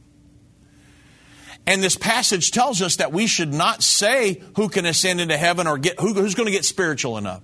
And 1.68 1.80
this 1.80 1.96
passage 1.96 2.51
tells 2.51 2.82
us 2.82 2.96
that 2.96 3.12
we 3.12 3.28
should 3.28 3.55
not 3.55 3.84
say 3.84 4.42
who 4.57 4.68
can 4.68 4.86
ascend 4.86 5.20
into 5.20 5.36
heaven 5.36 5.68
or 5.68 5.78
get, 5.78 6.01
who, 6.01 6.14
who's 6.14 6.34
going 6.34 6.46
to 6.46 6.53
get 6.53 6.64
spiritual 6.64 7.16
enough 7.16 7.42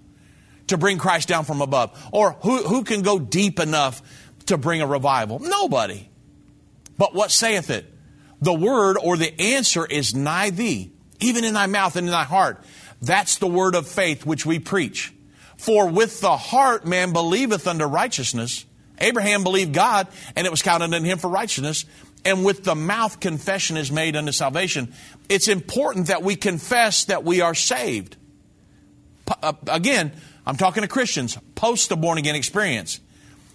to 0.66 0.76
bring 0.76 0.98
Christ 0.98 1.28
down 1.28 1.44
from 1.44 1.60
above 1.60 1.96
or 2.12 2.32
who, 2.42 2.56
who 2.64 2.82
can 2.82 3.02
go 3.02 3.20
deep 3.20 3.60
enough 3.60 4.02
to 4.46 4.58
bring 4.58 4.82
a 4.82 4.86
revival. 4.86 5.38
Nobody. 5.38 6.08
But 6.98 7.14
what 7.14 7.30
saith 7.30 7.70
it? 7.70 7.86
The 8.42 8.52
word 8.52 8.96
or 9.00 9.16
the 9.16 9.40
answer 9.40 9.86
is 9.86 10.12
nigh 10.12 10.50
thee, 10.50 10.90
even 11.20 11.44
in 11.44 11.54
thy 11.54 11.66
mouth 11.66 11.94
and 11.94 12.08
in 12.08 12.10
thy 12.10 12.24
heart. 12.24 12.64
That's 13.00 13.38
the 13.38 13.46
word 13.46 13.76
of 13.76 13.86
faith 13.86 14.26
which 14.26 14.44
we 14.44 14.58
preach. 14.58 15.12
For 15.56 15.88
with 15.88 16.20
the 16.20 16.36
heart 16.36 16.86
man 16.86 17.12
believeth 17.12 17.66
unto 17.66 17.84
righteousness. 17.84 18.64
Abraham 18.98 19.42
believed 19.42 19.72
God, 19.72 20.08
and 20.36 20.46
it 20.46 20.50
was 20.50 20.62
counted 20.62 20.94
unto 20.94 21.06
him 21.06 21.18
for 21.18 21.28
righteousness 21.28 21.84
and 22.24 22.44
with 22.44 22.64
the 22.64 22.74
mouth 22.74 23.20
confession 23.20 23.76
is 23.76 23.92
made 23.92 24.16
unto 24.16 24.32
salvation. 24.32 24.92
It's 25.28 25.48
important 25.48 26.06
that 26.06 26.22
we 26.22 26.36
confess 26.36 27.04
that 27.06 27.24
we 27.24 27.40
are 27.40 27.54
saved. 27.54 28.16
Uh, 29.42 29.52
again, 29.68 30.12
I'm 30.46 30.56
talking 30.56 30.82
to 30.82 30.88
Christians 30.88 31.38
post 31.54 31.88
the 31.88 31.96
born 31.96 32.18
again 32.18 32.34
experience. 32.34 33.00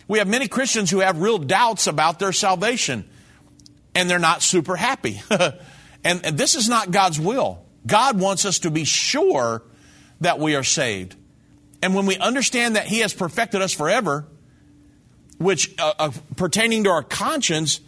We 0.07 0.19
have 0.19 0.27
many 0.27 0.47
Christians 0.47 0.89
who 0.89 0.99
have 0.99 1.21
real 1.21 1.37
doubts 1.37 1.87
about 1.87 2.19
their 2.19 2.31
salvation 2.31 3.07
and 3.93 4.09
they're 4.09 4.19
not 4.19 4.41
super 4.41 4.75
happy. 4.75 5.21
and, 6.03 6.25
and 6.25 6.37
this 6.37 6.55
is 6.55 6.69
not 6.69 6.91
God's 6.91 7.19
will. 7.19 7.63
God 7.85 8.19
wants 8.19 8.45
us 8.45 8.59
to 8.59 8.71
be 8.71 8.83
sure 8.83 9.63
that 10.21 10.39
we 10.39 10.55
are 10.55 10.63
saved. 10.63 11.15
And 11.81 11.95
when 11.95 12.05
we 12.05 12.17
understand 12.17 12.75
that 12.75 12.87
He 12.87 12.99
has 12.99 13.13
perfected 13.13 13.61
us 13.61 13.73
forever, 13.73 14.25
which 15.37 15.73
uh, 15.79 15.93
uh, 15.97 16.11
pertaining 16.35 16.83
to 16.83 16.89
our 16.89 17.03
conscience, 17.03 17.79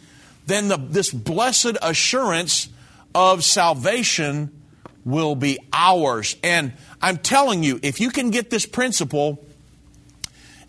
then 0.45 0.67
the, 0.69 0.77
this 0.77 1.11
blessed 1.11 1.77
assurance 1.81 2.69
of 3.13 3.43
salvation 3.43 4.61
will 5.03 5.35
be 5.35 5.59
ours. 5.73 6.35
And 6.43 6.73
I'm 7.01 7.17
telling 7.17 7.63
you, 7.63 7.79
if 7.83 7.99
you 7.99 8.09
can 8.09 8.29
get 8.29 8.49
this 8.49 8.65
principle, 8.65 9.45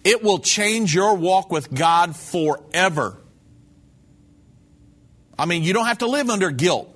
it 0.04 0.22
will 0.22 0.38
change 0.38 0.94
your 0.94 1.14
walk 1.14 1.50
with 1.50 1.72
God 1.72 2.16
forever. 2.16 3.18
I 5.38 5.46
mean, 5.46 5.62
you 5.62 5.72
don't 5.72 5.86
have 5.86 5.98
to 5.98 6.06
live 6.06 6.30
under 6.30 6.50
guilt, 6.50 6.91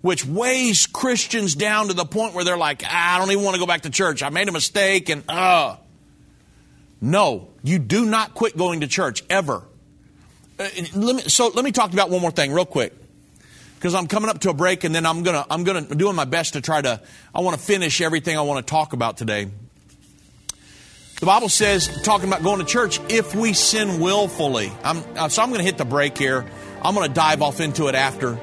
which 0.00 0.24
weighs 0.24 0.86
Christians 0.86 1.54
down 1.54 1.88
to 1.88 1.94
the 1.94 2.04
point 2.04 2.34
where 2.34 2.44
they're 2.44 2.56
like, 2.56 2.84
I 2.84 3.18
don't 3.18 3.30
even 3.30 3.44
want 3.44 3.54
to 3.54 3.60
go 3.60 3.66
back 3.66 3.82
to 3.82 3.90
church. 3.90 4.22
I 4.22 4.30
made 4.30 4.48
a 4.48 4.52
mistake 4.52 5.08
and, 5.08 5.24
uh. 5.28 5.76
No, 7.00 7.48
you 7.62 7.78
do 7.78 8.04
not 8.06 8.34
quit 8.34 8.56
going 8.56 8.80
to 8.80 8.88
church 8.88 9.22
ever. 9.30 9.62
Uh, 10.58 10.68
let 10.96 11.16
me, 11.16 11.22
so 11.22 11.48
let 11.48 11.64
me 11.64 11.70
talk 11.70 11.92
about 11.92 12.10
one 12.10 12.20
more 12.20 12.32
thing 12.32 12.52
real 12.52 12.66
quick 12.66 12.92
because 13.76 13.94
I'm 13.94 14.08
coming 14.08 14.28
up 14.28 14.40
to 14.40 14.50
a 14.50 14.54
break 14.54 14.82
and 14.82 14.92
then 14.92 15.06
I'm 15.06 15.22
gonna 15.22 15.46
I'm 15.48 15.62
gonna 15.62 15.82
doing 15.82 16.16
my 16.16 16.24
best 16.24 16.54
to 16.54 16.60
try 16.60 16.82
to 16.82 17.00
I 17.32 17.40
want 17.40 17.56
to 17.56 17.62
finish 17.62 18.00
everything 18.00 18.36
I 18.36 18.40
want 18.40 18.66
to 18.66 18.68
talk 18.68 18.92
about 18.92 19.16
today. 19.16 19.48
The 21.20 21.26
Bible 21.26 21.48
says, 21.48 21.88
talking 22.02 22.28
about 22.28 22.44
going 22.44 22.60
to 22.60 22.64
church, 22.64 23.00
if 23.08 23.34
we 23.34 23.52
sin 23.52 23.98
willfully. 23.98 24.70
I'm, 24.84 25.30
so 25.30 25.42
I'm 25.42 25.48
going 25.48 25.58
to 25.58 25.64
hit 25.64 25.76
the 25.76 25.84
break 25.84 26.16
here. 26.16 26.48
I'm 26.80 26.94
going 26.94 27.08
to 27.08 27.12
dive 27.12 27.42
off 27.42 27.58
into 27.58 27.88
it 27.88 27.96
after. 27.96 28.38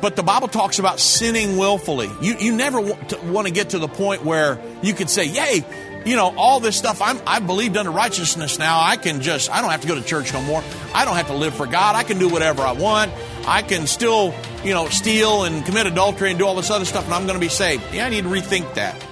But 0.00 0.16
the 0.16 0.22
Bible 0.22 0.48
talks 0.48 0.78
about 0.78 1.00
sinning 1.00 1.56
willfully. 1.56 2.10
You, 2.20 2.36
you 2.38 2.56
never 2.56 2.80
want 2.80 3.08
to, 3.10 3.18
want 3.18 3.46
to 3.46 3.52
get 3.52 3.70
to 3.70 3.78
the 3.78 3.88
point 3.88 4.24
where 4.24 4.60
you 4.82 4.94
could 4.94 5.10
say, 5.10 5.24
Yay, 5.24 5.64
you 6.04 6.16
know, 6.16 6.34
all 6.36 6.60
this 6.60 6.76
stuff. 6.76 7.02
I'm, 7.02 7.20
I've 7.26 7.46
believed 7.46 7.76
unto 7.76 7.90
righteousness 7.90 8.58
now. 8.58 8.80
I 8.80 8.96
can 8.96 9.20
just, 9.20 9.50
I 9.50 9.60
don't 9.60 9.70
have 9.70 9.82
to 9.82 9.88
go 9.88 9.94
to 9.94 10.02
church 10.02 10.32
no 10.32 10.40
more. 10.42 10.62
I 10.94 11.04
don't 11.04 11.16
have 11.16 11.26
to 11.26 11.34
live 11.34 11.54
for 11.54 11.66
God. 11.66 11.96
I 11.96 12.02
can 12.02 12.18
do 12.18 12.28
whatever 12.28 12.62
I 12.62 12.72
want. 12.72 13.12
I 13.46 13.62
can 13.62 13.86
still, 13.86 14.34
you 14.64 14.72
know, 14.72 14.88
steal 14.88 15.44
and 15.44 15.64
commit 15.66 15.86
adultery 15.86 16.30
and 16.30 16.38
do 16.38 16.46
all 16.46 16.54
this 16.54 16.70
other 16.70 16.84
stuff, 16.84 17.04
and 17.04 17.14
I'm 17.14 17.26
going 17.26 17.38
to 17.38 17.44
be 17.44 17.50
saved. 17.50 17.82
Yeah, 17.92 18.06
I 18.06 18.10
need 18.10 18.24
to 18.24 18.30
rethink 18.30 18.74
that. 18.74 19.04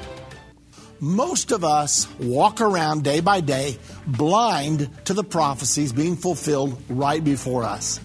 Most 0.99 1.53
of 1.53 1.63
us 1.63 2.09
walk 2.19 2.63
around 2.63 3.05
day 3.05 3.21
by 3.21 3.43
day 3.43 3.77
blind 4.07 4.89
to 5.05 5.13
the 5.13 5.25
prophecies 5.25 5.93
being 5.93 6.17
fulfilled 6.17 6.81
right 6.89 7.23
before 7.23 7.65
us. 7.65 8.01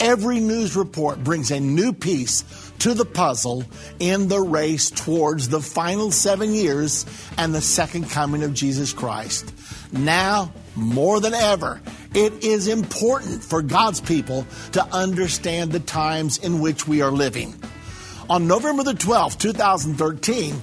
Every 0.00 0.38
news 0.38 0.76
report 0.76 1.24
brings 1.24 1.50
a 1.50 1.58
new 1.58 1.92
piece 1.92 2.44
to 2.78 2.94
the 2.94 3.04
puzzle 3.04 3.64
in 3.98 4.28
the 4.28 4.40
race 4.40 4.90
towards 4.90 5.48
the 5.48 5.60
final 5.60 6.12
seven 6.12 6.54
years 6.54 7.04
and 7.36 7.52
the 7.52 7.60
second 7.60 8.08
coming 8.08 8.44
of 8.44 8.54
Jesus 8.54 8.92
Christ. 8.92 9.52
Now, 9.92 10.52
more 10.76 11.20
than 11.20 11.34
ever, 11.34 11.80
it 12.14 12.44
is 12.44 12.68
important 12.68 13.42
for 13.42 13.60
God's 13.60 14.00
people 14.00 14.46
to 14.72 14.84
understand 14.94 15.72
the 15.72 15.80
times 15.80 16.38
in 16.38 16.60
which 16.60 16.86
we 16.86 17.02
are 17.02 17.10
living. 17.10 17.54
On 18.30 18.46
November 18.46 18.84
the 18.84 18.92
12th, 18.92 19.38
2013, 19.38 20.62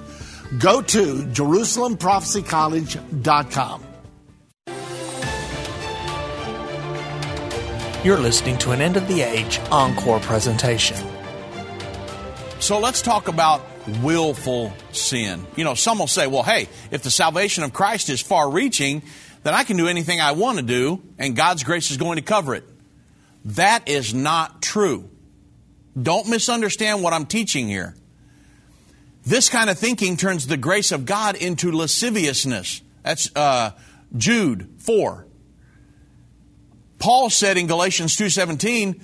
Go 0.59 0.81
to 0.81 1.15
JerusalemProphecyCollege.com. 1.15 3.83
You're 8.03 8.19
listening 8.19 8.57
to 8.57 8.71
an 8.71 8.81
End 8.81 8.97
of 8.97 9.07
the 9.07 9.21
Age 9.21 9.59
encore 9.71 10.19
presentation. 10.19 10.97
So 12.59 12.79
let's 12.79 13.01
talk 13.01 13.27
about 13.27 13.61
willful 14.01 14.73
sin. 14.91 15.45
You 15.55 15.63
know, 15.63 15.75
some 15.75 15.99
will 15.99 16.07
say, 16.07 16.27
well, 16.27 16.43
hey, 16.43 16.67
if 16.89 17.03
the 17.03 17.11
salvation 17.11 17.63
of 17.63 17.73
Christ 17.73 18.09
is 18.09 18.19
far 18.19 18.49
reaching, 18.49 19.03
then 19.43 19.53
I 19.53 19.63
can 19.63 19.77
do 19.77 19.87
anything 19.87 20.19
I 20.19 20.33
want 20.33 20.57
to 20.57 20.63
do, 20.63 21.01
and 21.17 21.35
God's 21.35 21.63
grace 21.63 21.91
is 21.91 21.97
going 21.97 22.17
to 22.17 22.23
cover 22.23 22.55
it. 22.55 22.65
That 23.45 23.87
is 23.87 24.13
not 24.13 24.61
true. 24.61 25.09
Don't 25.99 26.27
misunderstand 26.27 27.03
what 27.03 27.13
I'm 27.13 27.25
teaching 27.25 27.67
here. 27.67 27.95
This 29.25 29.49
kind 29.49 29.69
of 29.69 29.77
thinking 29.77 30.17
turns 30.17 30.47
the 30.47 30.57
grace 30.57 30.91
of 30.91 31.05
God 31.05 31.35
into 31.35 31.71
lasciviousness. 31.71 32.81
That's 33.03 33.33
uh, 33.35 33.71
Jude 34.15 34.69
4. 34.79 35.27
Paul 36.99 37.29
said 37.29 37.57
in 37.57 37.67
Galatians 37.67 38.15
2:17, 38.15 39.01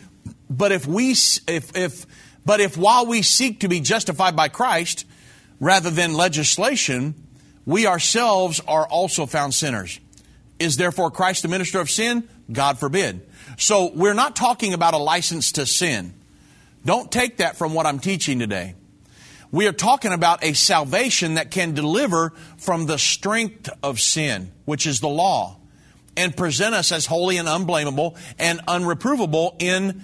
"But 0.49 0.71
if 0.71 0.85
we 0.85 1.11
if 1.11 1.75
if 1.75 2.05
But 2.45 2.61
if 2.61 2.77
while 2.77 3.05
we 3.05 3.23
seek 3.23 3.59
to 3.59 3.67
be 3.67 3.81
justified 3.81 4.35
by 4.35 4.47
Christ 4.47 5.05
rather 5.59 5.89
than 5.89 6.13
legislation, 6.13 7.13
we 7.65 7.85
ourselves 7.85 8.61
are 8.65 8.87
also 8.87 9.25
found 9.25 9.53
sinners. 9.53 9.99
Is 10.57 10.77
therefore 10.77 11.11
Christ 11.11 11.41
the 11.41 11.49
minister 11.49 11.81
of 11.81 11.89
sin? 11.89 12.29
God 12.49 12.79
forbid. 12.79 13.27
So 13.57 13.91
we're 13.93 14.13
not 14.13 14.37
talking 14.37 14.73
about 14.73 14.93
a 14.93 14.97
license 14.97 15.51
to 15.53 15.65
sin. 15.65 16.13
Don't 16.85 17.11
take 17.11 17.37
that 17.37 17.57
from 17.57 17.73
what 17.73 17.85
I'm 17.85 17.99
teaching 17.99 18.39
today. 18.39 18.75
We 19.57 19.65
are 19.65 19.73
talking 19.73 20.13
about 20.13 20.43
a 20.43 20.53
salvation 20.53 21.33
that 21.33 21.49
can 21.49 21.73
deliver 21.73 22.31
from 22.57 22.85
the 22.85 22.99
strength 22.99 23.71
of 23.81 23.99
sin, 23.99 24.51
which 24.65 24.85
is 24.85 24.99
the 24.99 25.09
law, 25.09 25.57
and 26.15 26.37
present 26.37 26.75
us 26.75 26.91
as 26.91 27.07
holy 27.07 27.37
and 27.37 27.47
unblameable 27.47 28.17
and 28.37 28.59
unreprovable 28.67 29.59
in 29.59 30.03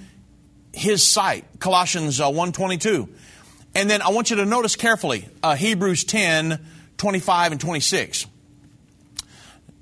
his 0.74 1.06
sight. 1.06 1.46
Colossians 1.60 2.20
uh, 2.20 2.30
1.22. 2.30 3.08
And 3.76 3.92
then 3.92 4.02
I 4.02 4.10
want 4.10 4.32
you 4.32 4.38
to 4.38 4.46
notice 4.48 4.76
carefully 4.76 5.30
uh, 5.44 5.56
Hebrews 5.56 6.04
10, 6.06 6.60
25 6.98 7.52
and 7.52 7.62
26. 7.62 8.26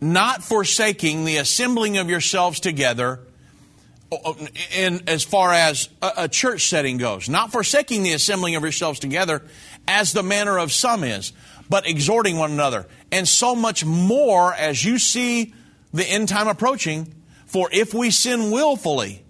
Not 0.01 0.43
forsaking 0.43 1.24
the 1.24 1.38
assembling 1.38 1.97
of 1.97 2.09
yourselves 2.09 2.59
together 2.59 3.22
in 4.76 5.07
as 5.07 5.24
far 5.24 5.53
as 5.53 5.89
a, 6.01 6.12
a 6.18 6.28
church 6.28 6.68
setting 6.68 6.97
goes, 6.97 7.30
not 7.30 7.51
forsaking 7.51 8.03
the 8.03 8.14
assembling 8.14 8.55
of 8.55 8.64
yourselves 8.64 8.99
together 8.99 9.41
as 9.88 10.12
the 10.12 10.24
manner 10.24 10.57
of 10.57 10.72
some 10.72 11.03
is, 11.03 11.32
but 11.70 11.88
exhorting 11.88 12.38
one 12.38 12.51
another. 12.51 12.88
And 13.12 13.28
so 13.28 13.55
much 13.55 13.86
more 13.86 14.53
as 14.53 14.84
you 14.84 14.99
see 14.99 15.53
the 15.93 16.05
end 16.05 16.30
time 16.30 16.47
approaching. 16.47 17.14
For 17.45 17.70
if 17.72 17.93
we 17.93 18.12
sin 18.12 18.51
willfully, 18.51 19.24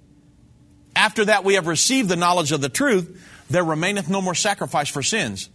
after 0.95 1.25
that 1.25 1.43
we 1.43 1.55
have 1.55 1.67
received 1.67 2.09
the 2.09 2.15
knowledge 2.15 2.51
of 2.51 2.61
the 2.61 2.69
truth, 2.69 3.19
there 3.49 3.63
remaineth 3.63 4.09
no 4.09 4.21
more 4.21 4.35
sacrifice 4.35 4.89
for 4.89 5.03
sins. 5.03 5.49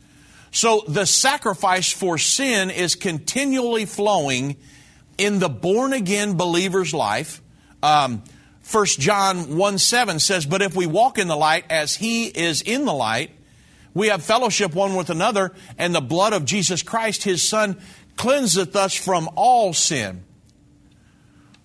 So 0.53 0.85
the 0.89 1.05
sacrifice 1.05 1.93
for 1.93 2.18
sin 2.18 2.70
is 2.70 2.95
continually 2.95 3.85
flowing 3.85 4.57
in 5.18 5.39
the 5.39 5.49
born 5.49 5.93
again 5.93 6.37
believer's 6.37 6.95
life. 6.95 7.43
Um, 7.83 8.22
1 8.71 8.87
John 8.87 9.57
1 9.57 9.79
7 9.79 10.19
says, 10.19 10.45
But 10.45 10.62
if 10.62 10.75
we 10.75 10.87
walk 10.87 11.19
in 11.19 11.29
the 11.29 11.37
light 11.37 11.64
as 11.71 11.95
he 11.95 12.27
is 12.27 12.62
in 12.62 12.85
the 12.85 12.93
light, 12.93 13.31
we 13.95 14.09
have 14.09 14.23
fellowship 14.23 14.75
one 14.75 14.97
with 14.97 15.09
another, 15.09 15.55
and 15.79 15.95
the 15.95 16.01
blood 16.01 16.33
of 16.33 16.45
Jesus 16.45 16.83
Christ, 16.83 17.23
his 17.23 17.47
Son, 17.47 17.81
cleanseth 18.17 18.75
us 18.75 18.95
from 18.95 19.31
all 19.37 19.73
sin. 19.73 20.25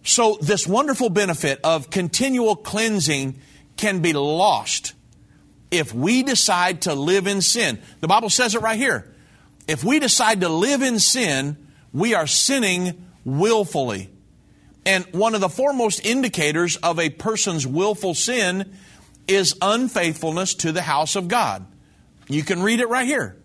So, 0.03 0.37
this 0.41 0.67
wonderful 0.67 1.09
benefit 1.09 1.59
of 1.63 1.89
continual 1.89 2.55
cleansing 2.55 3.39
can 3.77 3.99
be 3.99 4.13
lost 4.13 4.93
if 5.71 5.93
we 5.93 6.21
decide 6.21 6.81
to 6.83 6.93
live 6.93 7.25
in 7.25 7.41
sin. 7.41 7.79
The 7.99 8.07
Bible 8.07 8.29
says 8.29 8.53
it 8.55 8.61
right 8.61 8.77
here. 8.77 9.11
If 9.67 9.83
we 9.83 9.99
decide 9.99 10.41
to 10.41 10.49
live 10.49 10.81
in 10.81 10.99
sin, 10.99 11.57
we 11.93 12.13
are 12.13 12.27
sinning 12.27 13.07
willfully. 13.25 14.10
And 14.85 15.05
one 15.11 15.35
of 15.35 15.41
the 15.41 15.49
foremost 15.49 16.05
indicators 16.05 16.75
of 16.77 16.99
a 16.99 17.09
person's 17.09 17.67
willful 17.67 18.15
sin 18.15 18.75
is 19.27 19.55
unfaithfulness 19.61 20.55
to 20.55 20.71
the 20.71 20.81
house 20.81 21.15
of 21.15 21.27
God. 21.27 21.65
You 22.27 22.43
can 22.43 22.61
read 22.63 22.79
it 22.79 22.89
right 22.89 23.05
here. 23.05 23.37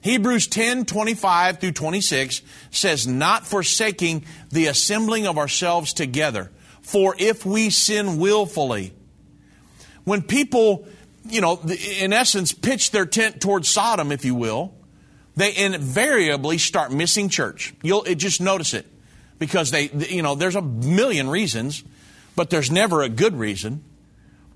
Hebrews 0.00 0.46
10 0.48 0.84
25 0.84 1.60
through 1.60 1.72
26 1.72 2.42
says, 2.70 3.06
Not 3.06 3.46
forsaking 3.46 4.24
the 4.50 4.66
assembling 4.66 5.26
of 5.26 5.38
ourselves 5.38 5.92
together, 5.92 6.50
for 6.82 7.14
if 7.18 7.44
we 7.44 7.70
sin 7.70 8.18
willfully. 8.18 8.92
When 10.04 10.22
people, 10.22 10.86
you 11.26 11.40
know, 11.40 11.58
in 12.00 12.12
essence, 12.12 12.52
pitch 12.52 12.90
their 12.90 13.06
tent 13.06 13.40
towards 13.40 13.68
Sodom, 13.68 14.12
if 14.12 14.24
you 14.26 14.34
will, 14.34 14.74
they 15.36 15.56
invariably 15.56 16.58
start 16.58 16.92
missing 16.92 17.30
church. 17.30 17.74
You'll 17.82 18.02
just 18.02 18.40
notice 18.42 18.74
it 18.74 18.86
because 19.44 19.70
they, 19.70 19.90
you 20.08 20.22
know, 20.22 20.34
there's 20.34 20.56
a 20.56 20.62
million 20.62 21.28
reasons, 21.28 21.84
but 22.34 22.48
there's 22.48 22.70
never 22.70 23.02
a 23.02 23.10
good 23.10 23.36
reason. 23.36 23.84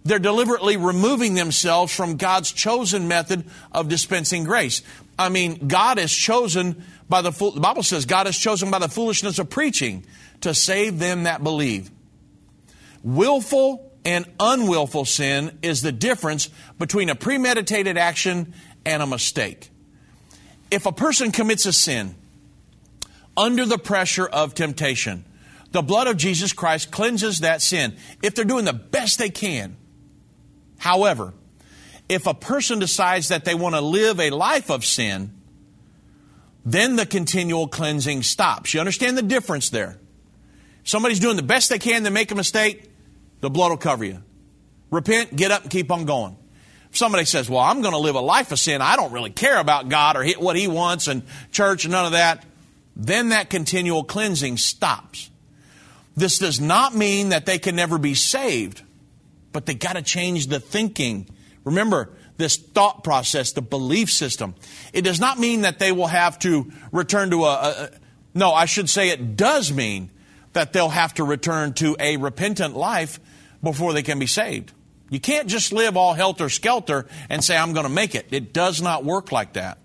They're 0.05 0.19
deliberately 0.19 0.79
removing 0.79 1.35
themselves 1.35 1.95
from 1.95 2.17
God's 2.17 2.51
chosen 2.51 3.07
method 3.09 3.45
of 3.71 3.89
dispensing 3.89 4.45
grace. 4.45 4.81
I 5.19 5.29
mean, 5.29 5.69
God 5.69 5.99
is 5.99 6.13
chosen 6.13 6.83
by 7.09 7.21
the, 7.21 7.31
the 7.31 7.61
Bible 7.61 7.83
says 7.83 8.07
God 8.07 8.27
is 8.27 8.39
chosen 8.39 8.71
by 8.71 8.79
the 8.79 8.89
foolishness 8.89 9.39
of 9.39 9.51
preaching 9.51 10.07
to 10.41 10.55
save 10.55 10.99
them 10.99 11.25
that 11.25 11.43
believe. 11.43 11.91
Willful 13.03 13.93
and 14.07 14.25
unwillful 14.41 15.05
sin 15.05 15.59
is 15.61 15.83
the 15.83 15.93
difference 15.93 16.49
between 16.79 17.11
a 17.11 17.15
premeditated 17.15 17.99
action 17.99 18.55
and 18.87 19.03
a 19.03 19.07
mistake. 19.07 19.69
If 20.71 20.87
a 20.87 20.93
person 20.93 21.33
commits 21.33 21.67
a 21.67 21.73
sin, 21.73 22.15
under 23.39 23.65
the 23.65 23.79
pressure 23.79 24.27
of 24.27 24.53
temptation. 24.53 25.25
The 25.71 25.83
blood 25.83 26.09
of 26.09 26.17
Jesus 26.17 26.53
Christ 26.53 26.91
cleanses 26.91 27.41
that 27.41 27.63
sin 27.63 27.97
if 28.23 28.35
they're 28.35 28.45
doing 28.45 28.65
the 28.65 28.73
best 28.73 29.19
they 29.19 29.31
can. 29.31 29.77
However, 30.79 31.33
if 32.09 32.27
a 32.27 32.35
person 32.35 32.79
decides 32.79 33.29
that 33.29 33.45
they 33.45 33.55
want 33.55 33.75
to 33.75 33.81
live 33.81 34.19
a 34.19 34.31
life 34.31 34.71
of 34.71 34.85
sin, 34.85 35.33
then 36.65 36.97
the 36.97 37.07
continual 37.07 37.69
cleansing 37.69 38.23
stops. 38.23 38.75
You 38.75 38.81
understand 38.81 39.17
the 39.17 39.23
difference 39.23 39.71
there? 39.71 39.99
Somebody's 40.85 41.21
doing 41.21 41.37
the 41.37 41.43
best 41.43 41.69
they 41.69 41.79
can, 41.79 42.03
they 42.03 42.11
make 42.11 42.31
a 42.31 42.35
mistake, 42.35 42.91
the 43.41 43.51
blood 43.51 43.71
will 43.71 43.77
cover 43.77 44.05
you. 44.05 44.23
Repent, 44.91 45.37
get 45.37 45.51
up, 45.51 45.63
and 45.63 45.71
keep 45.71 45.93
on 45.93 46.07
going. 46.07 46.37
If 46.91 46.97
somebody 46.97 47.27
says, 47.27 47.51
Well, 47.51 47.61
I'm 47.61 47.83
going 47.83 47.93
to 47.93 47.99
live 47.99 48.15
a 48.15 48.21
life 48.21 48.53
of 48.53 48.59
sin, 48.59 48.81
I 48.81 48.97
don't 48.97 49.13
really 49.13 49.31
care 49.31 49.59
about 49.59 49.91
God 49.91 50.17
or 50.17 50.27
what 50.39 50.57
He 50.57 50.67
wants 50.67 51.07
and 51.07 51.23
church 51.53 51.85
and 51.85 51.93
none 51.93 52.07
of 52.07 52.13
that, 52.13 52.45
then 52.99 53.29
that 53.29 53.49
continual 53.49 54.03
cleansing 54.03 54.59
stops. 54.59 55.31
This 56.17 56.39
does 56.39 56.61
not 56.61 56.97
mean 56.97 57.29
that 57.29 57.47
they 57.47 57.59
can 57.59 57.77
never 57.77 57.97
be 57.97 58.15
saved, 58.15 58.83
but 59.53 59.67
they 59.67 59.75
got 59.75 59.95
to 59.95 60.03
change 60.03 60.49
the 60.49 60.59
thinking. 60.59 61.29
Remember, 61.65 62.11
this 62.39 62.57
thought 62.57 63.05
process, 63.05 63.53
the 63.53 63.63
belief 63.63 64.11
system. 64.11 64.57
It 64.93 65.03
does 65.03 65.21
not 65.21 65.39
mean 65.39 65.63
that 65.63 65.79
they 65.79 65.93
will 65.93 66.09
have 66.09 66.39
to 66.41 66.73
return 66.91 67.31
to 67.31 67.45
a, 67.45 67.53
a, 67.55 67.91
no, 68.35 68.53
I 68.53 68.65
should 68.65 68.91
say 68.91 69.11
it 69.11 69.37
does 69.37 69.73
mean 69.73 70.11
that 70.55 70.73
they'll 70.73 70.89
have 70.89 71.15
to 71.15 71.25
return 71.25 71.75
to 71.75 71.97
a 72.01 72.17
repentant 72.17 72.77
life 72.77 73.21
before 73.63 73.93
they 73.93 74.03
can 74.03 74.19
be 74.19 74.27
saved. 74.27 74.73
You 75.11 75.21
can't 75.21 75.49
just 75.49 75.73
live 75.73 75.97
all 75.97 76.15
helter 76.15 76.49
skelter 76.49 77.07
and 77.29 77.43
say, 77.43 77.57
I'm 77.57 77.73
going 77.73 77.87
to 77.87 77.93
make 77.93 78.15
it. 78.15 78.27
It 78.31 78.53
does 78.53 78.83
not 78.83 79.05
work 79.05 79.33
like 79.33 79.55
that. 79.55 79.79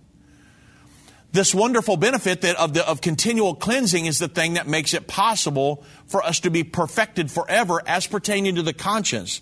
This 1.34 1.54
wonderful 1.54 1.98
benefit 1.98 2.42
that 2.42 2.58
of, 2.58 2.76
the, 2.76 2.88
of 2.88 3.02
continual 3.02 3.56
cleansing 3.56 4.06
is 4.06 4.20
the 4.20 4.28
thing 4.28 4.54
that 4.54 4.68
makes 4.68 4.94
it 4.94 5.08
possible 5.08 5.84
for 6.06 6.24
us 6.24 6.40
to 6.42 6.52
be 6.52 6.64
perfected 6.64 7.32
forever 7.32 7.82
as 7.88 8.06
pertaining 8.06 8.54
to 8.56 8.62
the 8.62 8.72
conscience. 8.72 9.42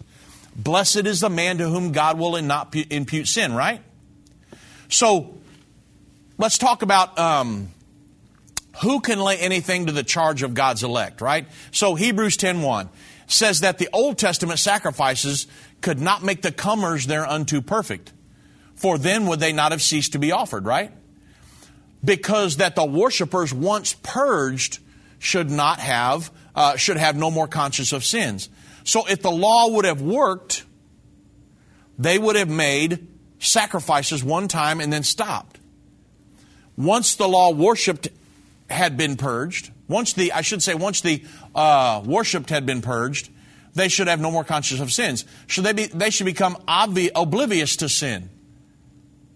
Blessed 0.55 1.05
is 1.05 1.19
the 1.19 1.29
man 1.29 1.57
to 1.57 1.67
whom 1.67 1.91
God 1.91 2.17
will 2.17 2.41
not 2.41 2.73
impute 2.73 3.27
sin, 3.27 3.53
right? 3.53 3.81
So, 4.87 5.35
let's 6.37 6.57
talk 6.57 6.81
about 6.81 7.19
um, 7.19 7.71
who 8.81 9.01
can 9.01 9.19
lay 9.19 9.37
anything 9.37 9.87
to 9.87 9.91
the 9.91 10.03
charge 10.03 10.43
of 10.43 10.53
God's 10.53 10.83
elect, 10.83 11.19
right? 11.19 11.45
So, 11.71 11.95
Hebrews 11.95 12.37
10.1 12.37 12.87
says 13.27 13.59
that 13.61 13.79
the 13.79 13.89
Old 13.91 14.17
Testament 14.17 14.59
sacrifices 14.59 15.45
could 15.81 15.99
not 15.99 16.23
make 16.23 16.41
the 16.41 16.53
comers 16.53 17.07
thereunto 17.07 17.59
perfect, 17.59 18.13
for 18.75 18.97
then 18.97 19.25
would 19.25 19.41
they 19.41 19.51
not 19.51 19.73
have 19.73 19.81
ceased 19.81 20.13
to 20.13 20.19
be 20.19 20.31
offered, 20.31 20.65
right? 20.65 20.93
Because 22.04 22.58
that 22.58 22.76
the 22.76 22.86
worshipers 22.86 23.54
once 23.54 23.93
purged 24.02 24.80
should 25.20 25.49
not 25.49 25.80
have 25.80 26.32
uh, 26.56 26.76
should 26.76 26.97
have 26.97 27.16
no 27.16 27.32
more 27.32 27.47
conscience 27.47 27.93
of 27.93 28.04
sins. 28.04 28.49
So 28.84 29.08
if 29.08 29.22
the 29.22 29.32
law 29.32 29.70
would 29.70 29.86
have 29.86 30.02
worked, 30.02 30.66
they 31.97 32.18
would 32.18 32.36
have 32.36 32.49
made 32.49 33.08
sacrifices 33.39 34.24
one 34.24 34.47
time 34.47 34.82
and 34.82 34.91
then 34.91 35.04
stopped. 35.04 35.60
Once 36.76 37.16
the 37.16 37.28
law 37.28 37.52
worshipped 37.52 38.10
had 38.70 38.97
been 38.97 39.18
purged, 39.18 39.72
once 39.88 40.14
the 40.14 40.34
I 40.34 40.41
should 40.41 40.64
say 40.64 40.74
once 40.74 41.02
the 41.02 41.24
uh, 41.54 42.02
worshipped 42.06 42.49
had 42.49 42.66
been 42.66 42.82
purged, 42.82 43.30
they 43.76 43.88
should 43.88 44.08
have 44.08 44.20
no 44.20 44.32
more 44.32 44.43
conscience 44.43 44.82
of 44.82 44.91
sins. 44.91 45.26
Should 45.47 45.66
they 45.66 45.74
be? 45.74 45.86
They 45.88 46.10
should 46.10 46.26
become 46.26 46.56
obvi- 46.68 47.12
oblivious 47.16 47.78
to 47.78 47.89
sin. 47.89 48.30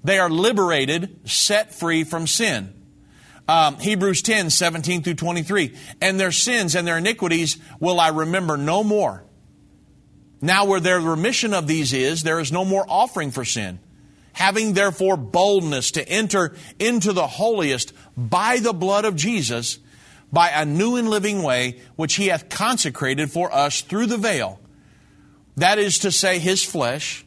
They 0.06 0.20
are 0.20 0.30
liberated, 0.30 1.28
set 1.28 1.74
free 1.74 2.04
from 2.04 2.28
sin. 2.28 2.72
Um, 3.48 3.80
Hebrews 3.80 4.22
10, 4.22 4.52
17 4.52 5.02
through 5.02 5.16
23. 5.16 5.76
And 6.00 6.20
their 6.20 6.32
sins 6.32 6.76
and 6.76 6.88
their 6.88 7.00
iniquities 7.00 7.58
will 7.80 8.00
I 8.00 8.10
remember 8.10 8.56
no 8.56 8.84
more. 8.84 9.24
Now, 10.42 10.66
where 10.66 10.80
their 10.80 11.00
remission 11.00 11.56
of 11.56 11.66
these 11.66 11.92
is, 11.92 12.22
there 12.22 12.40
is 12.40 12.52
no 12.52 12.64
more 12.64 12.86
offering 12.88 13.32
for 13.32 13.44
sin. 13.44 13.80
Having 14.34 14.74
therefore 14.74 15.18
boldness 15.18 15.90
to 15.92 16.08
enter 16.08 16.56
into 16.78 17.12
the 17.12 17.26
holiest 17.26 17.92
by 18.16 18.60
the 18.60 18.74
blood 18.74 19.06
of 19.06 19.16
Jesus, 19.16 19.80
by 20.32 20.50
a 20.50 20.66
new 20.66 20.98
and 20.98 21.10
living 21.10 21.42
way, 21.42 21.80
which 21.96 22.14
he 22.14 22.28
hath 22.28 22.48
consecrated 22.50 23.32
for 23.32 23.52
us 23.52 23.82
through 23.82 24.06
the 24.06 24.18
veil. 24.18 24.60
That 25.58 25.80
is 25.80 25.98
to 26.00 26.12
say, 26.12 26.38
his 26.38 26.64
flesh 26.64 27.25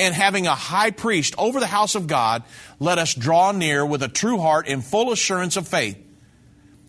And 0.00 0.14
having 0.14 0.46
a 0.46 0.54
high 0.54 0.92
priest 0.92 1.34
over 1.36 1.60
the 1.60 1.66
house 1.66 1.94
of 1.94 2.06
God, 2.06 2.42
let 2.78 2.96
us 2.96 3.14
draw 3.14 3.52
near 3.52 3.84
with 3.84 4.02
a 4.02 4.08
true 4.08 4.38
heart 4.38 4.66
in 4.66 4.80
full 4.80 5.12
assurance 5.12 5.58
of 5.58 5.68
faith, 5.68 5.98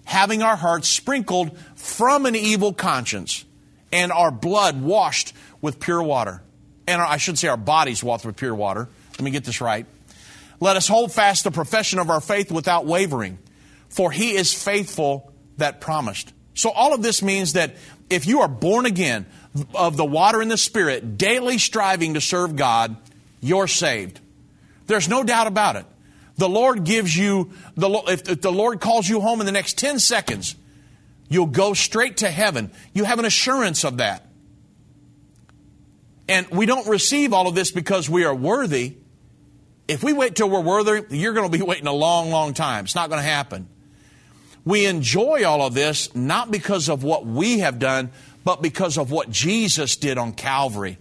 having 0.05 0.41
our 0.41 0.55
hearts 0.55 0.87
sprinkled 0.87 1.57
from 1.75 2.25
an 2.25 2.37
evil 2.37 2.71
conscience 2.71 3.43
and 3.91 4.13
our 4.13 4.31
blood 4.31 4.81
washed 4.81 5.33
with 5.59 5.81
pure 5.81 6.01
water. 6.01 6.41
And 6.87 7.01
our, 7.01 7.05
I 7.05 7.17
should 7.17 7.37
say 7.37 7.49
our 7.49 7.57
bodies 7.57 8.01
washed 8.01 8.25
with 8.25 8.37
pure 8.37 8.55
water. 8.55 8.87
Let 9.11 9.21
me 9.21 9.31
get 9.31 9.43
this 9.43 9.59
right. 9.59 9.85
Let 10.61 10.77
us 10.77 10.87
hold 10.87 11.11
fast 11.11 11.43
the 11.43 11.51
profession 11.51 11.99
of 11.99 12.09
our 12.09 12.21
faith 12.21 12.49
without 12.49 12.85
wavering, 12.85 13.39
for 13.89 14.09
he 14.13 14.35
is 14.35 14.53
faithful 14.53 15.33
that 15.57 15.81
promised. 15.81 16.31
So 16.53 16.69
all 16.69 16.93
of 16.93 17.01
this 17.01 17.21
means 17.21 17.53
that 17.53 17.75
if 18.09 18.25
you 18.25 18.39
are 18.39 18.47
born 18.47 18.85
again 18.85 19.25
of 19.75 19.97
the 19.97 20.05
water 20.05 20.41
and 20.41 20.49
the 20.49 20.57
spirit, 20.57 21.17
daily 21.17 21.57
striving 21.57 22.13
to 22.13 22.21
serve 22.21 22.55
God, 22.55 22.95
you're 23.41 23.67
saved. 23.67 24.19
There's 24.87 25.09
no 25.09 25.23
doubt 25.23 25.47
about 25.47 25.75
it. 25.75 25.85
The 26.37 26.49
Lord 26.49 26.85
gives 26.85 27.15
you, 27.15 27.51
the, 27.75 27.89
if 28.07 28.41
the 28.41 28.51
Lord 28.51 28.79
calls 28.79 29.07
you 29.07 29.21
home 29.21 29.41
in 29.41 29.45
the 29.45 29.51
next 29.51 29.77
10 29.77 29.99
seconds, 29.99 30.55
you'll 31.29 31.45
go 31.45 31.73
straight 31.73 32.17
to 32.17 32.31
heaven. 32.31 32.71
You 32.93 33.03
have 33.03 33.19
an 33.19 33.25
assurance 33.25 33.83
of 33.83 33.97
that. 33.97 34.27
And 36.27 36.47
we 36.49 36.65
don't 36.65 36.87
receive 36.87 37.33
all 37.33 37.47
of 37.47 37.55
this 37.55 37.71
because 37.71 38.09
we 38.09 38.23
are 38.23 38.33
worthy. 38.33 38.95
If 39.87 40.03
we 40.03 40.13
wait 40.13 40.35
till 40.35 40.49
we're 40.49 40.61
worthy, 40.61 41.05
you're 41.15 41.33
going 41.33 41.51
to 41.51 41.57
be 41.57 41.63
waiting 41.65 41.87
a 41.87 41.93
long, 41.93 42.31
long 42.31 42.53
time. 42.53 42.85
It's 42.85 42.95
not 42.95 43.09
going 43.09 43.21
to 43.21 43.27
happen. 43.27 43.67
We 44.63 44.85
enjoy 44.85 45.43
all 45.43 45.61
of 45.61 45.73
this 45.73 46.13
not 46.15 46.51
because 46.51 46.87
of 46.87 47.03
what 47.03 47.25
we 47.25 47.59
have 47.59 47.79
done, 47.79 48.11
but 48.43 48.61
because 48.61 48.97
of 48.97 49.11
what 49.11 49.29
Jesus 49.29 49.95
did 49.97 50.17
on 50.17 50.33
Calvary. 50.33 50.97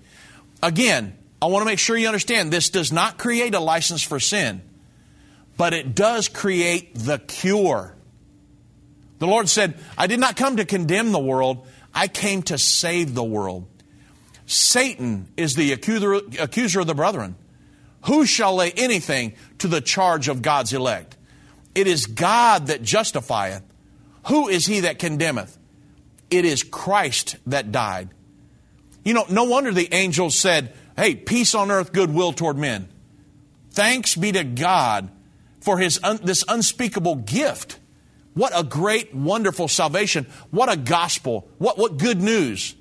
Again, 0.62 1.16
I 1.40 1.46
want 1.46 1.62
to 1.62 1.66
make 1.66 1.78
sure 1.78 1.96
you 1.96 2.06
understand 2.06 2.52
this 2.52 2.70
does 2.70 2.92
not 2.92 3.18
create 3.18 3.54
a 3.54 3.60
license 3.60 4.02
for 4.02 4.20
sin, 4.20 4.62
but 5.56 5.72
it 5.72 5.94
does 5.94 6.28
create 6.28 6.94
the 6.94 7.18
cure. 7.18 7.94
The 9.18 9.26
Lord 9.26 9.48
said, 9.48 9.78
I 9.96 10.06
did 10.06 10.20
not 10.20 10.36
come 10.36 10.56
to 10.56 10.64
condemn 10.64 11.12
the 11.12 11.18
world, 11.18 11.66
I 11.94 12.08
came 12.08 12.42
to 12.44 12.58
save 12.58 13.14
the 13.14 13.24
world. 13.24 13.66
Satan 14.46 15.28
is 15.36 15.54
the 15.54 15.72
accuser, 15.72 16.80
of 16.80 16.86
the 16.86 16.94
brethren. 16.94 17.36
Who 18.06 18.26
shall 18.26 18.56
lay 18.56 18.72
anything 18.72 19.34
to 19.58 19.68
the 19.68 19.80
charge 19.80 20.28
of 20.28 20.42
God's 20.42 20.72
elect? 20.72 21.16
It 21.74 21.86
is 21.86 22.06
God 22.06 22.66
that 22.66 22.82
justifieth. 22.82 23.62
Who 24.26 24.48
is 24.48 24.66
he 24.66 24.80
that 24.80 24.98
condemneth? 24.98 25.56
It 26.30 26.44
is 26.44 26.62
Christ 26.62 27.36
that 27.46 27.72
died. 27.72 28.10
You 29.04 29.14
know, 29.14 29.24
no 29.28 29.44
wonder 29.44 29.72
the 29.72 29.92
angels 29.92 30.38
said, 30.38 30.74
Hey, 30.96 31.14
peace 31.14 31.54
on 31.54 31.70
earth, 31.70 31.92
goodwill 31.92 32.32
toward 32.32 32.58
men. 32.58 32.88
Thanks 33.70 34.14
be 34.14 34.32
to 34.32 34.44
God 34.44 35.10
for 35.60 35.78
his 35.78 35.98
un- 36.02 36.20
this 36.22 36.44
unspeakable 36.46 37.16
gift. 37.16 37.78
What 38.34 38.52
a 38.54 38.62
great, 38.62 39.14
wonderful 39.14 39.68
salvation. 39.68 40.26
What 40.50 40.70
a 40.70 40.76
gospel. 40.76 41.48
What, 41.58 41.78
what 41.78 41.96
good 41.96 42.20
news. 42.20 42.74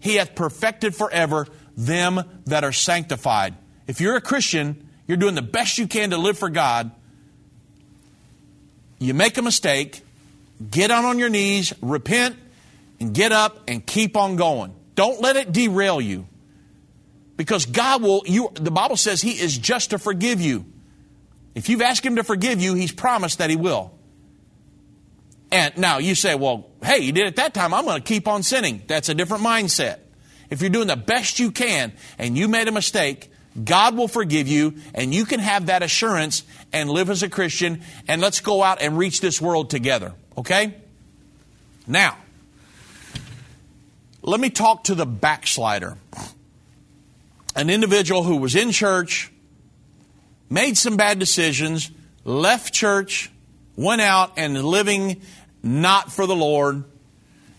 He 0.00 0.14
hath 0.14 0.34
perfected 0.34 0.94
forever 0.94 1.46
them 1.76 2.22
that 2.46 2.64
are 2.64 2.72
sanctified. 2.72 3.54
If 3.86 4.00
you're 4.00 4.16
a 4.16 4.20
Christian, 4.20 4.88
you're 5.06 5.16
doing 5.16 5.34
the 5.34 5.42
best 5.42 5.78
you 5.78 5.86
can 5.86 6.10
to 6.10 6.18
live 6.18 6.38
for 6.38 6.48
God. 6.48 6.90
You 8.98 9.14
make 9.14 9.38
a 9.38 9.42
mistake, 9.42 10.02
get 10.70 10.88
down 10.88 11.04
on 11.04 11.18
your 11.18 11.28
knees, 11.28 11.72
repent, 11.80 12.36
and 13.00 13.14
get 13.14 13.32
up 13.32 13.58
and 13.68 13.84
keep 13.84 14.16
on 14.16 14.36
going. 14.36 14.74
Don't 14.94 15.20
let 15.20 15.36
it 15.36 15.52
derail 15.52 16.00
you. 16.00 16.26
Because 17.36 17.64
God 17.64 18.02
will, 18.02 18.22
you, 18.26 18.50
the 18.54 18.70
Bible 18.70 18.96
says 18.96 19.22
He 19.22 19.32
is 19.32 19.56
just 19.56 19.90
to 19.90 19.98
forgive 19.98 20.40
you. 20.40 20.66
If 21.54 21.68
you've 21.68 21.80
asked 21.80 22.04
Him 22.04 22.16
to 22.16 22.24
forgive 22.24 22.60
you, 22.60 22.74
He's 22.74 22.92
promised 22.92 23.38
that 23.38 23.48
He 23.48 23.56
will. 23.56 23.92
And 25.50 25.76
now 25.78 25.98
you 25.98 26.14
say, 26.14 26.34
well, 26.34 26.70
hey, 26.82 26.98
you 26.98 27.12
did 27.12 27.26
it 27.26 27.36
that 27.36 27.54
time. 27.54 27.74
I'm 27.74 27.84
going 27.84 28.00
to 28.00 28.06
keep 28.06 28.28
on 28.28 28.42
sinning. 28.42 28.82
That's 28.86 29.08
a 29.08 29.14
different 29.14 29.42
mindset. 29.42 29.98
If 30.50 30.60
you're 30.60 30.70
doing 30.70 30.86
the 30.86 30.96
best 30.96 31.38
you 31.38 31.50
can 31.50 31.92
and 32.18 32.36
you 32.36 32.46
made 32.46 32.68
a 32.68 32.72
mistake, 32.72 33.32
God 33.62 33.96
will 33.96 34.08
forgive 34.08 34.46
you 34.46 34.74
and 34.94 35.14
you 35.14 35.24
can 35.24 35.40
have 35.40 35.66
that 35.66 35.82
assurance 35.82 36.44
and 36.72 36.88
live 36.88 37.10
as 37.10 37.22
a 37.22 37.28
Christian 37.28 37.82
and 38.06 38.20
let's 38.20 38.40
go 38.40 38.62
out 38.62 38.80
and 38.80 38.96
reach 38.96 39.20
this 39.20 39.40
world 39.40 39.70
together. 39.70 40.12
Okay? 40.36 40.74
Now, 41.86 42.16
let 44.22 44.40
me 44.40 44.50
talk 44.50 44.84
to 44.84 44.94
the 44.94 45.06
backslider. 45.06 45.96
An 47.56 47.70
individual 47.70 48.22
who 48.22 48.36
was 48.36 48.54
in 48.54 48.70
church, 48.70 49.32
made 50.48 50.76
some 50.76 50.96
bad 50.96 51.18
decisions, 51.18 51.90
left 52.24 52.72
church, 52.74 53.30
went 53.76 54.00
out 54.00 54.32
and 54.36 54.62
living 54.64 55.20
not 55.62 56.12
for 56.12 56.26
the 56.26 56.36
Lord, 56.36 56.84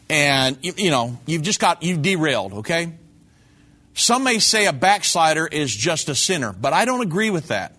and 0.10 0.58
you, 0.62 0.74
you 0.78 0.92
know, 0.92 1.18
you've 1.26 1.42
just 1.42 1.60
got, 1.60 1.84
you've 1.84 2.02
derailed, 2.02 2.54
okay? 2.54 2.94
Some 3.94 4.24
may 4.24 4.40
say 4.40 4.66
a 4.66 4.74
backslider 4.74 5.48
is 5.48 5.76
just 5.76 6.10
a 6.10 6.16
sinner, 6.16 6.54
but 6.54 6.74
I 6.74 6.86
don't 6.86 7.02
agree 7.02 7.30
with 7.30 7.48
that. 7.48 7.76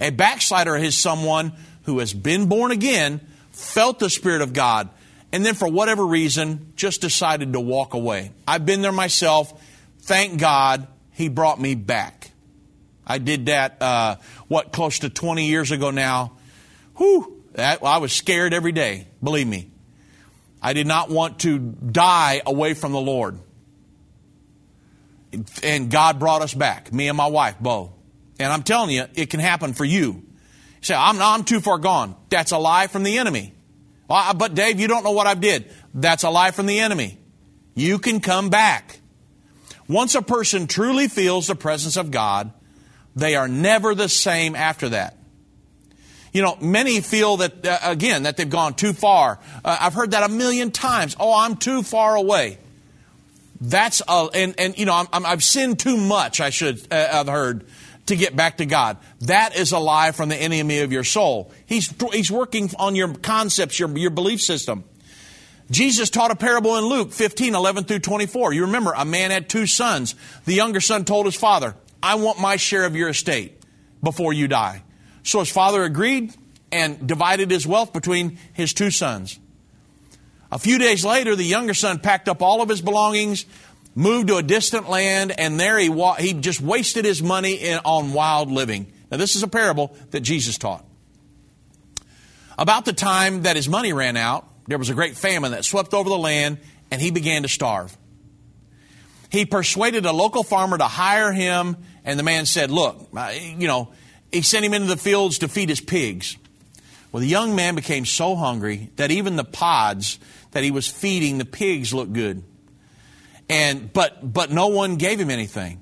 A 0.00 0.10
backslider 0.10 0.76
is 0.76 0.96
someone 0.96 1.52
who 1.84 1.98
has 1.98 2.12
been 2.12 2.46
born 2.46 2.70
again, 2.70 3.20
felt 3.50 3.98
the 3.98 4.10
Spirit 4.10 4.42
of 4.42 4.52
God, 4.52 4.88
and 5.32 5.44
then 5.44 5.54
for 5.54 5.68
whatever 5.68 6.06
reason 6.06 6.72
just 6.76 7.00
decided 7.00 7.52
to 7.52 7.60
walk 7.60 7.94
away. 7.94 8.32
I've 8.46 8.64
been 8.64 8.82
there 8.82 8.92
myself. 8.92 9.62
Thank 10.00 10.40
God 10.40 10.86
He 11.12 11.28
brought 11.28 11.60
me 11.60 11.74
back. 11.74 12.30
I 13.06 13.18
did 13.18 13.46
that, 13.46 13.80
uh, 13.80 14.16
what, 14.48 14.72
close 14.72 15.00
to 15.00 15.08
20 15.08 15.46
years 15.46 15.70
ago 15.70 15.90
now. 15.90 16.32
Whew, 16.96 17.42
that, 17.54 17.82
I 17.82 17.98
was 17.98 18.12
scared 18.12 18.52
every 18.52 18.72
day, 18.72 19.06
believe 19.22 19.46
me. 19.46 19.70
I 20.60 20.72
did 20.72 20.86
not 20.86 21.08
want 21.08 21.40
to 21.40 21.58
die 21.58 22.42
away 22.44 22.74
from 22.74 22.92
the 22.92 23.00
Lord. 23.00 23.38
And 25.62 25.90
God 25.90 26.18
brought 26.18 26.42
us 26.42 26.52
back, 26.52 26.92
me 26.92 27.08
and 27.08 27.16
my 27.16 27.26
wife, 27.26 27.56
Bo. 27.60 27.92
And 28.38 28.52
I'm 28.52 28.62
telling 28.62 28.90
you, 28.90 29.04
it 29.14 29.30
can 29.30 29.40
happen 29.40 29.72
for 29.72 29.84
you. 29.84 30.02
You 30.02 30.82
say, 30.82 30.94
I'm, 30.94 31.20
I'm 31.20 31.44
too 31.44 31.60
far 31.60 31.78
gone. 31.78 32.14
That's 32.28 32.52
a 32.52 32.58
lie 32.58 32.86
from 32.86 33.02
the 33.02 33.18
enemy. 33.18 33.52
Well, 34.08 34.34
but 34.34 34.54
Dave, 34.54 34.80
you 34.80 34.88
don't 34.88 35.04
know 35.04 35.12
what 35.12 35.26
I 35.26 35.34
did. 35.34 35.70
That's 35.94 36.24
a 36.24 36.30
lie 36.30 36.50
from 36.50 36.66
the 36.66 36.80
enemy. 36.80 37.18
You 37.74 37.98
can 37.98 38.20
come 38.20 38.48
back. 38.48 38.98
Once 39.86 40.14
a 40.14 40.22
person 40.22 40.66
truly 40.66 41.08
feels 41.08 41.46
the 41.46 41.54
presence 41.54 41.96
of 41.96 42.10
God, 42.10 42.52
they 43.14 43.36
are 43.36 43.48
never 43.48 43.94
the 43.94 44.08
same 44.08 44.56
after 44.56 44.88
that. 44.90 45.16
You 46.32 46.42
know, 46.42 46.56
many 46.60 47.00
feel 47.00 47.38
that, 47.38 47.66
uh, 47.66 47.78
again, 47.82 48.24
that 48.24 48.36
they've 48.36 48.48
gone 48.48 48.74
too 48.74 48.92
far. 48.92 49.38
Uh, 49.64 49.78
I've 49.80 49.94
heard 49.94 50.10
that 50.10 50.28
a 50.28 50.32
million 50.32 50.70
times. 50.70 51.16
Oh, 51.18 51.34
I'm 51.34 51.56
too 51.56 51.82
far 51.82 52.16
away. 52.16 52.58
That's, 53.60 54.02
a, 54.06 54.28
and, 54.34 54.54
and, 54.58 54.78
you 54.78 54.84
know, 54.84 55.06
i 55.12 55.20
have 55.28 55.42
sinned 55.42 55.78
too 55.80 55.96
much, 55.96 56.40
I 56.40 56.50
should 56.50 56.80
uh, 56.92 57.08
have 57.08 57.26
heard, 57.26 57.66
to 58.08 58.16
get 58.16 58.36
back 58.36 58.58
to 58.58 58.66
God. 58.66 58.98
That 59.20 59.56
is 59.56 59.72
a 59.72 59.78
lie 59.78 60.12
from 60.12 60.28
the 60.28 60.36
enemy 60.36 60.80
of 60.80 60.92
your 60.92 61.04
soul. 61.04 61.52
He's, 61.66 61.92
he's 62.12 62.30
working 62.30 62.70
on 62.78 62.94
your 62.94 63.14
concepts, 63.14 63.78
your, 63.78 63.96
your 63.96 64.10
belief 64.10 64.40
system. 64.42 64.84
Jesus 65.70 66.08
taught 66.10 66.30
a 66.30 66.36
parable 66.36 66.76
in 66.76 66.84
Luke 66.84 67.12
15, 67.12 67.54
11 67.54 67.84
through 67.84 67.98
24. 68.00 68.54
You 68.54 68.66
remember, 68.66 68.92
a 68.96 69.04
man 69.04 69.30
had 69.30 69.48
two 69.48 69.66
sons. 69.66 70.14
The 70.46 70.54
younger 70.54 70.80
son 70.80 71.04
told 71.04 71.26
his 71.26 71.36
father, 71.36 71.74
I 72.02 72.14
want 72.16 72.40
my 72.40 72.56
share 72.56 72.84
of 72.84 72.96
your 72.96 73.08
estate 73.10 73.60
before 74.02 74.32
you 74.32 74.48
die. 74.48 74.82
So 75.22 75.40
his 75.40 75.50
father 75.50 75.82
agreed 75.82 76.34
and 76.72 77.06
divided 77.06 77.50
his 77.50 77.66
wealth 77.66 77.92
between 77.92 78.38
his 78.54 78.72
two 78.72 78.90
sons. 78.90 79.38
A 80.50 80.58
few 80.58 80.78
days 80.78 81.04
later, 81.04 81.36
the 81.36 81.44
younger 81.44 81.74
son 81.74 81.98
packed 81.98 82.28
up 82.28 82.40
all 82.40 82.62
of 82.62 82.70
his 82.70 82.80
belongings, 82.80 83.44
moved 83.98 84.28
to 84.28 84.36
a 84.36 84.42
distant 84.44 84.88
land, 84.88 85.34
and 85.36 85.58
there 85.58 85.76
he, 85.76 85.88
wa- 85.88 86.14
he 86.14 86.32
just 86.32 86.60
wasted 86.60 87.04
his 87.04 87.20
money 87.20 87.54
in, 87.54 87.80
on 87.84 88.12
wild 88.12 88.48
living. 88.48 88.92
Now, 89.10 89.16
this 89.16 89.34
is 89.34 89.42
a 89.42 89.48
parable 89.48 89.94
that 90.12 90.20
Jesus 90.20 90.56
taught. 90.56 90.84
About 92.56 92.84
the 92.84 92.92
time 92.92 93.42
that 93.42 93.56
his 93.56 93.68
money 93.68 93.92
ran 93.92 94.16
out, 94.16 94.46
there 94.68 94.78
was 94.78 94.88
a 94.88 94.94
great 94.94 95.16
famine 95.16 95.50
that 95.50 95.64
swept 95.64 95.94
over 95.94 96.08
the 96.08 96.16
land, 96.16 96.58
and 96.92 97.02
he 97.02 97.10
began 97.10 97.42
to 97.42 97.48
starve. 97.48 97.96
He 99.30 99.44
persuaded 99.44 100.06
a 100.06 100.12
local 100.12 100.44
farmer 100.44 100.78
to 100.78 100.84
hire 100.84 101.32
him, 101.32 101.76
and 102.04 102.18
the 102.18 102.22
man 102.22 102.46
said, 102.46 102.70
Look, 102.70 103.08
you 103.34 103.66
know, 103.66 103.92
he 104.30 104.42
sent 104.42 104.64
him 104.64 104.74
into 104.74 104.86
the 104.86 104.96
fields 104.96 105.38
to 105.38 105.48
feed 105.48 105.70
his 105.70 105.80
pigs. 105.80 106.36
Well, 107.10 107.20
the 107.20 107.26
young 107.26 107.56
man 107.56 107.74
became 107.74 108.04
so 108.04 108.36
hungry 108.36 108.90
that 108.94 109.10
even 109.10 109.34
the 109.34 109.44
pods 109.44 110.20
that 110.52 110.62
he 110.62 110.70
was 110.70 110.86
feeding 110.86 111.38
the 111.38 111.44
pigs 111.44 111.92
looked 111.92 112.12
good. 112.12 112.44
And 113.48 113.92
but 113.92 114.32
but 114.32 114.50
no 114.50 114.68
one 114.68 114.96
gave 114.96 115.18
him 115.18 115.30
anything. 115.30 115.80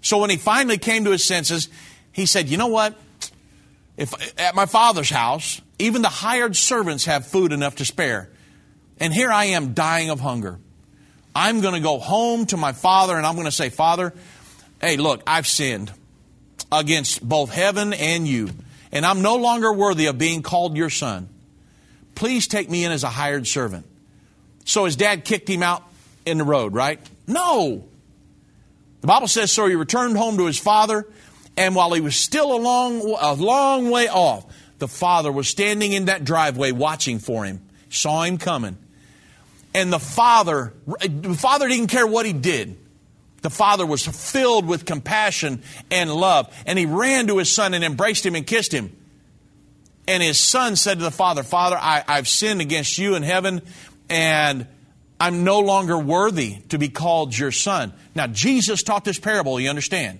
So 0.00 0.18
when 0.18 0.30
he 0.30 0.36
finally 0.36 0.78
came 0.78 1.04
to 1.04 1.10
his 1.10 1.24
senses, 1.24 1.68
he 2.12 2.26
said, 2.26 2.48
"You 2.48 2.56
know 2.58 2.66
what? 2.66 2.94
If 3.96 4.12
at 4.38 4.54
my 4.54 4.66
father's 4.66 5.10
house, 5.10 5.62
even 5.78 6.02
the 6.02 6.08
hired 6.08 6.56
servants 6.56 7.06
have 7.06 7.26
food 7.26 7.52
enough 7.52 7.76
to 7.76 7.84
spare, 7.84 8.30
and 9.00 9.14
here 9.14 9.30
I 9.30 9.46
am 9.46 9.72
dying 9.72 10.10
of 10.10 10.20
hunger. 10.20 10.58
I'm 11.34 11.60
going 11.62 11.74
to 11.74 11.80
go 11.80 11.98
home 11.98 12.46
to 12.46 12.56
my 12.56 12.72
father 12.72 13.16
and 13.16 13.24
I'm 13.24 13.34
going 13.34 13.46
to 13.46 13.52
say, 13.52 13.70
"Father, 13.70 14.12
Hey, 14.84 14.98
look, 14.98 15.22
I've 15.26 15.46
sinned 15.46 15.90
against 16.70 17.26
both 17.26 17.50
heaven 17.50 17.94
and 17.94 18.28
you, 18.28 18.50
and 18.92 19.06
I'm 19.06 19.22
no 19.22 19.36
longer 19.36 19.72
worthy 19.72 20.04
of 20.06 20.18
being 20.18 20.42
called 20.42 20.76
your 20.76 20.90
son. 20.90 21.30
Please 22.14 22.46
take 22.46 22.68
me 22.68 22.84
in 22.84 22.92
as 22.92 23.02
a 23.02 23.08
hired 23.08 23.46
servant. 23.46 23.86
So 24.66 24.84
his 24.84 24.94
dad 24.94 25.24
kicked 25.24 25.48
him 25.48 25.62
out 25.62 25.82
in 26.26 26.38
the 26.38 26.44
road, 26.44 26.74
right? 26.74 27.00
No. 27.26 27.84
The 29.00 29.06
Bible 29.06 29.28
says 29.28 29.52
so 29.52 29.66
he 29.66 29.74
returned 29.74 30.16
home 30.16 30.36
to 30.38 30.46
his 30.46 30.58
father, 30.58 31.06
and 31.56 31.74
while 31.74 31.92
he 31.92 32.00
was 32.00 32.16
still 32.16 32.54
a 32.54 32.58
long, 32.58 33.00
a 33.20 33.34
long 33.34 33.90
way 33.90 34.08
off, 34.08 34.46
the 34.78 34.88
father 34.88 35.30
was 35.30 35.48
standing 35.48 35.92
in 35.92 36.06
that 36.06 36.24
driveway 36.24 36.72
watching 36.72 37.18
for 37.18 37.44
him, 37.44 37.60
saw 37.90 38.22
him 38.22 38.38
coming. 38.38 38.76
And 39.74 39.92
the 39.92 39.98
father, 39.98 40.72
the 40.86 41.34
father 41.34 41.68
didn't 41.68 41.88
care 41.88 42.06
what 42.06 42.26
he 42.26 42.32
did. 42.32 42.78
The 43.42 43.50
father 43.50 43.84
was 43.84 44.06
filled 44.06 44.66
with 44.66 44.86
compassion 44.86 45.62
and 45.90 46.10
love, 46.10 46.54
and 46.64 46.78
he 46.78 46.86
ran 46.86 47.26
to 47.26 47.38
his 47.38 47.52
son 47.52 47.74
and 47.74 47.84
embraced 47.84 48.24
him 48.24 48.34
and 48.34 48.46
kissed 48.46 48.72
him. 48.72 48.96
And 50.06 50.22
his 50.22 50.38
son 50.38 50.76
said 50.76 50.98
to 50.98 51.04
the 51.04 51.10
father, 51.10 51.42
Father, 51.42 51.76
I, 51.78 52.04
I've 52.08 52.28
sinned 52.28 52.60
against 52.60 52.96
you 52.96 53.16
in 53.16 53.22
heaven, 53.22 53.60
and 54.08 54.66
I'm 55.20 55.44
no 55.44 55.60
longer 55.60 55.96
worthy 55.96 56.58
to 56.70 56.78
be 56.78 56.88
called 56.88 57.36
your 57.36 57.52
son. 57.52 57.92
Now, 58.14 58.26
Jesus 58.26 58.82
taught 58.82 59.04
this 59.04 59.18
parable, 59.18 59.60
you 59.60 59.70
understand? 59.70 60.18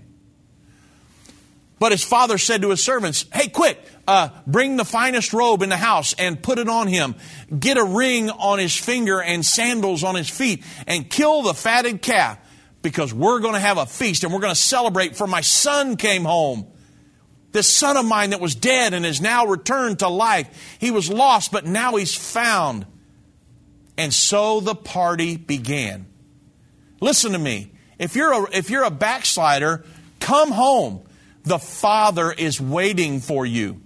But 1.79 1.93
his 1.93 2.05
father 2.05 2.39
said 2.39 2.63
to 2.63 2.71
his 2.71 2.83
servants, 2.83 3.27
Hey, 3.33 3.49
quick, 3.49 3.79
uh, 4.07 4.29
bring 4.47 4.77
the 4.77 4.85
finest 4.85 5.33
robe 5.33 5.63
in 5.63 5.69
the 5.69 5.77
house 5.77 6.15
and 6.19 6.43
put 6.43 6.59
it 6.59 6.69
on 6.69 6.87
him. 6.87 7.15
Get 7.59 7.77
a 7.77 7.85
ring 7.85 8.31
on 8.31 8.59
his 8.59 8.75
finger 8.75 9.21
and 9.21 9.45
sandals 9.45 10.05
on 10.05 10.15
his 10.15 10.31
feet 10.31 10.65
and 10.87 11.11
kill 11.11 11.43
the 11.43 11.55
fatted 11.55 12.01
calf 12.01 12.39
because 12.83 13.13
we're 13.13 13.41
going 13.41 13.55
to 13.55 13.61
have 13.61 13.79
a 13.79 13.87
feast 13.87 14.25
and 14.25 14.33
we're 14.33 14.41
going 14.41 14.55
to 14.55 14.61
celebrate 14.61 15.17
for 15.17 15.27
my 15.27 15.41
son 15.41 15.97
came 15.97 16.25
home. 16.25 16.67
This 17.53 17.71
son 17.71 17.97
of 17.97 18.05
mine 18.05 18.31
that 18.31 18.41
was 18.41 18.55
dead 18.55 18.95
and 18.95 19.07
is 19.07 19.21
now 19.21 19.47
returned 19.47 20.01
to 20.01 20.09
life. 20.09 20.77
He 20.81 20.91
was 20.91 21.11
lost, 21.11 21.53
but 21.53 21.67
now 21.67 21.97
he's 21.97 22.15
found. 22.15 22.87
And 23.97 24.13
so 24.13 24.61
the 24.61 24.75
party 24.75 25.37
began. 25.37 26.07
Listen 27.01 27.33
to 27.33 27.39
me. 27.39 27.73
If 27.99 28.17
you're 28.17 28.33
a, 28.33 28.57
if 28.57 28.71
you're 28.71 28.85
a 28.85 28.91
backslider, 28.91 29.85
come 30.21 30.51
home. 30.51 31.03
The 31.45 31.59
Father 31.59 32.33
is 32.33 32.61
waiting 32.61 33.21
for 33.21 33.45
you. 33.45 33.81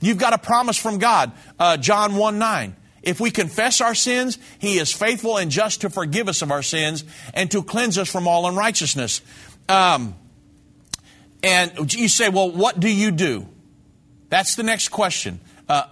You've 0.00 0.18
got 0.18 0.32
a 0.32 0.38
promise 0.38 0.78
from 0.78 0.98
God. 0.98 1.32
Uh, 1.58 1.76
John 1.76 2.16
1 2.16 2.38
9. 2.38 2.76
If 3.02 3.18
we 3.20 3.30
confess 3.30 3.80
our 3.80 3.94
sins, 3.94 4.38
He 4.58 4.78
is 4.78 4.92
faithful 4.92 5.36
and 5.36 5.50
just 5.50 5.82
to 5.82 5.90
forgive 5.90 6.28
us 6.28 6.42
of 6.42 6.50
our 6.50 6.62
sins 6.62 7.04
and 7.34 7.50
to 7.50 7.62
cleanse 7.62 7.98
us 7.98 8.10
from 8.10 8.28
all 8.28 8.46
unrighteousness. 8.46 9.20
Um, 9.68 10.14
and 11.42 11.92
you 11.92 12.08
say, 12.08 12.28
well, 12.28 12.50
what 12.50 12.78
do 12.80 12.88
you 12.88 13.10
do? 13.10 13.46
That's 14.28 14.54
the 14.54 14.62
next 14.62 14.88
question. 14.88 15.40
Uh, 15.68 15.84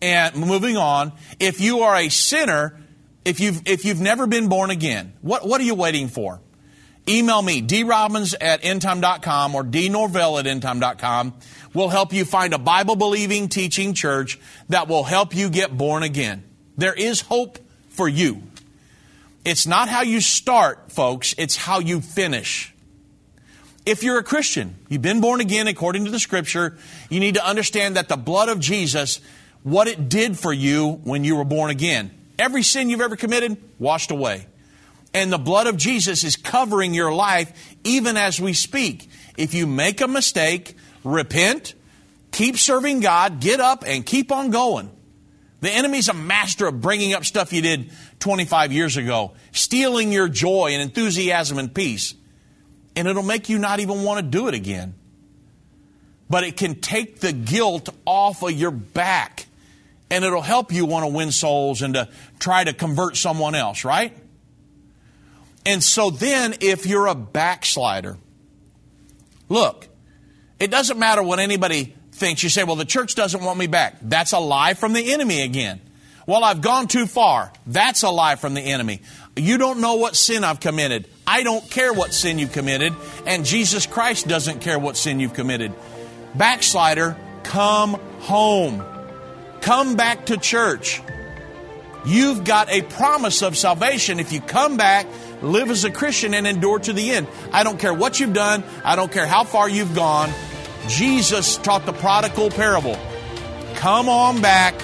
and 0.00 0.36
moving 0.36 0.76
on, 0.76 1.12
if 1.38 1.60
you 1.60 1.80
are 1.80 1.96
a 1.96 2.08
sinner, 2.08 2.77
if 3.28 3.40
you've, 3.40 3.60
if 3.66 3.84
you've 3.84 4.00
never 4.00 4.26
been 4.26 4.48
born 4.48 4.70
again, 4.70 5.12
what, 5.20 5.46
what 5.46 5.60
are 5.60 5.64
you 5.64 5.74
waiting 5.74 6.08
for? 6.08 6.40
Email 7.06 7.42
me, 7.42 7.60
drobbins 7.60 8.34
at 8.40 8.62
endtime.com 8.62 9.54
or 9.54 9.62
dnorvell 9.64 10.40
at 10.40 10.46
endtime.com. 10.46 11.34
We'll 11.74 11.90
help 11.90 12.14
you 12.14 12.24
find 12.24 12.54
a 12.54 12.58
Bible 12.58 12.96
believing 12.96 13.48
teaching 13.48 13.92
church 13.92 14.38
that 14.70 14.88
will 14.88 15.04
help 15.04 15.34
you 15.34 15.50
get 15.50 15.76
born 15.76 16.02
again. 16.02 16.42
There 16.78 16.94
is 16.94 17.20
hope 17.20 17.58
for 17.90 18.08
you. 18.08 18.42
It's 19.44 19.66
not 19.66 19.90
how 19.90 20.02
you 20.02 20.22
start, 20.22 20.90
folks, 20.90 21.34
it's 21.36 21.56
how 21.56 21.80
you 21.80 22.00
finish. 22.00 22.74
If 23.84 24.02
you're 24.02 24.18
a 24.18 24.24
Christian, 24.24 24.76
you've 24.88 25.02
been 25.02 25.20
born 25.20 25.40
again 25.42 25.66
according 25.66 26.06
to 26.06 26.10
the 26.10 26.18
scripture, 26.18 26.78
you 27.10 27.20
need 27.20 27.34
to 27.34 27.46
understand 27.46 27.96
that 27.96 28.08
the 28.08 28.16
blood 28.16 28.48
of 28.48 28.58
Jesus, 28.58 29.20
what 29.64 29.86
it 29.86 30.08
did 30.08 30.38
for 30.38 30.52
you 30.52 31.00
when 31.04 31.24
you 31.24 31.36
were 31.36 31.44
born 31.44 31.70
again. 31.70 32.17
Every 32.38 32.62
sin 32.62 32.88
you've 32.88 33.00
ever 33.00 33.16
committed, 33.16 33.56
washed 33.78 34.10
away. 34.10 34.46
And 35.12 35.32
the 35.32 35.38
blood 35.38 35.66
of 35.66 35.76
Jesus 35.76 36.22
is 36.22 36.36
covering 36.36 36.94
your 36.94 37.12
life 37.12 37.76
even 37.82 38.16
as 38.16 38.40
we 38.40 38.52
speak. 38.52 39.08
If 39.36 39.54
you 39.54 39.66
make 39.66 40.00
a 40.00 40.08
mistake, 40.08 40.76
repent, 41.02 41.74
keep 42.30 42.56
serving 42.56 43.00
God, 43.00 43.40
get 43.40 43.60
up, 43.60 43.84
and 43.86 44.04
keep 44.04 44.30
on 44.30 44.50
going. 44.50 44.90
The 45.60 45.70
enemy's 45.70 46.08
a 46.08 46.14
master 46.14 46.68
of 46.68 46.80
bringing 46.80 47.14
up 47.14 47.24
stuff 47.24 47.52
you 47.52 47.62
did 47.62 47.90
25 48.20 48.72
years 48.72 48.96
ago, 48.96 49.32
stealing 49.50 50.12
your 50.12 50.28
joy 50.28 50.70
and 50.72 50.82
enthusiasm 50.82 51.58
and 51.58 51.74
peace. 51.74 52.14
And 52.94 53.08
it'll 53.08 53.24
make 53.24 53.48
you 53.48 53.58
not 53.58 53.80
even 53.80 54.04
want 54.04 54.24
to 54.24 54.30
do 54.30 54.46
it 54.46 54.54
again. 54.54 54.94
But 56.30 56.44
it 56.44 56.56
can 56.56 56.80
take 56.80 57.20
the 57.20 57.32
guilt 57.32 57.88
off 58.04 58.42
of 58.42 58.52
your 58.52 58.70
back 58.70 59.47
and 60.10 60.24
it'll 60.24 60.42
help 60.42 60.72
you 60.72 60.86
want 60.86 61.04
to 61.04 61.12
win 61.12 61.32
souls 61.32 61.82
and 61.82 61.94
to 61.94 62.08
try 62.38 62.64
to 62.64 62.72
convert 62.72 63.16
someone 63.16 63.54
else, 63.54 63.84
right? 63.84 64.16
And 65.66 65.82
so 65.82 66.10
then, 66.10 66.54
if 66.60 66.86
you're 66.86 67.06
a 67.06 67.14
backslider, 67.14 68.16
look, 69.48 69.86
it 70.58 70.70
doesn't 70.70 70.98
matter 70.98 71.22
what 71.22 71.40
anybody 71.40 71.94
thinks. 72.12 72.42
You 72.42 72.48
say, 72.48 72.64
well, 72.64 72.76
the 72.76 72.84
church 72.84 73.14
doesn't 73.14 73.42
want 73.42 73.58
me 73.58 73.66
back. 73.66 73.96
That's 74.00 74.32
a 74.32 74.38
lie 74.38 74.74
from 74.74 74.92
the 74.92 75.12
enemy 75.12 75.42
again. 75.42 75.80
Well, 76.26 76.44
I've 76.44 76.60
gone 76.60 76.88
too 76.88 77.06
far. 77.06 77.52
That's 77.66 78.02
a 78.02 78.10
lie 78.10 78.36
from 78.36 78.54
the 78.54 78.60
enemy. 78.60 79.00
You 79.36 79.56
don't 79.56 79.80
know 79.80 79.94
what 79.94 80.16
sin 80.16 80.44
I've 80.44 80.60
committed. 80.60 81.06
I 81.26 81.42
don't 81.42 81.68
care 81.70 81.92
what 81.92 82.12
sin 82.12 82.38
you've 82.38 82.52
committed, 82.52 82.94
and 83.26 83.44
Jesus 83.44 83.86
Christ 83.86 84.26
doesn't 84.26 84.60
care 84.60 84.78
what 84.78 84.96
sin 84.96 85.20
you've 85.20 85.34
committed. 85.34 85.72
Backslider, 86.34 87.16
come 87.44 87.94
home. 88.20 88.97
Come 89.60 89.96
back 89.96 90.26
to 90.26 90.36
church. 90.36 91.02
You've 92.06 92.44
got 92.44 92.70
a 92.70 92.82
promise 92.82 93.42
of 93.42 93.56
salvation 93.56 94.20
if 94.20 94.32
you 94.32 94.40
come 94.40 94.76
back, 94.76 95.06
live 95.42 95.70
as 95.70 95.84
a 95.84 95.90
Christian, 95.90 96.32
and 96.32 96.46
endure 96.46 96.78
to 96.78 96.92
the 96.92 97.10
end. 97.10 97.26
I 97.52 97.64
don't 97.64 97.78
care 97.78 97.92
what 97.92 98.20
you've 98.20 98.32
done, 98.32 98.64
I 98.84 98.96
don't 98.96 99.12
care 99.12 99.26
how 99.26 99.44
far 99.44 99.68
you've 99.68 99.94
gone. 99.94 100.30
Jesus 100.88 101.58
taught 101.58 101.84
the 101.84 101.92
prodigal 101.92 102.50
parable. 102.50 102.98
Come 103.74 104.08
on 104.08 104.40
back. 104.40 104.74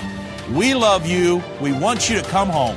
We 0.52 0.74
love 0.74 1.06
you. 1.06 1.42
We 1.60 1.72
want 1.72 2.10
you 2.10 2.20
to 2.20 2.28
come 2.28 2.50
home. 2.50 2.76